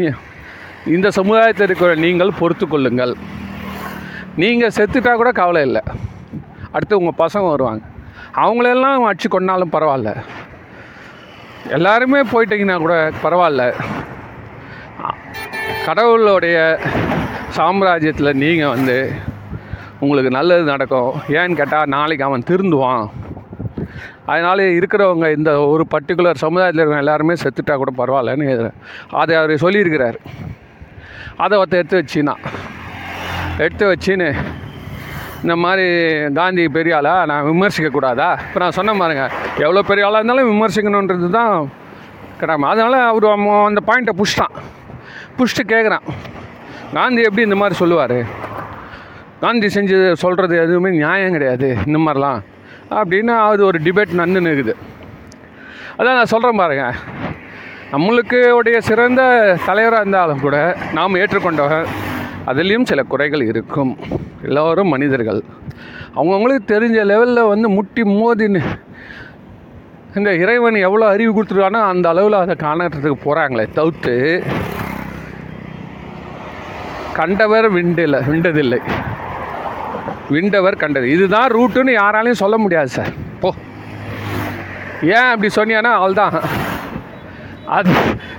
இந்த 0.87 1.11
சமுதாயத்தில் 1.11 1.67
இருக்கிற 1.67 1.95
நீங்கள் 1.95 2.39
பொறுத்து 2.39 2.69
கொள்ளுங்கள். 2.69 3.15
நீங்கள் 4.37 4.75
செத்துட்டா 4.77 5.15
கூட 5.15 5.33
கவலை 5.33 5.63
இல்லை. 5.63 5.83
அடுத்து 6.73 6.99
உங்கள் 6.99 7.21
பசங்க 7.23 7.49
வருவாங்க. 7.51 7.83
அவங்களெல்லாம் 8.35 9.07
அடிச்சு 9.09 9.29
கொண்டாலும் 9.29 9.73
பரவாயில்ல. 9.73 10.13
எல்லாருமே 11.69 12.21
போயிட்டீங்கன்னா 12.21 12.79
கூட 12.79 13.11
பரவாயில்ல. 13.23 13.65
கடவுளுடைய 15.87 16.79
சாம்ராஜ்யத்தில் 17.57 18.39
நீங்கள் 18.45 18.69
வந்து 18.69 19.13
உங்களுக்கு 19.99 20.31
நல்லது 20.31 20.63
நடக்கும். 20.63 21.13
ஏன்னு 21.29 21.59
கேட்டால் 21.63 21.93
நாளைக்கு 21.97 22.25
அவன் 22.25 22.49
திருந்துவான். 22.51 23.07
அதனால 24.33 24.63
இருக்கிறவங்க 24.79 25.27
இந்த 25.39 25.51
ஒரு 25.73 25.85
பர்டிகுலர் 25.95 26.43
சமுதாயத்தில் 26.45 26.83
இருக்கிற 26.83 27.03
எல்லாருமே 27.05 27.35
செத்துட்டா 27.43 27.75
கூட 27.83 27.93
பரவாயில்லன்னு 28.01 28.71
அதை 29.23 29.35
அவர் 29.41 29.53
சொல்லியிருக்கிறார். 29.65 30.19
அதை 31.45 31.55
ஒருத்தர் 31.61 31.83
எடுத்து 31.83 32.01
வச்சினா 32.03 32.35
எடுத்து 33.65 33.85
வச்சின்னு 33.93 34.29
இந்த 35.45 35.55
மாதிரி 35.65 35.87
காந்தி 36.39 36.63
பெரிய 36.77 36.95
ஆளா? 36.97 37.15
நான் 37.31 37.47
விமர்சிக்கக்கூடாதா 37.51 38.29
இப்போ 38.47 38.59
நான் 38.63 38.77
சொன்ன 38.79 38.95
பாருங்க 39.03 39.25
எவ்வளோ 39.65 39.83
பெரிய 39.91 40.07
ஆளாக 40.07 40.21
இருந்தாலும் 40.21 40.51
விமர்சிக்கணுன்றது 40.53 41.29
தான் 41.39 41.55
கடமை. 42.43 42.67
அதனால் 42.73 42.99
அவர் 43.13 43.27
அந்த 43.71 43.83
பாயிண்ட்டை 43.89 44.15
புஷ்டான் 44.21 44.55
புஷ்ட்டு 45.39 45.65
கேட்குறான் 45.73 46.07
காந்தி 46.99 47.21
எப்படி 47.27 47.47
இந்த 47.49 47.59
மாதிரி 47.63 47.75
சொல்லுவார்? 47.83 48.19
காந்தி 49.45 49.69
செஞ்சு 49.75 49.99
சொல்கிறது 50.23 50.55
எதுவுமே 50.65 50.91
நியாயம் 51.01 51.37
கிடையாது. 51.37 51.69
இந்த 51.89 51.99
மாதிரிலாம். 52.07 52.41
அப்படின்னு 52.99 53.33
அது 53.49 53.63
ஒரு 53.71 53.79
டிபேட் 53.87 54.19
நன்னு 54.21 54.51
இருக்குது 54.51 54.75
அதான் 55.99 56.19
நான் 56.19 56.33
சொல்கிறேன் 56.33 56.61
பாருங்க. 56.63 56.85
நம்மளுக்கு 57.95 58.39
உடைய 58.59 58.79
சிறந்த 58.89 59.23
தலைவராக 59.69 60.03
இருந்தாலும் 60.03 60.43
கூட 60.45 60.57
நாம் 60.99 61.19
ஏற்றுக்கொண்டவர் 61.23 61.89
அதுலேயும் 62.51 62.89
சில 62.91 63.01
குறைகள் 63.13 63.43
இருக்கும். 63.51 63.93
எல்லோரும் 64.49 64.93
மனிதர்கள். 64.95 65.41
அவங்கவுங்களுக்கு 66.17 66.71
தெரிஞ்ச 66.73 66.99
லெவலில் 67.11 67.51
வந்து 67.53 67.69
முட்டி 67.77 68.03
மோதின்னு 68.19 68.63
இந்த 70.19 70.31
இறைவன் 70.43 70.79
எவ்வளோ 70.87 71.09
அறிவு 71.15 71.33
கொடுத்துருக்கானோ 71.35 71.81
அந்த 71.93 72.07
அளவில் 72.13 72.43
அதை 72.43 72.55
காணறதுக்கு 72.65 73.19
போகிறாங்களே 73.27 73.67
தவிர்த்து 73.79 74.15
கண்டவர் 77.19 77.69
விண்டில்லை 77.77 78.21
விண்டதில்லை. 78.31 78.81
விண்டவர் 80.31 80.77
கண்டது. 80.77 81.11
இதுதான் 81.11 81.51
ரூட்டுன்னு 81.51 81.97
யாராலையும் 82.01 82.43
சொல்ல 82.43 82.59
முடியாது 82.59 82.89
சார். 82.89 83.13
போ. 83.41 83.55
ஏன் 85.03 85.31
அப்படி 85.35 85.53
சொன்னியானா 85.55 85.93
அவள்தான். 85.99 86.41
அது 87.67 87.91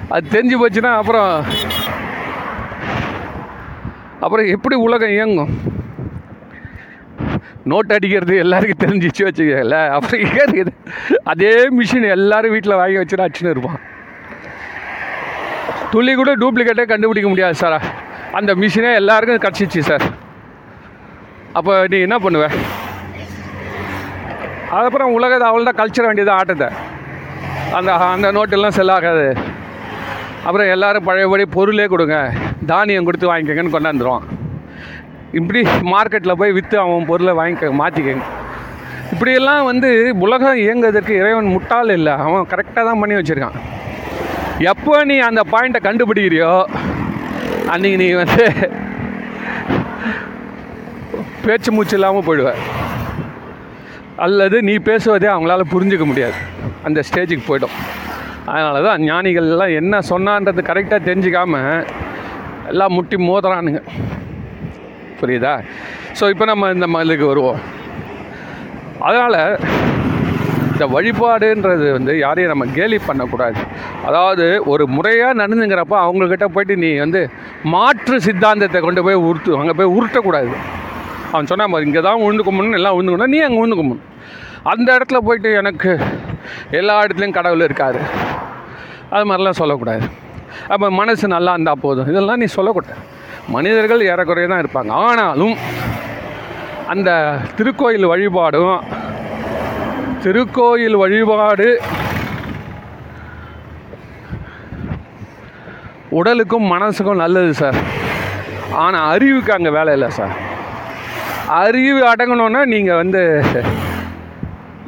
அது 0.10 0.28
தெரிஞ்சு 0.32 0.58
போச்சுன்னா 0.62 0.94
அப்புறம் 0.94 1.46
அப்புறம் 4.20 4.46
எப்படி 4.46 4.76
உலகம் 4.76 5.10
இயங்கும்? 5.10 5.80
நோட் 7.66 7.94
அடிக்கிறது 7.94 8.38
எல்லாருக்கும் 8.38 8.90
தெரிஞ்சிச்சு 8.90 9.20
வச்சுக்கல 9.20 9.90
அப்புறம் 9.90 10.22
எங்க 10.22 10.46
இருக்குது 10.46 10.74
அதே 11.24 11.70
மிஷின் 11.70 12.10
எல்லாரும் 12.10 12.52
வீட்டில் 12.52 12.74
வாங்கி 12.74 12.98
வச்சுட்டு 12.98 13.28
அடிச்சுன்னு 13.28 13.50
இருப்பான். 13.50 13.80
துள்ளி 15.92 16.14
கூட 16.14 16.36
டூப்ளிகேட்டே 16.36 16.86
கண்டுபிடிக்க 16.86 17.30
முடியாது 17.30 17.56
சார். 17.56 17.84
அந்த 18.32 18.56
மிஷினே 18.56 18.94
எல்லாருக்கும் 18.94 19.52
கிடச்சிச்சு 19.52 19.80
சார். 19.80 20.21
அப்போ 21.58 21.74
நீ 21.92 21.98
என்ன 22.08 22.18
பண்ணுவ? 22.24 22.46
அதுக்கப்புறம் 24.74 25.16
உலகத்தை 25.18 25.48
அவள்தான் 25.52 25.80
கல்ச்சர் 25.80 26.08
வேண்டியது 26.08 26.32
ஆட்டத்தை. 26.40 26.68
அந்த 27.78 27.92
அந்த 28.16 28.28
நோட்டெல்லாம் 28.38 28.78
செல்லாகாது 28.78 29.26
அப்புறம் 30.46 30.70
எல்லோரும் 30.74 31.08
பழையபடி 31.08 31.44
பொருளே 31.56 31.86
கொடுங்க. 31.94 32.18
தானியம் 32.72 33.08
கொடுத்து 33.08 33.32
வாங்கிக்கங்கன்னு 33.32 33.74
கொண்டாந்துருவான். 33.76 34.26
இப்படி 35.40 35.60
மார்க்கெட்டில் 35.94 36.40
போய் 36.40 36.56
விற்று 36.58 36.78
அவன் 36.84 37.10
பொருளை 37.12 37.34
வாங்கிக்க 37.40 37.74
மாற்றிக்கங்க 37.82 38.26
இப்படியெல்லாம் 39.14 39.64
வந்து 39.70 39.90
உலகம் 40.26 40.62
இயங்குவதற்கு 40.64 41.14
இறைவன் 41.22 41.54
முட்டாள் 41.56 41.92
இல்லை. 41.98 42.14
அவன் 42.26 42.50
கரெக்டாக 42.54 42.84
தான் 42.90 43.02
பண்ணி 43.02 43.18
வச்சுருக்கான். 43.18 43.58
எப்போ 44.72 44.94
நீ 45.10 45.18
அந்த 45.30 45.42
பாயிண்ட்டை 45.54 45.82
கண்டுபிடிக்கிறியோ 45.88 46.54
அன்றைக்கி 47.74 47.98
நீ 48.04 48.08
வந்து 48.22 48.46
பேச்சு 51.48 51.70
மூச்சு 51.76 51.96
இல்லாமல் 51.98 52.26
போயிடுவேன். 52.28 52.62
அல்லது 54.26 54.58
நீ 54.68 54.74
பேசுவதே 54.90 55.30
அவங்களால 55.34 55.66
புரிஞ்சுக்க 55.74 56.06
முடியாது. 56.12 56.40
அந்த 56.88 57.00
ஸ்டேஜுக்கு 57.10 57.46
போய்டும். 57.50 57.76
அதனால 58.52 58.82
தான் 58.88 59.04
ஞானிகள்லாம் 59.10 59.76
என்ன 59.82 60.02
சொன்னான்றது 60.12 60.62
கரெக்டாக 60.70 61.08
தெரிஞ்சுக்காம 61.10 61.60
எல்லாம் 62.72 62.96
முட்டி 62.98 63.18
மோதுறானுங்க. 63.28 63.82
புரியுதா? 65.20 65.54
ஸோ 66.20 66.24
இப்போ 66.34 66.46
நம்ம 66.52 66.70
இந்த 66.76 66.88
மதுக்கு 66.96 67.26
வருவோம். 67.32 67.62
அதனால் 69.08 69.40
இந்த 70.74 70.86
வழிபாடுன்றது 70.94 71.88
வந்து 71.96 72.14
யாரையும் 72.26 72.52
நம்ம 72.54 72.66
கேலி 72.78 72.98
பண்ணக்கூடாது. 73.08 73.62
அதாவது 74.08 74.46
ஒரு 74.74 74.84
முறையாக 74.98 75.40
நடந்துங்கிறப்ப 75.42 75.98
அவங்கக்கிட்ட 76.06 76.46
போயிட்டு 76.56 76.76
நீ 76.84 76.90
வந்து 77.06 77.22
மாற்று 77.74 78.18
சித்தாந்தத்தை 78.28 78.82
கொண்டு 78.86 79.04
போய் 79.08 79.24
உருட்டு 79.30 79.60
அங்கே 79.62 79.76
போய் 79.80 79.94
உருட்டக்கூடாது. 79.98 80.52
அவன் 81.32 81.50
சொன்னான் 81.52 81.74
பாரு 81.74 81.88
இங்கே 81.90 82.02
தான் 82.08 82.24
உழுந்து 82.26 82.46
கும்பிடணும் 82.48 82.80
எல்லாம் 82.80 82.96
உழுந்து 82.96 83.12
கும்பிடணும் 83.12 83.34
நீ 83.36 83.40
அங்கே 83.48 83.60
உழுந்து 83.62 83.80
கும்பிடணும். 83.80 84.08
அந்த 84.72 84.88
இடத்துல 84.98 85.20
போயிட்டு 85.28 85.50
எனக்கு 85.62 85.92
எல்லா 86.80 86.96
இடத்துலையும் 87.06 87.38
கடவுள் 87.38 87.66
இருக்கார். 87.68 88.00
அது 89.16 89.24
மாதிரிலாம் 89.30 89.60
சொல்லக்கூடாது. 89.62 90.04
அப்போ 90.74 90.88
மனசு 91.00 91.26
நல்லா 91.36 91.54
இருந்தால் 91.56 91.82
போதும். 91.86 92.10
இதெல்லாம் 92.12 92.42
நீ 92.44 92.48
சொல்லக்கூடாது. 92.58 92.98
மனிதர்கள் 93.56 94.08
ஏறக்குறைய 94.12 94.50
தான் 94.52 94.62
இருப்பாங்க. 94.64 94.92
ஆனாலும் 95.08 95.56
அந்த 96.94 97.10
திருக்கோயில் 97.58 98.12
வழிபாடும் 98.12 98.78
திருக்கோயில் 100.24 100.98
வழிபாடு 101.04 101.68
உடலுக்கும் 106.20 106.66
மனசுக்கும் 106.74 107.22
நல்லது 107.24 107.52
சார். 107.62 107.78
ஆனால் 108.84 109.10
அறிவுக்கு 109.14 109.54
அங்கே 109.58 109.72
வேலை 109.78 109.94
இல்லை 109.98 110.10
சார். 110.20 110.34
அறிவு 111.60 112.02
அடங்கணும்னா 112.10 112.62
நீங்கள் 112.74 113.00
வந்து 113.02 113.22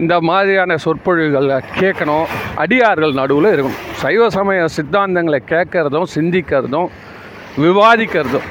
இந்த 0.03 0.15
மாதிரியான 0.27 0.75
சொற்பொழிவுகளை 0.83 1.57
கேட்கணும். 1.79 2.27
அடியார்கள் 2.63 3.17
நடுவில் 3.19 3.49
இருக்கணும். 3.53 3.81
சைவ 4.01 4.27
சமய 4.35 4.67
சித்தாந்தங்களை 4.75 5.39
கேட்கறதும் 5.53 6.07
சிந்திக்கிறதும் 6.15 6.89
விவாதிக்கிறதும் 7.63 8.47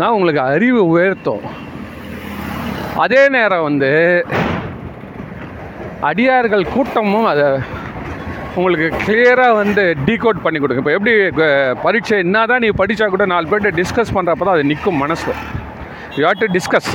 தான் 0.00 0.14
உங்களுக்கு 0.16 0.42
அறிவு 0.54 0.82
உயர்த்தும். 0.94 1.44
அதே 3.04 3.22
நேரம் 3.36 3.66
வந்து 3.68 3.92
அடியார்கள் 6.10 6.70
கூட்டமும் 6.74 7.28
அதை 7.32 7.48
உங்களுக்கு 8.58 8.88
கிளியராக 9.06 9.58
வந்து 9.62 9.84
டீகோட் 10.06 10.44
பண்ணி 10.44 10.58
கொடுக்கும். 10.60 10.84
இப்போ 10.84 10.96
எப்படி 10.98 11.14
பரீட்சை 11.84 12.18
என்ன 12.24 12.46
தான் 12.50 12.64
நீ 12.64 12.70
படித்தா 12.80 13.06
கூட 13.14 13.26
நாலு 13.34 13.48
பேர்கிட்ட 13.52 13.78
டிஸ்கஸ் 13.80 14.16
பண்ணுறப்ப 14.16 14.44
தான் 14.48 14.56
அது 14.58 14.70
நிற்கும் 14.72 15.02
மனசில். 15.04 15.40
You 16.18 16.22
have 16.26 16.40
to 16.42 16.48
discuss 16.56 16.90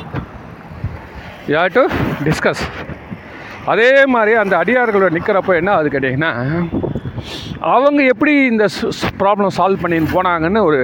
you 1.50 1.56
have 1.62 1.74
to 1.78 1.84
discuss 2.28 2.64
அதே 3.72 3.90
மாதிரி 4.14 4.34
அந்த 4.44 4.54
அடியார்களோட 4.62 5.10
நிற்கிறப்போ 5.18 5.54
என்ன 5.62 5.72
அது 5.80 5.88
கேட்டிங்கன்னா 5.94 6.32
அவங்க 7.76 8.02
எப்படி 8.14 8.34
இந்த 8.52 8.66
ப்ராப்ளம் 9.22 9.56
சால்வ் 9.58 9.84
பண்ணின்னு 9.84 10.14
போனாங்கன்னு 10.16 10.62
ஒரு 10.70 10.80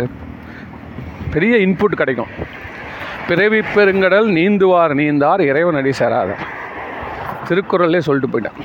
பெரிய 1.34 1.56
இன்புட் 1.66 2.00
கிடைக்கும். 2.02 2.32
பிறவி 3.30 3.60
பெருங்கடல் 3.76 4.28
நீந்துவார் 4.38 4.94
நீந்தார் 5.00 5.42
இறைவன் 5.52 5.80
அடி 5.80 5.92
சேராதார் 6.00 6.44
திருக்குறளே 7.48 8.02
சொல்லிட்டு 8.08 8.32
போயிட்டேன். 8.34 8.60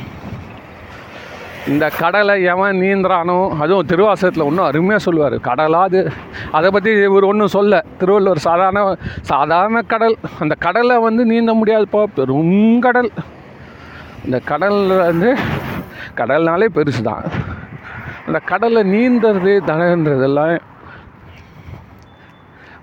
இந்த 1.69 1.89
கடலை 1.89 2.43
எவன் 2.43 2.77
நீந்துறானோ 2.81 3.37
அதுவும் 3.63 3.87
திருவாசகத்தில் 3.87 4.45
ஒன்றும் 4.45 4.65
அருமையாக 4.65 4.99
சொல்லுவார். 4.99 5.33
கடலாது 5.33 6.13
அதை? 6.53 6.71
பற்றி 6.71 6.91
இவர் 7.03 7.23
ஒன்றும் 7.23 7.55
சொல்ல. 7.57 7.85
திருவள்ளுவர் 7.99 8.39
சாதாரண 8.39 8.97
சாதாரண 9.21 9.83
கடல். 9.83 10.17
அந்த 10.41 10.55
கடலை 10.59 10.99
வந்து 10.99 11.25
நீந்த 11.25 11.55
முடியாதுப்பா 11.55 12.05
பெரும் 12.15 12.81
கடல். 12.81 13.11
இந்த 14.25 14.41
கடலில் 14.51 14.97
வந்து 14.99 15.37
கடல்னாலே 16.17 16.69
பெருசு 16.75 17.03
தான் 17.03 17.25
அந்த 18.27 18.39
கடலை 18.39 18.83
நீந்துறது 18.95 19.55
தனன்றதெல்லாம் 19.71 20.59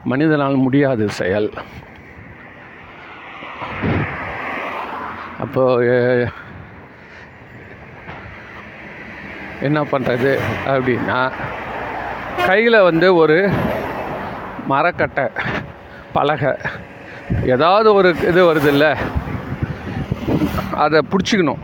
மனிதனால் 0.03 0.55
முடியாது 0.55 1.09
செயல். 1.09 1.49
அப்போது 5.39 6.29
என்ன 9.61 9.83
பண்ணுறது 9.83 10.39
அப்படின்னா 10.65 11.31
கையில் 12.47 12.79
வந்து 12.79 13.15
ஒரு 13.15 13.49
மரக்கட்டை 14.67 15.29
பலகை 16.13 16.51
ஏதாவது 17.45 17.93
ஒரு 17.93 18.15
இது 18.27 18.53
வருது 18.53 18.67
இல்லை 18.67 18.95
அதை 20.71 21.01
பிடிச்சிக்கணும். 21.11 21.63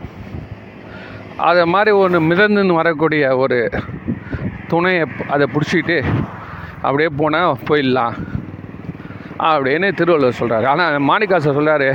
அதை 1.38 1.66
மாதிரி 1.66 1.92
ஒன்று 1.92 2.20
மிதந்துன்னு 2.20 2.74
வரக்கூடிய 2.74 3.38
ஒரு 3.38 3.72
துணையை 4.68 5.06
அதை 5.30 5.48
பிடிச்சிக்கிட்டு 5.54 6.06
அப்படியே 6.82 7.10
போனால் 7.18 7.58
போயிடலாம் 7.70 8.16
அப்படின்னு 9.38 9.94
திருவள்ளுவர் 9.94 10.40
சொல்கிறாரு 10.40 10.66
ஆனால் 10.66 11.00
மாணிக்காசர் 11.00 11.58
சொல்கிறாரு 11.58 11.90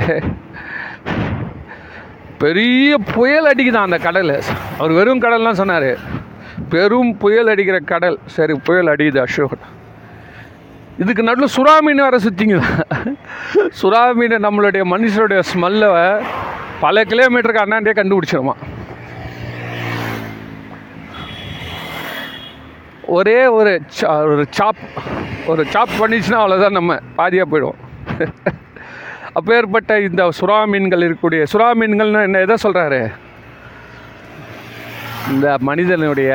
பெரிய 2.43 2.97
புயல் 3.13 3.47
அடிக்குதான் 3.51 3.87
அந்த 3.87 3.97
கடல். 4.05 4.33
அவர் 4.77 4.91
வெறும் 4.97 5.21
கடல்லாம் 5.23 5.59
சொன்னார். 5.61 5.91
பெரும் 6.73 7.11
புயல் 7.21 7.51
அடிக்கிற 7.53 7.77
கடல். 7.91 8.17
சரி 8.35 8.53
புயல் 8.67 8.91
அடிக்குது 8.93 9.19
அசோகன் 9.25 9.65
இதுக்கு 11.01 11.23
நடுவில் 11.23 11.53
சுறா 11.55 11.73
மீன் 11.85 12.05
வர 12.05 12.17
சுற்றிங்குதான் 12.17 12.79
சுறா 13.81 14.01
மீன் 14.19 14.35
நம்மளுடைய 14.45 14.83
மனுஷருடைய 14.93 15.41
ஸ்மெல்லை 15.51 15.89
பல 16.79 17.03
கிலோமீட்டருக்கு 17.11 17.63
அண்ணாண்டே 17.63 17.93
கண்டுபிடிச்சிருமா 17.99 18.55
ஒரே 23.17 23.39
ஒரு 23.57 23.71
சா 23.99 24.09
ஒரு 24.31 24.45
சாப் 24.49 24.81
ஒரு 25.45 25.65
சாப் 25.65 25.95
பண்ணிச்சுன்னா 25.99 26.39
அவ்வளோதான் 26.41 26.77
நம்ம 26.79 26.97
பாதியாக 27.17 27.47
போயிடுவோம். 27.51 27.79
அப்பேற்பட்ட 29.37 29.93
இந்த 30.07 30.21
சுறா 30.39 30.59
மீன்கள் 30.71 31.05
இருக்கக்கூடிய 31.07 31.43
சுறா 31.51 31.67
மீன்கள்னு 31.79 32.25
என்ன 32.27 32.41
எதை 32.45 32.55
சொல்கிறாரு 32.63 33.01
இந்த 35.31 35.47
மனிதனுடைய 35.67 36.31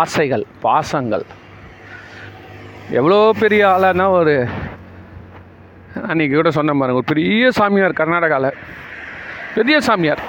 ஆசைகள் 0.00 0.44
பாசங்கள். 0.64 1.24
எவ்வளோ 2.98 3.18
பெரிய 3.42 3.62
ஆளானா 3.72 4.06
ஒரு 4.20 4.34
அன்றைக்கி 6.10 6.34
கூட 6.34 6.50
சொன்ன 6.58 6.76
பாருங்க 6.80 7.00
ஒரு 7.00 7.10
பெரிய 7.12 7.50
சாமியார் 7.58 7.98
கர்நாடகாவில் 8.00 8.58
பெரிய 9.56 9.76
சாமியார். 9.88 10.22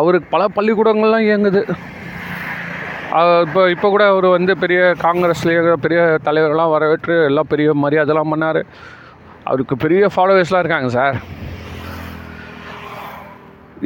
அவருக்கு 0.00 0.28
பல 0.34 0.42
பள்ளிக்கூடங்கள்லாம் 0.56 1.26
இயங்குது. 1.28 1.62
இப்போ 3.46 3.60
இப்போ 3.74 3.86
கூட 3.92 4.04
அவர் 4.12 4.26
வந்து 4.36 4.52
பெரிய 4.64 4.80
காங்கிரஸ்லேயே 5.04 5.74
பெரிய 5.84 6.00
தலைவர்கள்லாம் 6.26 6.74
வரவேற்று 6.76 7.16
எல்லாம் 7.30 7.50
பெரிய 7.52 7.70
மரியாதைலாம் 7.84 8.32
பண்ணார். 8.32 8.62
அவருக்கு 9.44 9.76
பெரிய 9.84 10.08
ஃபாலோவர்ஸ்லாம் 10.14 10.62
இருக்காங்க 10.64 10.88
சார். 10.88 11.18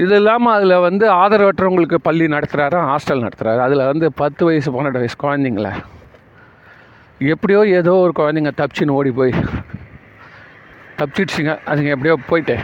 இது 0.02 0.14
இல்லாமல் 0.20 0.54
அதில் 0.56 0.84
வந்து 0.86 1.06
ஆதரவற்றவங்களுக்கு 1.12 1.98
பள்ளி 2.06 2.24
நடத்துகிறாரு 2.26 2.78
ஹாஸ்டல் 2.90 3.24
நடத்துகிறாரு 3.24 3.60
அதில் 3.66 3.88
வந்து 3.90 4.06
பத்து 4.22 4.44
வயசு 4.44 4.70
பன்னெண்டு 4.76 5.02
வயசு 5.02 5.16
குழந்தைங்கள 5.24 5.70
எப்படியோ 7.34 7.60
ஏதோ 7.80 7.92
ஒரு 8.04 8.12
குழந்தைங்க 8.20 8.52
தப்பிச்சின்னு 8.60 8.96
ஓடி 8.98 9.10
போய் 9.10 9.32
தப்பிச்சிடுச்சிங்க. 10.98 11.52
அதுங்க 11.70 11.92
எப்படியோ 11.94 12.16
போயிட்டு. 12.30 12.56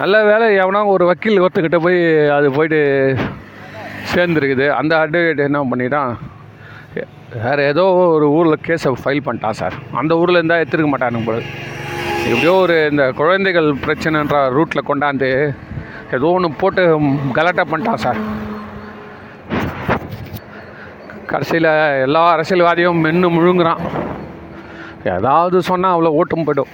நல்ல 0.00 0.16
வேலை 0.24 0.46
எவனா 0.62 0.80
ஒரு 0.94 1.04
வக்கீல் 1.10 1.42
ஒருத்தக்கிட்ட 1.44 1.78
போய் 1.86 1.98
அது 2.36 2.46
போயிட்டு 2.56 2.80
சேர்ந்துருக்குது. 4.14 4.66
அந்த 4.80 4.92
அட்வொகேட் 5.02 5.46
என்ன 5.48 5.62
பண்ணிட்டான்? 5.70 6.12
வேறு 7.34 7.62
ஏதோ 7.70 7.84
ஒரு 8.16 8.26
ஊரில் 8.38 8.64
கேஸை 8.66 8.90
ஃபைல் 9.02 9.22
பண்ணிட்டான் 9.26 9.56
சார் 9.60 9.76
அந்த 10.00 10.12
ஊரில் 10.20 10.38
இருந்தால் 10.38 10.60
எடுத்துருக்க 10.62 10.90
மாட்டானுங்க 10.92 11.28
போல. 11.28 11.38
எப்படியோ 12.28 12.52
ஒரு 12.64 12.76
இந்த 12.90 13.04
குழந்தைகள் 13.20 13.68
பிரச்சனைன்ற 13.84 14.36
ரூட்டில் 14.56 14.88
கொண்டாந்து 14.90 15.30
ஏதோ 16.16 16.28
ஒன்று 16.36 16.50
போட்டு 16.60 16.82
கலாட்டா 17.38 17.64
பண்ணிட்டான் 17.70 18.02
சார் 18.04 18.20
கடைசியில் 21.30 21.70
எல்லா 22.06 22.22
அரசியல்வாதியும் 22.34 23.02
மென்று 23.06 23.30
முழுங்குறான். 23.36 23.82
ஏதாவது 25.16 25.56
சொன்னால் 25.70 25.94
அவ்வளோ 25.96 26.16
ஓட்டும் 26.20 26.46
போய்டும். 26.48 26.72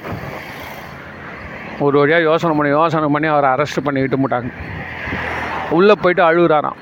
ஒரு 1.86 1.96
வழியாக 2.00 2.28
யோசனை 2.30 2.54
பண்ணி 2.56 2.72
யோசனை 2.78 3.08
பண்ணி 3.14 3.30
அவரை 3.34 3.48
அரெஸ்ட் 3.54 3.86
பண்ணி 3.86 4.02
விட்டு 4.02 4.18
மாட்டாங்க 4.24 4.50
உள்ளே 5.78 5.94
போயிட்டு 6.02 6.22
அழுகுறாராம். 6.28 6.80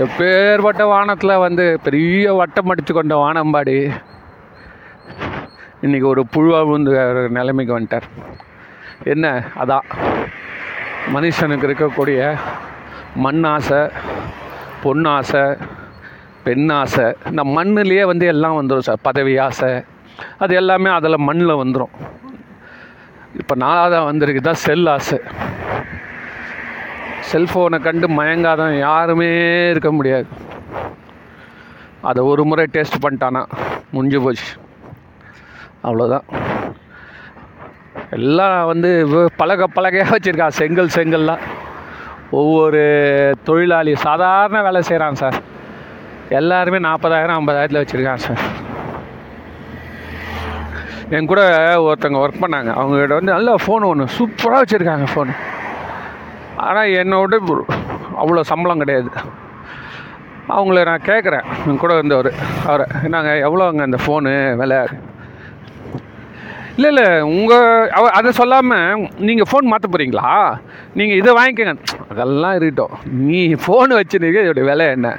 எப்பேற்பட்ட 0.00 0.84
வானத்தில் 0.84 1.36
வந்து 1.36 1.80
பெரிய 1.82 2.34
வட்டம் 2.34 2.68
அடித்து 2.68 2.94
கொண்ட 2.94 3.14
வானம்பாடி. 3.16 3.90
இன்றைக்கி 5.82 6.02
ஒரு 6.02 6.26
புழுவாக 6.36 6.66
விழுந்து 6.66 7.28
நிலைமைக்கு 7.28 7.80
வந்துட்டார். 7.80 8.06
என்ன? 9.04 9.44
அதான் 9.58 9.86
மனுஷனுக்கு 11.14 11.66
இருக்கக்கூடிய 11.68 12.36
மண் 13.14 13.44
ஆசை 13.44 13.76
பொன்னாசை 14.84 15.58
பெண்ணாசை 16.44 17.06
இந்த 17.28 17.42
மண்ணுலேயே 17.44 18.04
வந்து 18.04 18.26
எல்லாம் 18.26 18.56
வந்துடும் 18.62 18.86
சார். 18.88 18.98
பதவி 19.02 19.38
ஆசை. 19.38 19.72
அது 20.38 20.54
எல்லாமே 20.54 20.90
அதில் 20.90 21.24
மண்ணில் 21.28 21.60
வந்துடும் 21.62 21.94
இப்போ 23.38 23.56
நாலாவதாக 23.56 24.04
வந்திருக்கு 24.04 24.40
தான் 24.40 24.62
செல் 24.66 24.86
ஆசை. 24.86 25.18
செல்ஃபோனை 27.28 27.78
கண்டு 27.86 28.06
மயங்காதவன் 28.18 28.78
யாருமே 28.78 29.28
இருக்க 29.70 29.90
முடியாது. 29.98 30.26
அதை 32.08 32.20
ஒரு 32.32 32.42
முறை 32.50 32.64
டேஸ்ட் 32.74 33.02
பண்ணிட்டானா 33.04 33.42
முடிஞ்சு 33.94 34.20
போச்சு. 34.24 34.50
அவ்வளோதான் 35.86 36.26
எல்லாம் 38.16 38.66
வந்து 38.70 38.90
பழக 39.40 39.66
பழகையாக 39.76 40.14
வச்சுருக்கான் 40.14 40.56
வச்சுருக்கா 40.56 40.58
செங்கல் 40.60 40.94
செங்கல்லாம் 40.96 41.42
ஒவ்வொரு 42.40 42.82
தொழிலாளி 43.48 43.92
சாதாரண 44.06 44.58
வேலை 44.66 44.80
செய்கிறான் 44.88 45.20
சார். 45.22 45.38
எல்லாருமே 46.40 46.78
நாற்பதாயிரம் 46.86 47.38
ஐம்பதாயிரத்தில் 47.38 47.82
வச்சுருக்கான் 47.82 48.24
சார். 48.26 48.42
என் 51.16 51.30
கூட 51.30 51.42
ஒருத்தவங்க 51.86 52.20
ஒர்க் 52.24 52.42
பண்ணாங்க. 52.42 52.70
அவங்ககிட்ட 52.80 53.14
வந்து 53.20 53.34
நல்ல 53.36 53.54
ஃபோன் 53.62 53.88
ஒன்று 53.90 54.14
சூப்பராக 54.18 54.62
வச்சுருக்காங்க 54.62 55.06
ஃபோன் 55.14 55.32
ஆனால் 56.64 56.94
என்னோட 57.02 57.34
அவ்வளோ 58.22 58.42
சம்பளம் 58.52 58.82
கிடையாது. 58.82 59.10
அவங்கள 60.54 60.80
நான் 60.88 61.08
கேட்குறேன் 61.08 61.46
என் 61.68 61.80
கூட 61.82 61.92
இருந்தவர். 61.98 62.30
அவரை 62.68 62.84
என்னங்க 63.06 63.32
எவ்வளோங்க 63.46 63.82
அந்த 63.88 63.98
ஃபோனு 64.04 64.32
விலை? 64.60 64.80
இல்லை 66.76 66.88
இல்லை 66.92 67.08
உங்கள் 67.34 67.90
அவ 67.98 68.04
அதை 68.18 68.30
சொல்லாமல் 68.38 69.02
நீங்கள் 69.28 69.48
ஃபோன் 69.50 69.70
மாற்ற 69.70 69.86
போகிறீங்களா 69.88 70.28
நீங்கள் 70.98 71.20
இதை 71.20 71.32
வாங்கிக்கோங்க. 71.38 71.74
அதெல்லாம் 72.12 72.56
இருக்கட்டும். 72.58 72.94
நீ 73.28 73.40
ஃபோன் 73.64 73.96
வச்சுருக்க 73.98 74.44
இதோட 74.46 74.64
விலை 74.70 74.86
என்ன? 74.96 75.10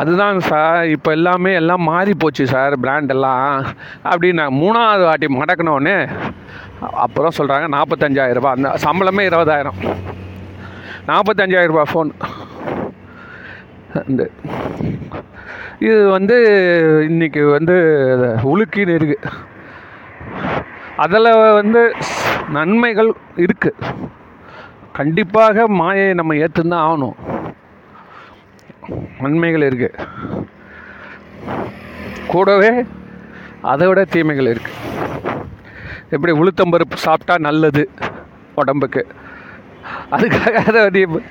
அதுதான் 0.00 0.38
சார். 0.50 0.84
இப்போ 0.94 1.10
எல்லாமே 1.18 1.50
எல்லாம் 1.58 1.86
மாறி 1.90 2.12
போச்சு 2.22 2.44
சார் 2.54 2.74
பிராண்டெல்லாம் 2.84 3.52
அப்படின்னு 4.10 4.40
நான் 4.42 4.58
மூணாவது 4.62 5.04
வாட்டி 5.08 5.26
மடக்கினோடனே 5.40 5.98
அப்புறம் 7.04 7.36
சொல்கிறாங்க 7.38 7.66
நாற்பத்தஞ்சாயிரம் 7.76 8.48
அந்த 8.54 8.70
சம்பளமே 8.84 9.22
இருபதாயிரம். 9.30 9.78
நாற்பத்தஞ்சாயிரம் 11.10 11.90
ஃபோன் 11.92 12.10
இந்த 14.10 14.22
இது 15.86 15.98
வந்து 16.16 16.36
இன்னைக்கு 17.08 17.42
வந்து 17.56 17.76
உலுக்கின்னு 18.52 18.96
இருக்குது 18.98 19.32
அதில் 21.04 21.30
வந்து 21.60 21.82
நன்மைகள் 22.56 23.10
இருக்குது 23.44 23.92
கண்டிப்பாக 24.98 25.66
மாயை 25.80 26.08
நம்ம 26.20 26.34
ஏற்றுந்தான் 26.44 26.84
ஆகணும். 26.88 27.16
நன்மைகள் 29.24 29.66
இருக்குது 29.68 30.06
கூடவே 32.32 32.72
அதை 33.72 33.86
விட 33.88 34.00
தீமைகள் 34.14 34.50
இருக்குது 34.54 34.80
எப்படி 36.14 36.38
உளுத்தம்பருப்பு 36.38 36.94
சாப்பிட்டா 36.94 37.34
நல்லது 37.38 37.90
உடம்புக்கு? 38.54 39.06
அதுக்காக 40.10 40.50
அதை 40.50 40.82
வந்து 40.82 41.22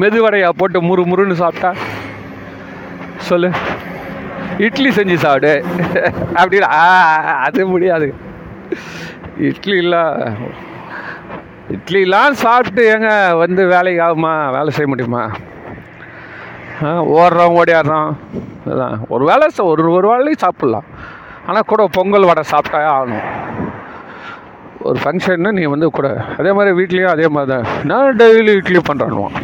மெதுவடையாக 0.00 0.48
போட்டு 0.48 0.82
முறு 0.82 1.06
முறுன்னு 1.06 1.32
சாப்பிட்டா? 1.32 1.74
சொல்லு. 3.16 3.50
இட்லி 4.58 4.88
செஞ்சு 4.88 5.14
சாப்பிடு. 5.14 5.64
அப்படின்னு 6.34 6.62
ஆ, 6.62 7.12
அது 7.20 7.66
முடியாது. 7.66 8.14
இட்லிலாம் 9.40 10.34
இட்லிலாம் 11.70 12.30
சாப்பிட்டு 12.30 12.96
ஏங்க 12.96 13.38
வந்து 13.38 13.66
வேலைக்கு 13.66 14.02
ஆகுமா? 14.02 14.50
வேலை 14.50 14.70
செய்ய 14.70 14.86
முடியுமா? 14.86 15.30
ஆ, 16.84 17.04
ஓடுறோம் 17.04 17.60
ஓடியாடுறோம் 17.62 18.16
அதான். 18.66 18.98
ஒரு 19.08 19.24
வேளை 19.24 19.48
ஒரு 19.56 19.90
ஒரு 19.90 20.08
வேலையும் 20.08 20.38
சாப்பிட்லாம். 20.42 20.84
ஆனால் 21.46 21.62
கூட 21.66 21.88
பொங்கல் 21.92 22.24
வடை 22.24 22.42
சாப்பிட்டா 22.42 23.02
ஆகணும். 23.02 23.40
ஒரு 24.82 25.00
ஃபங்க்ஷன்னா 25.04 25.52
நீ 25.52 25.64
வந்து 25.64 25.86
கூட 25.86 26.08
அதே 26.38 26.52
மாதிரி 26.52 26.76
வீட்லேயும் 26.76 27.08
அதே 27.08 27.28
மாதிரி 27.28 27.50
தான் 27.52 27.84
நான் 27.84 28.16
டெய்லி 28.16 28.50
இட்லி 28.50 28.78
பண்ணுறானுவான் 28.78 29.36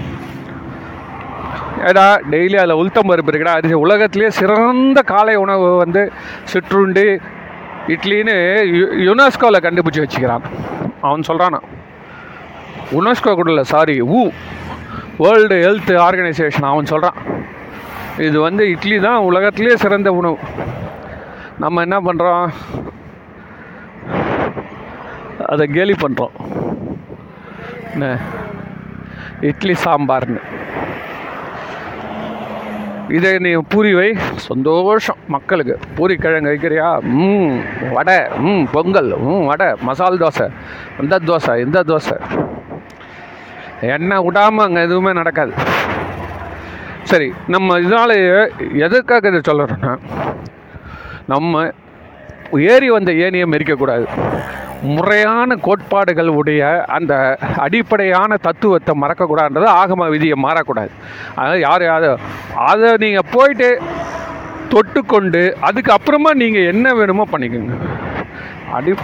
ஏடா 1.88 2.20
டெய்லி 2.30 2.56
அதில் 2.56 2.74
உளுத்தம் 2.74 3.08
பருப்பு 3.08 3.30
இருக்குடா. 3.32 3.54
அது 3.54 3.80
உலகத்திலேயே 3.80 4.30
சிறந்த 4.30 5.02
காலை 5.02 5.34
உணவு 5.34 5.76
வந்து 5.76 6.12
சிற்றுண்டி 6.44 7.06
இட்லின்னு 7.86 8.34
யு- 8.72 8.94
யுனெஸ்கோவில் 9.06 9.64
கண்டுபிடிச்சி 9.64 10.04
வச்சுக்கிறான். 10.04 10.44
அவன் 11.00 11.22
சொல்கிறானா 11.28 11.60
யுனெஸ்கோ 12.90 13.34
கூட 13.34 13.50
இல்லை 13.50 13.64
sorry 13.64 14.02
uh 14.02 14.30
world 15.18 15.54
health 15.54 15.98
organisation 15.98 16.62
அவன் 16.62 16.86
சொல்கிறான் 16.86 17.18
இது 18.18 18.40
வந்து 18.40 18.68
இட்லி 18.68 19.00
தான் 19.00 19.16
உலகத்திலே 19.16 19.76
சிறந்த 19.76 20.12
உணவு. 20.12 20.38
நம்ம 21.58 21.80
என்ன 21.80 22.00
பண்ணுறோம் 22.00 22.50
அதை 25.48 25.66
கேலி 25.66 25.92
பண்ணுறோம் 25.92 26.34
என்ன? 27.92 28.18
இட்லி 29.40 29.74
சாம்பார்னு. 29.84 30.40
இதை 33.08 33.38
நீ 33.38 33.52
பூரி 33.68 33.94
வை. 33.94 34.14
சந்தோஷம். 34.36 35.16
மக்களுக்கு. 35.28 35.78
பூரி 35.94 36.16
கிழங்கு 36.16 36.48
வைக்கிறியா? 36.48 37.00
ம். 37.00 37.60
வடை. 37.92 38.18
ம். 38.38 38.68
பொங்கல். 38.72 39.18
ம். 39.18 39.46
வடை. 39.46 39.66
மசால் 39.80 40.18
தோசை. 40.18 40.48
இந்த 41.02 41.20
தோசை 41.26 41.64
இந்த 41.64 41.82
தோசை. 41.82 42.16
எண்ணெய் 43.80 44.22
விடாமல் 44.22 44.66
அங்கே 44.66 44.80
எதுவுமே 44.80 45.12
நடக்காது. 45.12 45.52
சரி 47.02 47.32
நம்ம 47.46 47.78
இதனால 47.78 48.12
எதற்காக 48.74 49.28
இதை 49.28 49.40
சொல்கிறோன்னா 49.48 49.98
நம்ம 51.26 51.70
ஏறி 52.52 52.90
வந்த 52.90 53.12
ஏனியை 53.12 53.46
மெரிக்கக்கூடாது 53.54 54.06
முறையான 54.94 55.56
கோட்பாடுகள் 55.66 56.30
உடைய 56.40 56.62
அந்த 56.96 57.12
அடிப்படையான 57.64 58.38
தத்துவத்தை 58.46 58.92
மறக்கக்கூடாதுன்றது 59.02 59.68
ஆகம 59.80 60.08
விதியை 60.14 60.36
மாறக்கூடாது. 60.44 60.92
அதாவது 61.38 61.60
யார் 61.68 61.84
யார் 61.90 62.08
அதை 62.70 62.90
நீங்கள் 63.04 63.30
போயிட்டு 63.34 63.70
தொட்டுக்கொண்டு 64.72 65.42
அதுக்கப்புறமா 65.68 66.32
நீங்கள் 66.42 66.68
என்ன 66.72 66.94
வேணுமோ 66.98 67.26
பண்ணிக்கோங்க. 67.32 67.74
அடி 68.76 68.94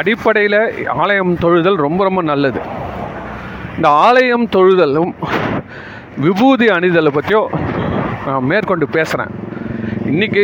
அடிப்படையில் 0.00 0.60
ஆலயம் 1.02 1.34
தொழுதல் 1.44 1.82
ரொம்ப 1.86 2.00
ரொம்ப 2.08 2.22
நல்லது. 2.32 2.60
இந்த 3.76 3.88
ஆலயம் 4.06 4.46
தொழுதலும் 4.56 5.12
விபூதி 6.24 6.66
அணிதலை 6.76 7.10
பற்றியும் 7.14 7.50
நான் 8.26 8.48
மேற்கொண்டு 8.50 8.86
பேசுகிறேன் 8.96 9.32
இன்றைக்கி 10.10 10.42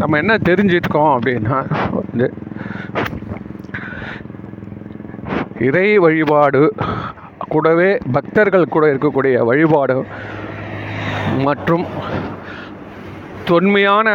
நம்ம 0.00 0.18
என்ன 0.22 0.34
தெரிஞ்சிருக்கோம் 0.48 1.12
அப்படின்னா 1.14 1.56
வந்து 1.96 2.26
இறை 5.66 5.86
வழிபாடு 6.04 6.60
கூடவே 7.52 7.88
பக்தர்கள் 8.16 8.72
கூட 8.74 8.84
இருக்கக்கூடிய 8.92 9.36
வழிபாடு 9.48 9.96
மற்றும் 11.46 11.84
தொன்மையான 13.48 14.08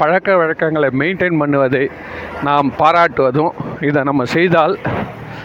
பழக்க 0.00 0.36
வழக்கங்களை 0.40 0.90
மெயின்டைன் 1.02 1.40
பண்ணுவதை 1.42 1.84
நாம் 2.48 2.70
பாராட்டுவதும் 2.80 3.54
இதை 3.88 4.02
நம்ம 4.10 4.24
செய்தால் 4.36 4.74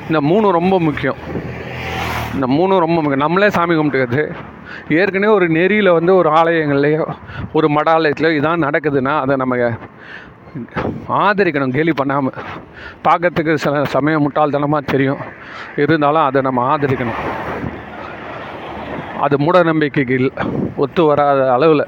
இந்த 0.07 0.19
மூணு 0.31 0.47
ரொம்ப 0.59 0.75
முக்கியம். 0.87 1.19
இந்த 2.35 2.47
மூணும் 2.55 2.83
ரொம்ப 2.85 2.97
முக்கியம். 3.01 3.25
நம்மளே 3.25 3.49
சாமி 3.57 3.75
கும்பிட்டுக்கிறது. 3.75 4.23
ஏற்கனவே 4.99 5.31
ஒரு 5.37 5.45
நெறியில் 5.57 5.95
வந்து 5.97 6.11
ஒரு 6.19 6.29
ஆலயங்கள்லையோ 6.39 7.05
ஒரு 7.57 7.67
மடாலயத்துலையோ 7.77 8.37
இதான் 8.39 8.65
நடக்குதுன்னா 8.67 9.13
அதை 9.23 9.35
நம்ம 9.43 9.55
ஆதரிக்கணும் 11.23 11.73
கேலி 11.77 11.93
பண்ணாமல் 11.99 12.37
பார்க்கறதுக்கு 13.05 13.53
சில 13.63 13.81
சமயம் 13.95 14.23
முட்டாள்தனமாக 14.25 14.91
தெரியும். 14.93 15.21
இருந்தாலும் 15.83 16.25
அதை 16.27 16.39
நம்ம 16.47 16.63
ஆதரிக்கணும். 16.71 17.19
அது 19.25 19.35
மூட 19.45 19.57
நம்பிக்கைக்கு 19.69 20.17
ஒத்து 20.83 21.01
வராத 21.09 21.39
அளவில். 21.55 21.85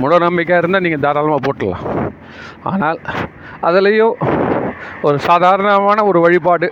மூட 0.00 0.12
நம்பிக்கையாக 0.26 0.60
இருந்தால் 0.62 0.84
நீங்கள் 0.86 1.04
தாராளமாக 1.06 1.42
போட்டுடலாம். 1.46 1.84
ஆனால் 2.70 2.98
அதுலேயும் 3.68 4.16
ஒரு 5.06 5.18
சாதாரணமான 5.28 5.98
ஒரு 6.10 6.18
வழிபாடு 6.24 6.68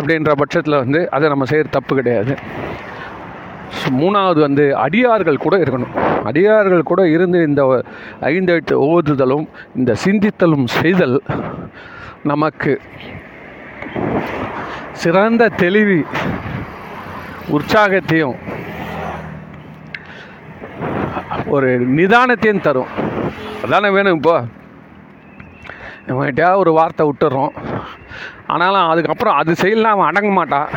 அப்படின்ற 0.00 0.32
பட்சத்தில் 0.32 0.76
வந்து 0.76 1.10
அதை 1.10 1.28
நம்ம 1.28 1.44
செய்கிற 1.44 1.70
தப்பு 1.70 1.94
கிடையாது. 1.94 2.36
மூணாவது 3.90 4.40
வந்து 4.40 4.76
அடியார்கள் 4.76 5.36
கூட 5.36 5.56
இருக்கணும். 5.56 6.22
அடியார்கள் 6.24 6.82
கூட 6.82 7.08
இருந்து 7.08 7.42
இந்த 7.42 7.84
ஐந்து 8.20 8.52
எட்டு 8.52 8.82
ஓதுதலும் 8.82 9.48
இந்த 9.76 9.94
சிந்தித்தலும் 10.04 10.66
செய்தல் 10.66 11.22
நமக்கு 12.22 12.80
சிறந்த 14.92 15.48
தெளிவு 15.48 16.04
உற்சாகத்தையும் 17.50 18.36
ஒரு 21.46 21.80
நிதானத்தையும் 21.90 22.60
தரும். 22.60 22.86
அதானே 23.64 23.88
வேணும் 23.88 24.14
இப்போ? 24.14 24.44
இவன்கிட்ட 26.06 26.56
ஒரு 26.56 26.72
வார்த்தை 26.72 27.12
விட்டுறோம். 27.12 27.48
ஆனாலும் 28.52 28.88
அதுக்கப்புறம் 28.92 29.38
அது 29.40 29.52
செய்யலாம் 29.62 29.94
அவன் 29.96 30.10
அடங்க 30.10 30.30
மாட்டான் 30.38 30.68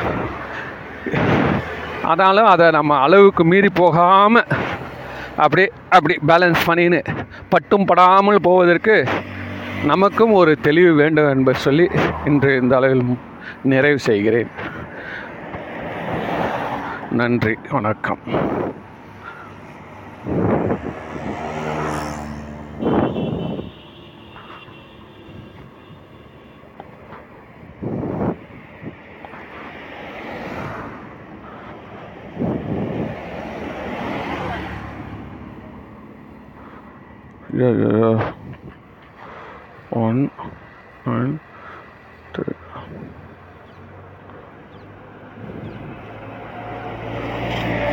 ஆனாலும் 2.12 2.50
அதை 2.54 2.66
நம்ம 2.78 2.98
அளவுக்கு 3.06 3.44
மீறி 3.52 3.70
போகாமல் 3.82 4.50
அப்படி 5.44 5.64
அப்படி 5.96 6.16
பேலன்ஸ் 6.30 6.68
பண்ணின்னு 6.70 7.02
பட்டும் 7.54 7.88
படாமல் 7.92 8.46
போவதற்கு 8.48 8.96
நமக்கும் 9.92 10.34
ஒரு 10.40 10.52
தெளிவு 10.68 10.92
வேண்டும் 11.02 11.32
என்பதை 11.36 11.60
சொல்லி 11.68 11.86
இன்று 12.30 12.52
இந்த 12.62 12.76
அளவில் 12.80 13.06
நிறைவு 13.72 14.00
செய்கிறேன். 14.10 14.52
நன்றி 17.22 17.56
வணக்கம். 17.76 18.22
yeah, 37.54 37.72
yeah, 37.72 38.00
yeah. 38.00 38.34
three. 42.36 42.56
Thank. 47.64 47.91